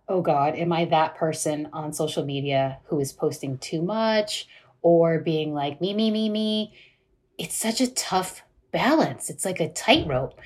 oh 0.08 0.22
God, 0.22 0.56
am 0.56 0.72
I 0.74 0.86
that 0.86 1.16
person 1.16 1.70
on 1.74 1.93
social 1.93 2.26
media 2.26 2.80
who 2.86 3.00
is 3.00 3.12
posting 3.12 3.58
too 3.58 3.82
much 3.82 4.47
or 4.82 5.20
being 5.20 5.54
like 5.54 5.82
me, 5.82 5.93
me, 5.93 6.10
me, 6.10 6.30
me? 6.30 6.74
It's 7.38 7.56
such 7.56 7.80
a 7.80 7.91
tough 7.91 8.41
balance. 8.72 9.30
It's 9.30 9.45
like 9.45 9.60
a 9.60 9.70
tightrope 9.70 10.39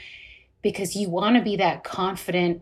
because 0.61 0.95
you 0.95 1.09
want 1.09 1.37
to 1.37 1.41
be 1.41 1.57
that 1.57 1.83
confident, 1.83 2.61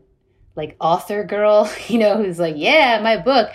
like 0.56 0.76
author 0.80 1.24
girl, 1.24 1.72
you 1.88 1.98
know, 1.98 2.18
who's 2.18 2.40
like, 2.40 2.56
yeah, 2.58 3.00
my 3.02 3.18
book, 3.18 3.50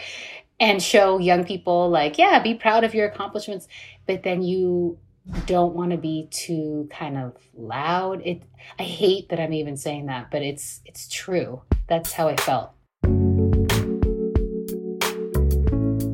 and 0.58 0.82
show 0.82 1.18
young 1.18 1.44
people, 1.44 1.90
like, 1.90 2.18
yeah, 2.18 2.38
be 2.42 2.54
proud 2.54 2.84
of 2.84 2.94
your 2.94 3.06
accomplishments. 3.06 3.68
But 4.06 4.22
then 4.22 4.42
you 4.42 4.98
don't 5.46 5.74
want 5.74 5.90
to 5.90 5.96
be 5.96 6.28
too 6.30 6.88
kind 6.90 7.16
of 7.18 7.36
loud. 7.54 8.22
It 8.24 8.42
I 8.78 8.84
hate 8.84 9.28
that 9.30 9.40
I'm 9.40 9.52
even 9.52 9.76
saying 9.76 10.06
that, 10.06 10.30
but 10.30 10.42
it's 10.42 10.80
it's 10.84 11.08
true. 11.08 11.62
That's 11.88 12.12
how 12.12 12.28
I 12.28 12.36
felt. 12.36 12.70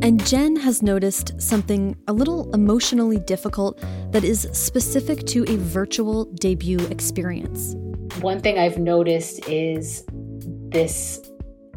And 0.03 0.25
Jenn 0.27 0.57
has 0.57 0.83
noticed 0.83 1.41
something 1.41 1.97
a 2.09 2.13
little 2.13 2.53
emotionally 2.53 3.19
difficult 3.21 3.81
that 4.11 4.25
is 4.25 4.49
specific 4.53 5.25
to 5.27 5.45
a 5.45 5.57
virtual 5.57 6.25
debut 6.25 6.81
experience. 6.91 7.77
One 8.21 8.41
thing 8.41 8.59
I've 8.59 8.79
noticed 8.79 9.49
is 9.49 10.05
this 10.09 11.21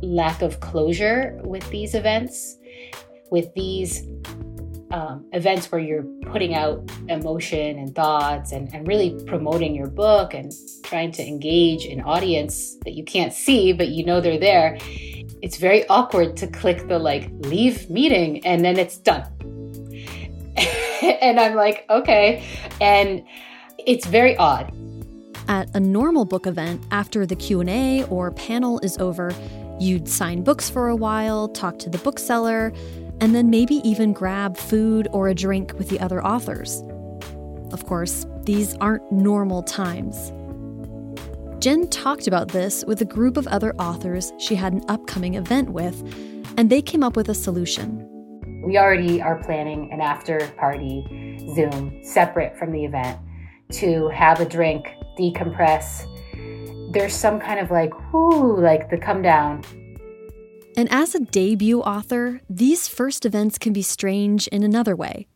lack 0.06 0.41
of 0.41 0.60
closure 0.60 1.39
with 1.43 1.68
these 1.70 1.95
events, 1.95 2.58
with 3.32 3.53
these 3.53 4.08
um, 4.91 5.26
events 5.34 5.72
where 5.72 5.82
you're 5.82 6.06
putting 6.32 6.53
out 6.53 6.89
emotion 7.10 7.78
and 7.78 7.93
thoughts 7.95 8.51
and, 8.51 8.74
and 8.74 8.88
really 8.88 9.18
promoting 9.26 9.76
your 9.76 9.88
book 9.88 10.34
and 10.34 10.53
trying 10.84 11.12
to 11.12 11.24
engage 11.28 11.86
an 11.86 12.01
audience 12.01 12.78
that 12.86 12.93
you 12.93 13.03
can't 13.03 13.34
see, 13.34 13.74
but 13.74 13.89
you 13.89 14.06
know 14.06 14.22
they're 14.22 14.39
there, 14.39 14.78
it's 15.41 15.58
very 15.58 15.88
awkward 15.89 16.38
to 16.38 16.47
click 16.47 16.88
the 16.88 16.97
like 16.97 17.30
leave 17.39 17.89
meeting 17.89 18.45
and 18.45 18.64
then 18.64 18.78
it's 18.78 18.97
done. 18.97 19.26
and 21.01 21.39
I'm 21.39 21.56
like, 21.56 21.86
okay. 21.89 22.43
And 22.80 23.24
it's 23.80 24.06
very 24.06 24.38
odd. 24.38 24.74
At 25.47 25.76
a 25.76 25.80
normal 25.80 26.26
book 26.26 26.47
event, 26.47 26.82
after 26.91 27.26
the 27.26 27.36
Q&A 27.36 28.03
or 28.06 28.32
panel 28.32 28.80
is 28.80 28.97
over, 28.97 29.32
you'd 29.80 30.08
sign 30.08 30.44
books 30.44 30.70
for 30.70 30.88
a 30.88 30.96
while, 30.96 31.48
talk 31.48 31.80
to 31.80 31.90
the 31.90 31.98
bookseller, 32.00 32.74
and 33.22 33.34
then 33.34 33.50
maybe 33.50 33.76
even 33.88 34.14
grab 34.14 34.58
food 34.58 35.08
or 35.12 35.28
a 35.28 35.34
drink 35.34 35.74
with 35.78 35.90
the 35.90 36.00
other 36.00 36.24
authors. 36.24 36.82
Of 37.72 37.86
course, 37.86 38.26
these 38.44 38.76
aren't 38.76 39.12
normal 39.12 39.64
times. 39.64 40.32
Jenn 41.60 41.88
talked 41.88 42.28
about 42.28 42.50
this 42.50 42.84
with 42.86 43.02
a 43.02 43.06
group 43.06 43.38
of 43.38 43.48
other 43.48 43.74
authors 43.78 44.32
she 44.38 44.56
had 44.56 44.74
an 44.74 44.84
upcoming 44.88 45.34
event 45.34 45.70
with, 45.70 46.00
and 46.58 46.70
they 46.70 46.82
came 46.82 47.04
up 47.04 47.16
with 47.16 47.30
a 47.30 47.34
solution. 47.34 48.08
We 48.64 48.78
already 48.78 49.22
are 49.22 49.44
planning 49.44 49.92
an 49.92 50.02
after 50.02 50.48
party 50.58 51.44
Zoom 51.56 52.00
separate 52.04 52.58
from 52.58 52.72
the 52.72 52.84
event 52.86 53.20
to 53.74 54.10
have 54.10 54.40
a 54.40 54.46
drink, 54.46 54.94
decompress. 55.18 56.06
There's 56.96 57.14
some 57.14 57.39
kind 57.39 57.60
of 57.60 57.70
like, 57.70 57.93
whoo, 58.12 58.60
like 58.60 58.89
the 58.89 58.98
come 58.98 59.22
down 59.22 59.64
and 60.78 60.91
as 60.91 61.16
a 61.16 61.20
debut 61.20 61.80
author, 61.80 62.41
these 62.50 62.88
first 62.88 63.26
events 63.26 63.58
can 63.58 63.72
be 63.72 63.82
strange 63.82 64.48
in 64.48 64.62
another 64.62 64.96
way. 64.96 65.28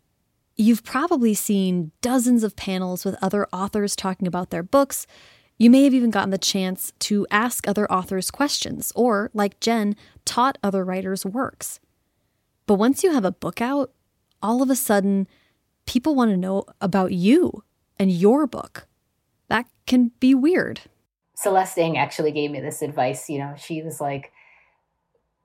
You've 0.58 0.84
probably 0.84 1.34
seen 1.34 1.92
dozens 2.02 2.44
of 2.44 2.58
panels 2.58 3.06
with 3.06 3.16
other 3.22 3.48
authors 3.54 3.96
talking 3.96 4.28
about 4.28 4.50
their 4.50 4.64
books. 4.64 5.08
You 5.58 5.70
may 5.70 5.86
have 5.86 5.94
even 5.94 6.12
gotten 6.12 6.32
the 6.32 6.38
chance 6.38 6.92
to 7.00 7.26
ask 7.32 7.68
other 7.68 7.90
authors 7.90 8.32
questions, 8.32 8.92
or, 8.96 9.32
like 9.34 9.62
Jenn, 9.62 9.96
taught 10.26 10.58
other 10.62 10.84
writers' 10.84 11.26
works. 11.26 11.80
But 12.66 12.76
once 12.76 13.04
you 13.04 13.14
have 13.14 13.26
a 13.26 13.32
book 13.32 13.62
out, 13.62 13.94
all 14.42 14.62
of 14.62 14.70
a 14.70 14.76
sudden, 14.76 15.28
people 15.86 16.16
want 16.16 16.32
to 16.32 16.38
know 16.38 16.66
about 16.82 17.14
you 17.14 17.64
and 17.98 18.12
your 18.12 18.46
book. 18.46 18.88
That 19.48 19.68
can 19.86 20.12
be 20.20 20.36
weird. 20.36 20.82
Celeste 21.40 21.78
Ng 21.78 21.98
actually 21.98 22.34
gave 22.34 22.52
me 22.52 22.60
this 22.60 22.82
advice. 22.82 23.30
You 23.30 23.40
know, 23.40 23.54
she 23.58 23.82
was 23.82 24.02
like, 24.02 24.34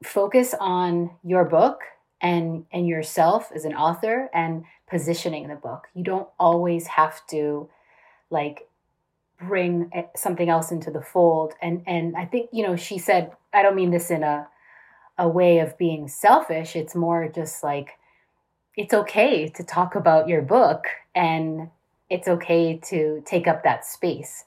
focus 0.02 0.52
on 0.58 1.10
your 1.22 1.44
book 1.44 1.82
and 2.20 2.66
and 2.72 2.88
yourself 2.88 3.52
as 3.54 3.64
an 3.64 3.74
author 3.74 4.28
and 4.34 4.64
positioning 4.90 5.46
the 5.46 5.54
book. 5.54 5.86
You 5.94 6.02
don't 6.02 6.28
always 6.38 6.88
have 6.88 7.24
to 7.28 7.68
like 8.28 8.68
bring 9.38 9.90
something 10.16 10.48
else 10.48 10.72
into 10.72 10.90
the 10.90 11.00
fold 11.00 11.54
and 11.62 11.82
and 11.86 12.16
I 12.16 12.24
think 12.24 12.50
you 12.52 12.66
know 12.66 12.74
she 12.74 12.98
said 12.98 13.32
I 13.52 13.62
don't 13.62 13.76
mean 13.76 13.90
this 13.90 14.10
in 14.10 14.24
a 14.24 14.48
a 15.16 15.28
way 15.28 15.58
of 15.58 15.78
being 15.78 16.08
selfish 16.08 16.74
it's 16.76 16.94
more 16.94 17.28
just 17.28 17.62
like 17.62 17.90
it's 18.76 18.94
okay 18.94 19.48
to 19.48 19.62
talk 19.62 19.94
about 19.94 20.28
your 20.28 20.42
book 20.42 20.86
and 21.14 21.70
it's 22.08 22.28
okay 22.28 22.80
to 22.84 23.22
take 23.26 23.46
up 23.46 23.64
that 23.64 23.84
space 23.84 24.44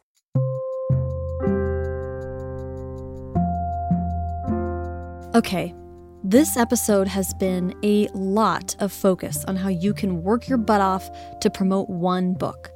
Okay, 5.37 5.75
this 6.23 6.57
episode 6.57 7.07
has 7.07 7.31
been 7.35 7.75
a 7.83 8.07
lot 8.15 8.75
of 8.79 8.91
focus 8.91 9.45
on 9.45 9.55
how 9.55 9.69
you 9.69 9.93
can 9.93 10.23
work 10.23 10.47
your 10.47 10.57
butt 10.57 10.81
off 10.81 11.07
to 11.41 11.51
promote 11.51 11.87
one 11.87 12.33
book. 12.33 12.71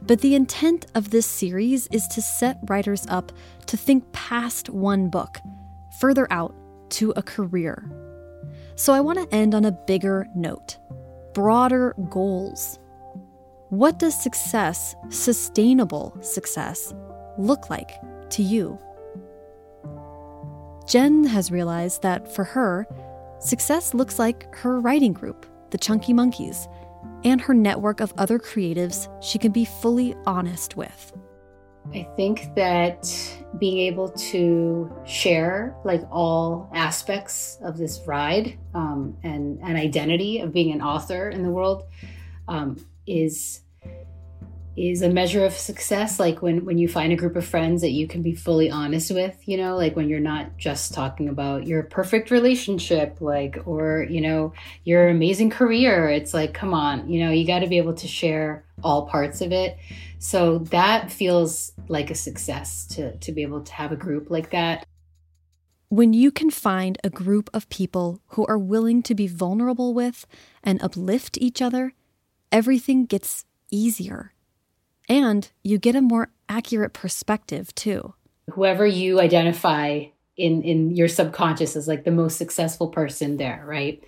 But 0.00 0.22
the 0.22 0.34
intent 0.34 0.86
of 0.94 1.10
this 1.10 1.26
series 1.26 1.88
is 1.88 2.08
to 2.08 2.22
set 2.22 2.56
writers 2.62 3.04
up 3.10 3.30
to 3.66 3.76
think 3.76 4.10
past 4.12 4.70
one 4.70 5.10
book, 5.10 5.38
further 6.00 6.26
out 6.32 6.54
to 6.92 7.12
a 7.14 7.22
career. 7.22 7.84
So 8.74 8.94
I 8.94 9.00
want 9.02 9.18
to 9.18 9.36
end 9.36 9.54
on 9.54 9.66
a 9.66 9.78
bigger 9.86 10.26
note 10.34 10.78
broader 11.34 11.94
goals. 12.08 12.78
What 13.68 13.98
does 13.98 14.18
success, 14.18 14.94
sustainable 15.10 16.16
success, 16.22 16.94
look 17.36 17.68
like 17.68 17.90
to 18.30 18.42
you? 18.42 18.78
Jenn 20.86 21.24
has 21.24 21.50
realized 21.50 22.02
that 22.02 22.34
for 22.34 22.44
her, 22.44 22.86
success 23.40 23.94
looks 23.94 24.18
like 24.18 24.54
her 24.54 24.80
writing 24.80 25.12
group, 25.12 25.46
the 25.70 25.78
Chunky 25.78 26.12
Monkeys, 26.12 26.68
and 27.24 27.40
her 27.40 27.54
network 27.54 28.00
of 28.00 28.12
other 28.18 28.38
creatives 28.38 29.08
she 29.22 29.38
can 29.38 29.52
be 29.52 29.64
fully 29.64 30.14
honest 30.26 30.76
with. 30.76 31.12
I 31.92 32.06
think 32.16 32.54
that 32.54 33.10
being 33.58 33.78
able 33.78 34.08
to 34.10 34.90
share 35.04 35.76
like 35.84 36.02
all 36.10 36.70
aspects 36.74 37.58
of 37.62 37.76
this 37.76 38.00
ride 38.06 38.56
um, 38.72 39.16
and 39.22 39.58
an 39.60 39.76
identity 39.76 40.38
of 40.38 40.52
being 40.52 40.72
an 40.72 40.80
author 40.80 41.28
in 41.28 41.42
the 41.42 41.50
world 41.50 41.84
um, 42.46 42.84
is 43.06 43.61
is 44.76 45.02
a 45.02 45.08
measure 45.08 45.44
of 45.44 45.52
success 45.52 46.18
like 46.18 46.40
when 46.40 46.64
when 46.64 46.78
you 46.78 46.88
find 46.88 47.12
a 47.12 47.16
group 47.16 47.36
of 47.36 47.44
friends 47.44 47.82
that 47.82 47.90
you 47.90 48.08
can 48.08 48.22
be 48.22 48.34
fully 48.34 48.70
honest 48.70 49.10
with 49.10 49.36
you 49.46 49.56
know 49.56 49.76
like 49.76 49.94
when 49.94 50.08
you're 50.08 50.20
not 50.20 50.56
just 50.56 50.94
talking 50.94 51.28
about 51.28 51.66
your 51.66 51.82
perfect 51.82 52.30
relationship 52.30 53.20
like 53.20 53.58
or 53.66 54.06
you 54.08 54.20
know 54.20 54.52
your 54.84 55.08
amazing 55.08 55.50
career. 55.50 56.08
It's 56.08 56.32
like 56.32 56.54
come 56.54 56.72
on 56.72 57.08
you 57.10 57.24
know 57.24 57.30
you 57.30 57.46
got 57.46 57.60
to 57.60 57.66
be 57.66 57.78
able 57.78 57.94
to 57.94 58.08
share 58.08 58.64
all 58.82 59.06
parts 59.06 59.40
of 59.40 59.52
it. 59.52 59.76
So 60.18 60.58
that 60.70 61.12
feels 61.12 61.72
like 61.88 62.10
a 62.10 62.14
success 62.14 62.86
to 62.88 63.16
to 63.18 63.32
be 63.32 63.42
able 63.42 63.62
to 63.62 63.72
have 63.72 63.92
a 63.92 63.96
group 63.96 64.30
like 64.30 64.50
that. 64.50 64.86
When 65.90 66.14
you 66.14 66.30
can 66.30 66.50
find 66.50 66.96
a 67.04 67.10
group 67.10 67.50
of 67.52 67.68
people 67.68 68.22
who 68.28 68.46
are 68.46 68.58
willing 68.58 69.02
to 69.02 69.14
be 69.14 69.26
vulnerable 69.26 69.92
with 69.92 70.26
and 70.62 70.82
uplift 70.82 71.36
each 71.38 71.60
other 71.60 71.92
everything 72.50 73.06
gets 73.06 73.44
easier 73.70 74.32
and 75.08 75.50
you 75.62 75.78
get 75.78 75.96
a 75.96 76.02
more 76.02 76.30
accurate 76.48 76.92
perspective 76.92 77.74
too. 77.74 78.14
Whoever 78.50 78.86
you 78.86 79.20
identify 79.20 80.06
in 80.36 80.62
in 80.62 80.96
your 80.96 81.08
subconscious 81.08 81.76
as 81.76 81.88
like 81.88 82.04
the 82.04 82.10
most 82.10 82.36
successful 82.36 82.88
person 82.88 83.36
there, 83.36 83.64
right? 83.66 84.02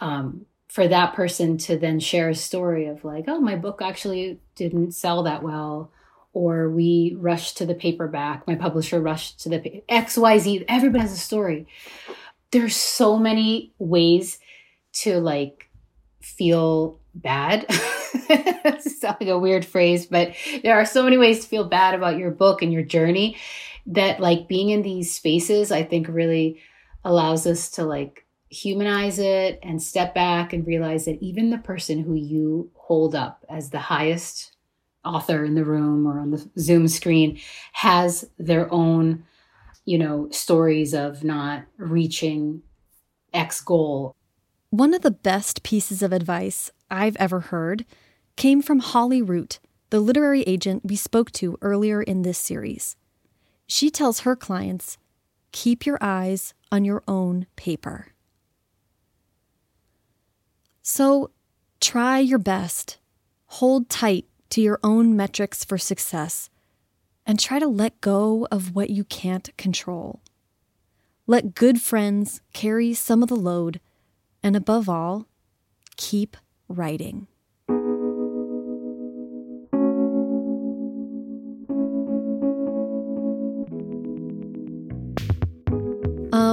Um, 0.00 0.46
for 0.68 0.86
that 0.88 1.14
person 1.14 1.56
to 1.56 1.78
then 1.78 1.98
share 2.00 2.28
a 2.28 2.34
story 2.34 2.86
of 2.86 3.04
like, 3.04 3.24
oh, 3.28 3.40
my 3.40 3.56
book 3.56 3.80
actually 3.82 4.38
didn't 4.54 4.92
sell 4.92 5.22
that 5.22 5.42
well, 5.42 5.90
or 6.34 6.68
we 6.68 7.16
rushed 7.18 7.56
to 7.56 7.66
the 7.66 7.74
paperback. 7.74 8.46
My 8.46 8.56
publisher 8.56 9.00
rushed 9.00 9.40
to 9.40 9.48
the 9.48 9.82
X 9.88 10.18
Y 10.18 10.38
Z. 10.38 10.64
Everybody 10.68 11.02
has 11.02 11.12
a 11.12 11.16
story. 11.16 11.66
There's 12.50 12.76
so 12.76 13.16
many 13.18 13.72
ways 13.78 14.38
to 15.00 15.18
like 15.18 15.70
feel 16.20 16.98
bad. 17.14 17.66
It's 18.68 19.02
like 19.02 19.22
a 19.22 19.38
weird 19.38 19.64
phrase, 19.64 20.06
but 20.06 20.34
there 20.62 20.78
are 20.78 20.84
so 20.84 21.02
many 21.02 21.16
ways 21.16 21.40
to 21.40 21.48
feel 21.48 21.64
bad 21.64 21.94
about 21.94 22.18
your 22.18 22.30
book 22.30 22.62
and 22.62 22.72
your 22.72 22.82
journey 22.82 23.36
that 23.86 24.20
like 24.20 24.48
being 24.48 24.70
in 24.70 24.82
these 24.82 25.12
spaces, 25.12 25.70
I 25.70 25.82
think 25.82 26.08
really 26.08 26.60
allows 27.04 27.46
us 27.46 27.70
to 27.72 27.84
like 27.84 28.26
humanize 28.50 29.18
it 29.18 29.58
and 29.62 29.82
step 29.82 30.14
back 30.14 30.52
and 30.52 30.66
realize 30.66 31.04
that 31.04 31.22
even 31.22 31.50
the 31.50 31.58
person 31.58 32.02
who 32.02 32.14
you 32.14 32.70
hold 32.74 33.14
up 33.14 33.44
as 33.48 33.70
the 33.70 33.78
highest 33.78 34.52
author 35.04 35.44
in 35.44 35.54
the 35.54 35.64
room 35.64 36.06
or 36.06 36.18
on 36.18 36.30
the 36.30 36.50
Zoom 36.58 36.88
screen 36.88 37.38
has 37.72 38.28
their 38.38 38.72
own, 38.72 39.24
you 39.84 39.98
know, 39.98 40.28
stories 40.30 40.94
of 40.94 41.22
not 41.22 41.64
reaching 41.76 42.62
X 43.32 43.60
goal. 43.60 44.14
One 44.70 44.94
of 44.94 45.02
the 45.02 45.10
best 45.10 45.62
pieces 45.62 46.02
of 46.02 46.12
advice 46.12 46.70
I've 46.90 47.16
ever 47.16 47.40
heard 47.40 47.84
came 48.36 48.60
from 48.62 48.80
Holly 48.80 49.22
Root, 49.22 49.58
the 49.90 50.00
literary 50.00 50.42
agent 50.42 50.82
we 50.84 50.96
spoke 50.96 51.30
to 51.32 51.58
earlier 51.62 52.02
in 52.02 52.22
this 52.22 52.38
series. 52.38 52.96
She 53.66 53.90
tells 53.90 54.20
her 54.20 54.36
clients 54.36 54.98
keep 55.52 55.86
your 55.86 55.98
eyes 56.00 56.52
on 56.70 56.84
your 56.84 57.02
own 57.08 57.46
paper. 57.56 58.08
So 60.82 61.30
try 61.80 62.18
your 62.18 62.38
best, 62.38 62.98
hold 63.46 63.88
tight 63.88 64.26
to 64.50 64.60
your 64.60 64.78
own 64.84 65.16
metrics 65.16 65.64
for 65.64 65.78
success, 65.78 66.50
and 67.24 67.40
try 67.40 67.58
to 67.58 67.66
let 67.66 68.00
go 68.00 68.46
of 68.52 68.74
what 68.74 68.90
you 68.90 69.02
can't 69.04 69.56
control. 69.56 70.20
Let 71.26 71.54
good 71.54 71.80
friends 71.80 72.40
carry 72.52 72.94
some 72.94 73.22
of 73.22 73.28
the 73.28 73.34
load, 73.34 73.80
and 74.42 74.54
above 74.54 74.88
all, 74.88 75.26
keep 75.96 76.36
writing. 76.68 77.26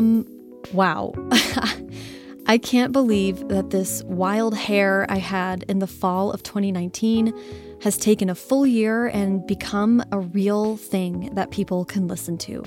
Um, 0.03 0.27
wow. 0.73 1.13
I 2.45 2.57
can't 2.57 2.91
believe 2.91 3.47
that 3.47 3.69
this 3.69 4.03
wild 4.03 4.53
hair 4.53 5.05
I 5.07 5.17
had 5.17 5.63
in 5.69 5.79
the 5.79 5.87
fall 5.87 6.31
of 6.31 6.43
2019 6.43 7.33
has 7.81 7.97
taken 7.97 8.29
a 8.29 8.35
full 8.35 8.67
year 8.67 9.07
and 9.07 9.47
become 9.47 10.03
a 10.11 10.19
real 10.19 10.75
thing 10.75 11.33
that 11.35 11.51
people 11.51 11.85
can 11.85 12.07
listen 12.07 12.37
to. 12.39 12.65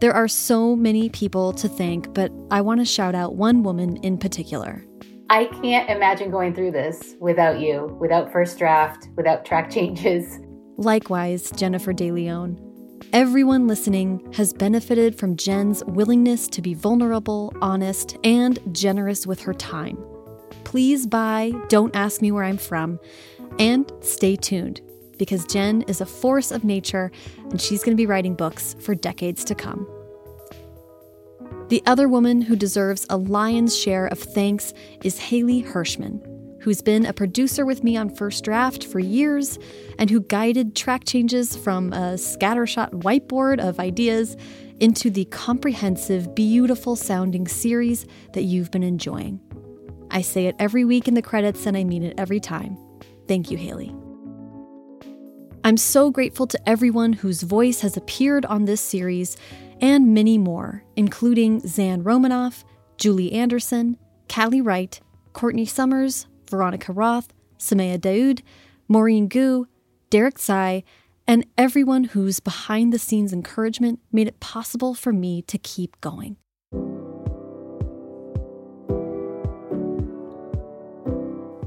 There 0.00 0.14
are 0.14 0.28
so 0.28 0.74
many 0.74 1.10
people 1.10 1.52
to 1.52 1.68
thank, 1.68 2.14
but 2.14 2.32
I 2.50 2.62
want 2.62 2.80
to 2.80 2.86
shout 2.86 3.14
out 3.14 3.34
one 3.34 3.62
woman 3.62 3.98
in 3.98 4.16
particular. 4.16 4.82
I 5.28 5.44
can't 5.44 5.90
imagine 5.90 6.30
going 6.30 6.54
through 6.54 6.72
this 6.72 7.16
without 7.20 7.60
you, 7.60 7.98
without 8.00 8.32
first 8.32 8.56
draft, 8.56 9.08
without 9.14 9.44
track 9.44 9.70
changes. 9.76 10.38
Likewise, 10.78 11.50
Jennifer 11.50 11.92
de 11.92 12.10
Leon. 12.10 12.69
Everyone 13.12 13.66
listening 13.66 14.32
has 14.34 14.52
benefited 14.52 15.16
from 15.16 15.34
Jenn's 15.34 15.84
willingness 15.84 16.46
to 16.46 16.62
be 16.62 16.74
vulnerable, 16.74 17.52
honest, 17.60 18.16
and 18.22 18.56
generous 18.70 19.26
with 19.26 19.40
her 19.40 19.52
time. 19.52 19.98
Please 20.62 21.08
buy 21.08 21.50
Don't 21.68 21.94
Ask 21.96 22.22
Me 22.22 22.30
Where 22.30 22.44
I'm 22.44 22.56
From 22.56 23.00
and 23.58 23.90
stay 24.00 24.36
tuned 24.36 24.80
because 25.18 25.44
Jenn 25.46 25.82
is 25.82 26.00
a 26.00 26.06
force 26.06 26.52
of 26.52 26.62
nature 26.62 27.10
and 27.50 27.60
she's 27.60 27.82
going 27.82 27.96
to 27.96 28.00
be 28.00 28.06
writing 28.06 28.36
books 28.36 28.76
for 28.78 28.94
decades 28.94 29.42
to 29.46 29.56
come. 29.56 29.88
The 31.66 31.82
other 31.86 32.08
woman 32.08 32.42
who 32.42 32.54
deserves 32.54 33.06
a 33.10 33.16
lion's 33.16 33.76
share 33.76 34.06
of 34.06 34.20
thanks 34.20 34.72
is 35.02 35.18
Haley 35.18 35.64
Hirschman 35.64 36.29
who's 36.60 36.82
been 36.82 37.06
a 37.06 37.12
producer 37.12 37.64
with 37.64 37.82
me 37.82 37.96
on 37.96 38.14
First 38.14 38.44
Draft 38.44 38.84
for 38.84 38.98
years 38.98 39.58
and 39.98 40.10
who 40.10 40.20
guided 40.20 40.76
track 40.76 41.04
changes 41.04 41.56
from 41.56 41.92
a 41.92 42.14
scattershot 42.14 42.90
whiteboard 42.90 43.58
of 43.58 43.80
ideas 43.80 44.36
into 44.78 45.10
the 45.10 45.24
comprehensive, 45.26 46.34
beautiful 46.34 46.96
sounding 46.96 47.46
series 47.46 48.06
that 48.32 48.42
you've 48.42 48.70
been 48.70 48.82
enjoying. 48.82 49.40
I 50.10 50.22
say 50.22 50.46
it 50.46 50.56
every 50.58 50.84
week 50.84 51.08
in 51.08 51.14
the 51.14 51.22
credits 51.22 51.66
and 51.66 51.76
I 51.76 51.84
mean 51.84 52.02
it 52.02 52.14
every 52.18 52.40
time. 52.40 52.76
Thank 53.28 53.50
you, 53.50 53.56
Haley. 53.56 53.94
I'm 55.62 55.76
so 55.76 56.10
grateful 56.10 56.46
to 56.46 56.68
everyone 56.68 57.12
whose 57.12 57.42
voice 57.42 57.80
has 57.82 57.96
appeared 57.96 58.46
on 58.46 58.64
this 58.64 58.80
series 58.80 59.36
and 59.80 60.14
many 60.14 60.38
more, 60.38 60.84
including 60.96 61.60
Zan 61.60 62.02
Romanoff, 62.02 62.64
Julie 62.96 63.32
Anderson, 63.32 63.98
Callie 64.28 64.62
Wright, 64.62 64.98
Courtney 65.32 65.66
Summers, 65.66 66.26
Veronica 66.50 66.92
Roth, 66.92 67.32
Samaya 67.58 67.98
Daoud, 67.98 68.42
Maureen 68.88 69.28
Goo, 69.28 69.66
Derek 70.10 70.38
Tsai, 70.38 70.82
and 71.26 71.46
everyone 71.56 72.04
whose 72.04 72.40
behind 72.40 72.92
the 72.92 72.98
scenes 72.98 73.32
encouragement 73.32 74.00
made 74.10 74.26
it 74.26 74.40
possible 74.40 74.94
for 74.94 75.12
me 75.12 75.42
to 75.42 75.58
keep 75.58 75.98
going. 76.00 76.36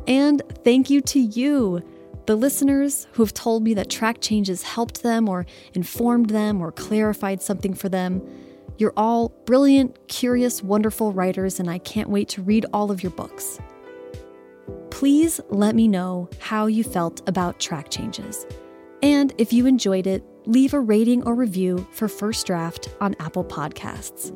And 0.06 0.42
thank 0.66 0.90
you 0.90 1.00
to 1.00 1.20
you, 1.20 1.82
the 2.26 2.36
listeners 2.36 3.08
who 3.14 3.24
have 3.24 3.34
told 3.34 3.64
me 3.64 3.74
that 3.76 3.90
track 3.90 4.18
changes 4.20 4.64
helped 4.64 5.02
them 5.02 5.30
or 5.30 5.46
informed 5.74 6.30
them 6.30 6.62
or 6.62 6.74
clarified 6.74 7.42
something 7.42 7.74
for 7.74 7.88
them. 7.88 8.22
You're 8.78 8.94
all 8.98 9.30
brilliant, 9.46 10.10
curious, 10.10 10.62
wonderful 10.62 11.14
writers, 11.14 11.60
and 11.60 11.70
I 11.70 11.78
can't 11.78 12.10
wait 12.10 12.28
to 12.30 12.42
read 12.42 12.66
all 12.74 12.92
of 12.92 13.02
your 13.02 13.12
books 13.12 13.60
please 15.04 15.42
let 15.50 15.76
me 15.76 15.86
know 15.86 16.30
how 16.40 16.66
you 16.66 16.82
felt 16.82 17.22
about 17.28 17.60
track 17.60 17.90
changes. 17.90 18.48
And 19.02 19.34
if 19.38 19.52
you 19.52 19.66
enjoyed 19.66 20.08
it, 20.08 20.24
leave 20.46 20.74
a 20.74 20.80
rating 20.80 21.28
or 21.28 21.36
review 21.36 21.86
for 21.92 22.08
First 22.08 22.48
Draft 22.48 22.88
on 23.02 23.14
Apple 23.20 23.44
Podcasts. 23.44 24.34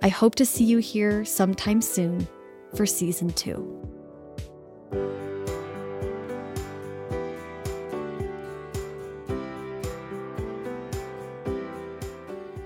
I 0.00 0.08
hope 0.08 0.36
to 0.36 0.46
see 0.46 0.64
you 0.64 0.78
here 0.78 1.22
sometime 1.26 1.82
soon 1.82 2.26
for 2.74 2.86
season 2.86 3.28
two. 3.28 3.86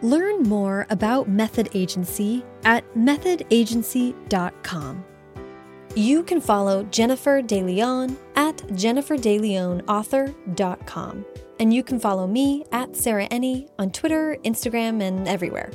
Learn 0.03 0.45
more 0.45 0.87
about 0.89 1.29
Method 1.29 1.69
Agency 1.75 2.45
at 2.65 2.85
methodagency.com. 2.95 5.05
You 5.97 6.25
can 6.25 6.41
follow 6.41 6.83
Jennifer 6.85 7.41
de 7.41 7.63
Leon 7.63 8.17
at 8.35 8.57
jenniferdeleonauthor.com. 8.57 11.27
And 11.61 11.73
you 11.73 11.85
can 11.85 12.01
follow 12.01 12.27
me 12.27 12.65
at 12.73 12.97
Sarah 12.97 13.29
Enni 13.29 13.69
on 13.79 13.93
Twitter, 13.93 14.37
Instagram, 14.45 15.01
and 15.01 15.29
everywhere. 15.29 15.71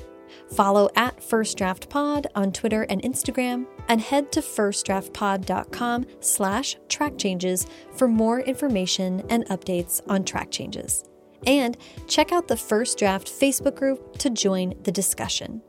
Follow 0.53 0.89
at 0.95 1.23
First 1.23 1.57
Draft 1.57 1.89
Pod 1.89 2.27
on 2.35 2.51
Twitter 2.51 2.83
and 2.83 3.01
Instagram, 3.01 3.65
and 3.87 4.01
head 4.01 4.29
to 4.33 4.41
firstdraftpod.com 4.41 6.05
slash 6.19 6.75
track 6.89 7.17
changes 7.17 7.65
for 7.95 8.09
more 8.09 8.41
information 8.41 9.23
and 9.29 9.45
updates 9.45 10.01
on 10.07 10.25
track 10.25 10.51
changes. 10.51 11.05
And 11.47 11.77
check 12.07 12.33
out 12.33 12.49
the 12.49 12.57
First 12.57 12.97
Draft 12.97 13.27
Facebook 13.27 13.75
group 13.75 14.17
to 14.17 14.29
join 14.29 14.73
the 14.83 14.91
discussion. 14.91 15.61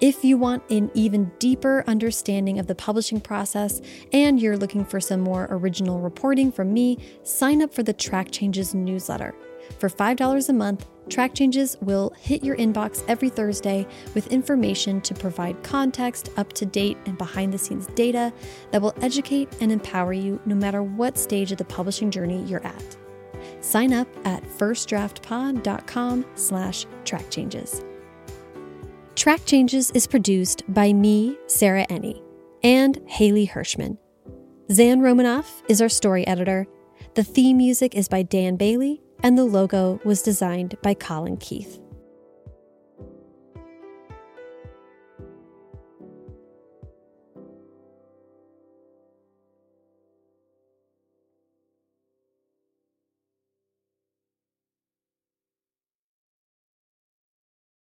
If 0.00 0.24
you 0.24 0.36
want 0.36 0.68
an 0.70 0.90
even 0.94 1.30
deeper 1.38 1.84
understanding 1.86 2.58
of 2.58 2.66
the 2.66 2.74
publishing 2.74 3.20
process 3.20 3.80
and 4.12 4.40
you're 4.40 4.56
looking 4.56 4.84
for 4.84 5.00
some 5.00 5.20
more 5.20 5.46
original 5.50 6.00
reporting 6.00 6.50
from 6.50 6.72
me, 6.72 6.98
sign 7.22 7.62
up 7.62 7.72
for 7.72 7.82
the 7.82 7.92
Track 7.92 8.30
Changes 8.30 8.74
newsletter. 8.74 9.34
For 9.78 9.88
$5 9.88 10.48
a 10.48 10.52
month, 10.52 10.86
Track 11.08 11.34
Changes 11.34 11.76
will 11.80 12.12
hit 12.18 12.42
your 12.42 12.56
inbox 12.56 13.04
every 13.08 13.28
Thursday 13.28 13.86
with 14.14 14.26
information 14.28 15.00
to 15.02 15.14
provide 15.14 15.62
context, 15.62 16.30
up 16.36 16.52
to 16.54 16.66
date, 16.66 16.98
and 17.06 17.16
behind 17.16 17.52
the 17.52 17.58
scenes 17.58 17.86
data 17.88 18.32
that 18.72 18.82
will 18.82 18.94
educate 19.00 19.48
and 19.60 19.70
empower 19.70 20.12
you 20.12 20.40
no 20.44 20.54
matter 20.54 20.82
what 20.82 21.16
stage 21.16 21.52
of 21.52 21.58
the 21.58 21.64
publishing 21.64 22.10
journey 22.10 22.42
you're 22.44 22.66
at. 22.66 22.96
Sign 23.60 23.92
up 23.92 24.08
at 24.26 24.42
firstdraftpod.com 24.42 26.26
slash 26.34 26.86
track 27.04 27.30
changes. 27.30 27.84
Track 29.16 29.46
Changes 29.46 29.92
is 29.92 30.08
produced 30.08 30.64
by 30.66 30.92
me, 30.92 31.38
Sarah 31.46 31.86
Enni, 31.86 32.20
and 32.64 33.00
Haley 33.06 33.46
Hirschman. 33.46 33.96
Zan 34.72 35.00
Romanoff 35.00 35.62
is 35.68 35.80
our 35.80 35.88
story 35.88 36.26
editor. 36.26 36.66
The 37.14 37.22
theme 37.22 37.58
music 37.58 37.94
is 37.94 38.08
by 38.08 38.22
Dan 38.24 38.56
Bailey, 38.56 39.00
and 39.22 39.38
the 39.38 39.44
logo 39.44 40.00
was 40.04 40.20
designed 40.20 40.76
by 40.82 40.94
Colin 40.94 41.36
Keith. 41.36 41.78